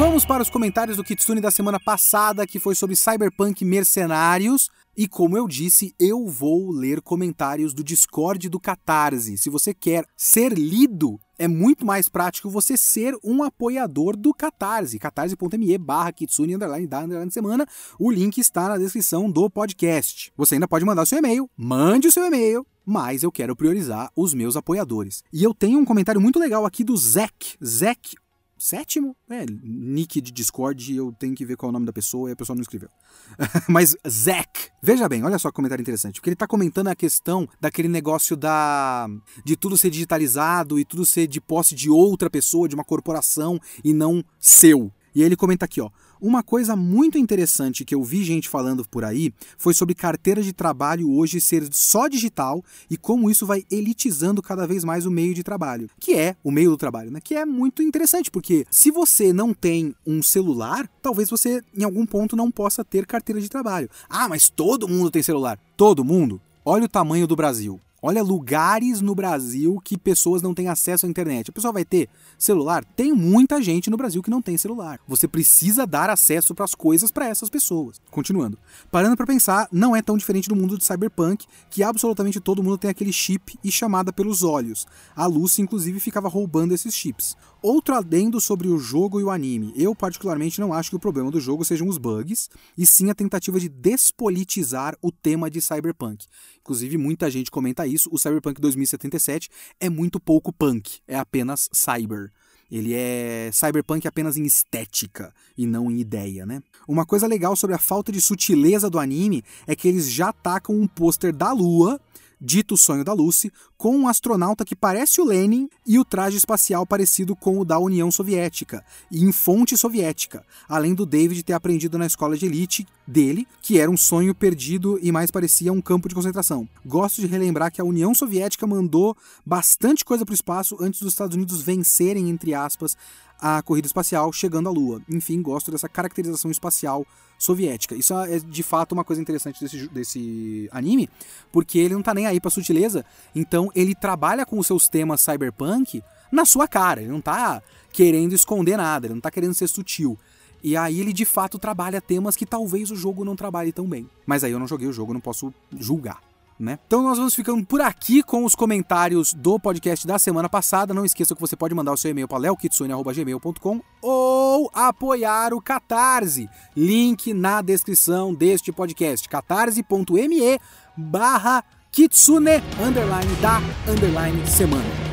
Vamos 0.02 0.26
para 0.26 0.41
os 0.41 0.49
comentários 0.49 0.97
do 0.97 1.04
Kitsune 1.04 1.39
da 1.39 1.52
semana 1.52 1.80
passada, 1.80 2.47
que 2.47 2.58
foi 2.58 2.74
sobre 2.74 2.95
Cyberpunk 2.95 3.64
Mercenários. 3.64 4.72
E 4.97 5.08
como 5.08 5.38
eu 5.38 5.47
disse, 5.47 5.93
eu 5.99 6.26
vou 6.28 6.72
ler 6.72 7.02
comentários 7.02 7.72
do 7.72 7.84
Discord 7.84 8.49
do 8.49 8.60
Catarse. 8.60 9.38
Se 9.38 9.47
você 9.47 9.76
quer 9.76 10.04
ser 10.18 10.54
lido, 10.54 11.20
é 11.38 11.47
muito 11.47 11.86
mais 11.86 12.10
prático 12.10 12.49
você 12.49 12.76
ser 12.76 13.16
um 13.24 13.43
apoiador 13.43 14.18
do 14.18 14.34
Catarse. 14.34 14.97
catarse.me 14.97 15.78
barra 15.78 16.12
Kitsune 16.12 16.56
underline 16.56 16.88
da 16.88 17.02
underline 17.02 17.32
semana. 17.32 17.68
O 17.99 18.10
link 18.10 18.39
está 18.39 18.70
na 18.70 18.80
descrição 18.80 19.30
do 19.30 19.52
podcast. 19.52 20.34
Você 20.36 20.56
ainda 20.56 20.68
pode 20.68 20.84
mandar 20.84 21.06
seu 21.06 21.20
e-mail. 21.20 21.47
Mande 21.56 22.08
o 22.08 22.12
seu 22.12 22.26
e-mail 22.26 22.66
mas 22.84 23.22
eu 23.22 23.32
quero 23.32 23.56
priorizar 23.56 24.12
os 24.16 24.34
meus 24.34 24.58
apoiadores. 24.58 25.24
E 25.32 25.43
eu 25.43 25.54
tenho 25.54 25.78
um 25.78 25.86
comentário 25.86 26.20
muito 26.20 26.39
legal 26.39 26.66
aqui 26.66 26.84
do 26.84 26.97
Zek, 26.97 27.56
Zek 27.64 28.16
sétimo, 28.62 29.16
é, 29.28 29.43
nick 29.64 30.22
de 30.22 30.32
Discord, 30.32 30.95
eu 30.95 31.12
tenho 31.18 31.34
que 31.34 31.43
ver 31.43 31.57
qual 31.57 31.70
é 31.70 31.72
o 31.72 31.74
nome 31.74 31.88
da 31.88 31.91
pessoa 31.91 32.30
e 32.30 32.34
a 32.34 32.36
pessoa 32.36 32.55
não 32.55 32.62
escreveu. 32.62 32.89
Mas 33.68 33.95
Zack, 34.07 34.70
veja 34.84 35.09
bem, 35.09 35.24
olha 35.24 35.39
só 35.39 35.49
que 35.49 35.55
comentário 35.55 35.82
interessante, 35.82 36.16
porque 36.16 36.30
ele 36.30 36.36
está 36.36 36.45
comentando 36.45 36.88
a 36.88 36.95
questão 36.95 37.49
daquele 37.59 37.88
negócio 37.88 38.38
da 38.38 39.07
de 39.43 39.55
tudo 39.55 39.76
ser 39.78 39.89
digitalizado 39.89 40.78
e 40.78 40.86
tudo 40.86 41.05
ser 41.05 41.26
de 41.26 41.41
posse 41.41 41.74
de 41.74 41.89
outra 41.89 42.30
pessoa, 42.30 42.70
de 42.70 42.76
uma 42.76 42.84
corporação 42.84 43.59
e 43.84 43.93
não 43.93 44.24
seu. 44.39 44.91
E 45.14 45.22
ele 45.24 45.36
comenta 45.36 45.66
aqui, 45.66 45.82
ó: 45.82 45.89
uma 46.22 46.43
coisa 46.43 46.76
muito 46.76 47.18
interessante 47.18 47.84
que 47.84 47.95
eu 47.95 48.03
vi 48.03 48.24
gente 48.24 48.47
falando 48.47 48.88
por 48.88 49.03
aí 49.03 49.34
foi 49.57 49.74
sobre 49.74 49.95
carteira 49.95 50.41
de 50.41 50.53
trabalho 50.53 51.12
hoje 51.12 51.41
ser 51.41 51.68
só 51.72 52.07
digital 52.07 52.64
e 52.89 52.97
como 52.97 53.30
isso 53.30 53.45
vai 53.45 53.66
elitizando 53.72 54.41
cada 54.41 54.68
vez 54.68 54.84
mais 54.84 55.05
o 55.05 55.12
meio 55.12 55.34
de 55.34 55.43
trabalho, 55.43 55.89
que 55.99 56.14
é 56.14 56.36
o 56.43 56.51
meio 56.51 56.70
do 56.70 56.78
trabalho, 56.78 57.12
né? 57.12 57.20
Que 57.20 57.36
é 57.36 57.45
muito 57.45 57.82
interessante, 57.82 58.30
porque 58.30 58.66
se 58.70 58.91
você 58.91 59.34
não 59.34 59.53
tem 59.53 59.95
um 60.05 60.22
celular, 60.22 60.89
talvez 61.01 61.30
você 61.30 61.62
em 61.76 61.84
algum 61.84 62.05
ponto 62.05 62.36
não 62.36 62.51
possa 62.51 62.84
ter 62.84 63.05
carteira 63.05 63.41
de 63.41 63.49
trabalho. 63.49 63.89
Ah, 64.09 64.30
mas 64.30 64.49
todo 64.49 64.88
mundo 64.88 65.12
tem 65.12 65.24
celular. 65.24 65.59
Todo 65.76 66.05
mundo? 66.05 66.39
Olha 66.64 66.86
o 66.86 66.89
tamanho 66.89 67.26
do 67.26 67.36
Brasil. 67.36 67.80
Olha 68.04 68.24
lugares 68.24 68.99
no 68.99 69.14
Brasil 69.14 69.80
que 69.84 69.95
pessoas 69.95 70.41
não 70.41 70.56
têm 70.56 70.68
acesso 70.68 71.06
à 71.06 71.10
internet. 71.10 71.52
A 71.52 71.54
pessoa 71.54 71.72
vai 71.72 71.86
ter 71.86 72.10
celular? 72.36 72.84
Tem 72.84 73.14
muita 73.14 73.62
gente 73.62 73.91
no 73.91 73.97
Brasil 73.97 74.24
que 74.24 74.30
não 74.32 74.41
tem 74.41 74.58
celular. 74.58 74.99
Você 75.08 75.28
precisa 75.28 75.86
dar 75.86 76.10
acesso 76.10 76.56
para 76.56 76.66
as 76.66 76.74
coisas 76.74 77.12
para 77.12 77.28
essas 77.28 77.47
pessoas. 77.47 78.02
Continuando. 78.10 78.58
Parando 78.89 79.16
para 79.16 79.28
pensar, 79.28 79.68
não 79.72 79.95
é 79.95 80.02
tão 80.02 80.18
diferente 80.18 80.49
do 80.49 80.56
mundo 80.56 80.80
de 80.80 80.84
Cyberpunk, 80.84 81.45
que 81.70 81.84
absolutamente 81.84 82.39
todo 82.39 82.64
mundo 82.64 82.80
tem 82.80 82.89
aquele 82.89 83.14
chip 83.14 83.60
e 83.64 83.72
chamada 83.72 84.12
pelos 84.12 84.41
olhos. 84.41 84.88
A 85.16 85.28
Lucy 85.28 85.62
inclusive 85.62 85.99
ficava 85.99 86.28
roubando 86.28 86.74
esses 86.74 86.95
chips. 86.95 87.38
Outro 87.62 87.93
adendo 87.93 88.41
sobre 88.41 88.68
o 88.68 88.80
jogo 88.80 89.20
e 89.20 89.24
o 89.24 89.30
anime. 89.30 89.72
Eu, 89.76 89.93
particularmente, 89.93 90.59
não 90.59 90.74
acho 90.74 90.89
que 90.89 90.95
o 90.95 90.99
problema 90.99 91.30
do 91.30 91.39
jogo 91.39 91.64
sejam 91.64 91.88
os 91.88 91.99
bugs, 91.99 92.49
e 92.76 92.88
sim 92.88 93.12
a 93.12 93.16
tentativa 93.16 93.59
de 93.59 93.70
despolitizar 93.70 94.97
o 94.99 95.12
tema 95.12 95.49
de 95.49 95.62
Cyberpunk. 95.62 96.26
Inclusive, 96.59 96.97
muita 96.97 97.30
gente 97.30 97.51
comenta 97.51 97.86
isso. 97.86 98.09
O 98.12 98.18
Cyberpunk 98.18 98.59
2077 98.59 99.49
é 99.80 99.89
muito 99.89 100.20
pouco 100.20 100.51
punk, 100.51 101.01
é 101.07 101.16
apenas 101.16 101.70
cyber. 101.72 102.32
Ele 102.72 102.93
é 102.93 103.51
cyberpunk 103.53 104.07
apenas 104.07 104.38
em 104.38 104.45
estética 104.45 105.34
e 105.57 105.68
não 105.68 105.91
em 105.91 105.99
ideia, 105.99 106.45
né? 106.45 106.64
Uma 106.88 107.05
coisa 107.05 107.28
legal 107.28 107.53
sobre 107.55 107.76
a 107.76 107.80
falta 107.80 108.12
de 108.14 108.22
sutileza 108.22 108.89
do 108.89 108.97
anime 108.97 109.43
é 109.68 109.76
que 109.76 109.89
eles 109.89 110.09
já 110.09 110.32
tacam 110.32 110.74
um 110.74 110.88
pôster 110.88 111.36
da 111.36 111.51
lua 111.51 111.99
dito 112.42 112.76
Sonho 112.76 113.04
da 113.04 113.14
Lucy, 113.14 113.52
com 113.78 113.96
um 113.96 114.08
astronauta 114.08 114.66
que 114.66 114.76
parece 114.76 115.22
o 115.22 115.26
Lenin 115.26 115.70
e 115.86 116.00
o 116.00 116.04
traje 116.04 116.38
espacial 116.38 116.86
parecido 116.86 117.36
com 117.36 117.59
o 117.59 117.66
da 117.66 117.78
União 117.78 118.09
Soviética, 118.09 118.84
e 119.12 119.24
em 119.24 119.32
fonte 119.32 119.78
soviética, 119.78 120.43
além 120.68 120.96
do 120.96 121.05
David 121.05 121.43
ter 121.43 121.54
aprendido 121.54 121.97
na 121.97 122.08
escola 122.08 122.36
de 122.36 122.47
elite 122.47 122.88
dele, 123.05 123.47
que 123.62 123.80
era 123.80 123.92
um 123.92 123.97
sonho 123.97 124.34
perdido 124.34 124.97
e 125.01 125.12
mais 125.12 125.30
parecia 125.30 125.72
um 125.72 125.82
campo 125.82 126.09
de 126.09 126.16
concentração. 126.16 126.68
Gosto 126.86 127.22
de 127.22 127.28
relembrar 127.28 127.72
que 127.72 127.82
a 127.82 127.86
União 127.86 128.16
Soviética 128.16 128.66
mandou 128.66 129.16
bastante 129.46 130.04
coisa 130.04 130.26
para 130.26 130.34
o 130.34 130.36
espaço 130.36 130.78
antes 130.80 131.01
dos 131.01 131.13
Estados 131.13 131.36
Unidos 131.36 131.62
vencerem, 131.62 132.30
entre 132.30 132.54
aspas, 132.54 132.97
a 133.42 133.62
corrida 133.62 133.88
espacial 133.88 134.32
chegando 134.32 134.70
à 134.70 134.72
Lua. 134.72 135.01
Enfim, 135.09 135.42
gosto 135.42 135.72
dessa 135.72 135.89
caracterização 135.89 136.51
espacial 136.51 137.05
soviética. 137.38 137.96
Isso 137.96 138.13
é 138.13 138.39
de 138.39 138.62
fato 138.62 138.92
uma 138.92 139.04
coisa 139.04 139.22
interessante 139.22 139.59
desse, 139.59 139.88
desse 139.88 140.70
anime, 140.72 141.09
porque 141.51 141.80
ele 141.80 141.96
não 141.96 142.04
tá 142.04 142.13
nem 142.13 142.28
aí 142.28 142.39
pra 142.39 142.51
sutileza, 142.51 143.04
então 143.34 143.72
ele 143.74 143.96
trabalha 143.96 144.46
com 144.46 144.59
os 144.59 144.68
seus 144.68 144.88
temas 144.88 145.22
cyberpunk 145.22 146.04
na 146.32 146.46
sua 146.46 146.68
cara, 146.68 147.01
ele 147.01 147.12
não 147.12 147.20
tá 147.20 147.62
querendo 147.92 148.34
esconder 148.34 148.78
nada, 148.78 149.08
ele 149.08 149.16
não 149.16 149.22
tá 149.22 149.32
querendo 149.32 149.55
ser 149.55 149.68
sutil. 149.68 150.18
E 150.63 150.78
aí 150.78 151.00
ele 151.00 151.12
de 151.12 151.26
fato 151.26 151.58
trabalha 151.58 152.00
temas 152.00 152.36
que 152.36 152.46
talvez 152.46 152.92
o 152.92 152.96
jogo 152.96 153.26
não 153.26 153.36
trabalhe 153.36 153.72
tão 153.72 153.89
bem. 153.89 154.08
Mas 154.28 154.43
aí 154.43 154.51
eu 154.51 154.59
não 154.59 154.68
joguei 154.68 154.88
o 154.88 154.93
jogo, 154.93 155.12
não 155.12 155.20
posso 155.20 155.51
julgar 155.80 156.30
né? 156.62 156.79
Então 156.86 157.01
nós 157.01 157.17
vamos 157.17 157.33
ficando 157.33 157.66
por 157.66 157.82
aqui 157.82 158.21
com 158.21 158.46
os 158.46 158.55
comentários 158.55 159.33
do 159.33 159.59
podcast 159.59 160.05
da 160.05 160.20
semana 160.20 160.47
passada. 160.47 160.93
Não 160.93 161.04
esqueça 161.04 161.33
que 161.33 161.42
você 161.42 161.55
pode 161.55 161.74
mandar 161.74 161.92
o 161.92 161.97
seu 161.97 162.12
e-mail 162.12 162.28
para 162.28 162.38
leokitsune.gmail.com 162.38 163.82
ou 164.01 164.70
apoiar 164.74 165.54
o 165.54 165.62
Catarse. 165.62 166.50
Link 166.75 167.33
na 167.33 167.62
descrição 167.62 168.33
deste 168.33 168.71
podcast. 168.71 169.28
catarse.me 169.28 170.59
barra 170.96 171.63
kitsune 171.92 172.62
underline 172.79 173.36
da 173.42 173.59
underline 173.92 174.47
semana. 174.47 175.11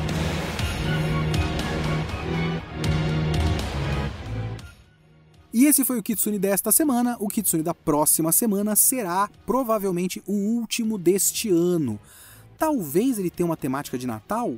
E 5.58 5.66
esse 5.66 5.84
foi 5.84 5.98
o 5.98 6.02
Kitsune 6.04 6.38
desta 6.38 6.70
semana. 6.70 7.16
O 7.18 7.26
Kitsune 7.26 7.64
da 7.64 7.74
próxima 7.74 8.30
semana 8.30 8.76
será 8.76 9.28
provavelmente 9.44 10.22
o 10.24 10.32
último 10.32 10.96
deste 10.96 11.50
ano. 11.50 11.98
Talvez 12.56 13.18
ele 13.18 13.28
tenha 13.28 13.44
uma 13.44 13.56
temática 13.56 13.98
de 13.98 14.06
Natal. 14.06 14.54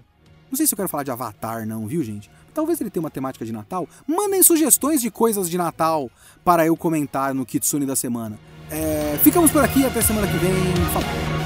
Não 0.51 0.57
sei 0.59 0.67
se 0.67 0.75
eu 0.75 0.77
quero 0.77 0.91
falar 0.91 1.03
de 1.03 1.11
Avatar, 1.11 1.67
não, 1.67 1.87
viu, 1.87 2.05
gente? 2.05 2.31
Talvez 2.53 2.83
ele 2.83 2.91
tenha 2.91 3.03
uma 3.03 3.11
temática 3.11 3.47
de 3.47 3.51
Natal. 3.51 3.89
Mandem 4.07 4.43
sugestões 4.43 5.01
de 5.01 5.11
coisas 5.11 5.49
de 5.49 5.57
Natal 5.57 6.11
para 6.45 6.67
eu 6.67 6.77
comentar 6.77 7.33
no 7.33 7.47
Kitsune 7.47 7.87
da 7.87 7.97
semana. 7.97 8.39
É... 8.71 9.19
Ficamos 9.23 9.51
por 9.51 9.65
aqui, 9.65 9.87
até 9.87 10.03
semana 10.03 10.27
que 10.27 10.37
vem. 10.37 10.53
Falou! 10.93 11.40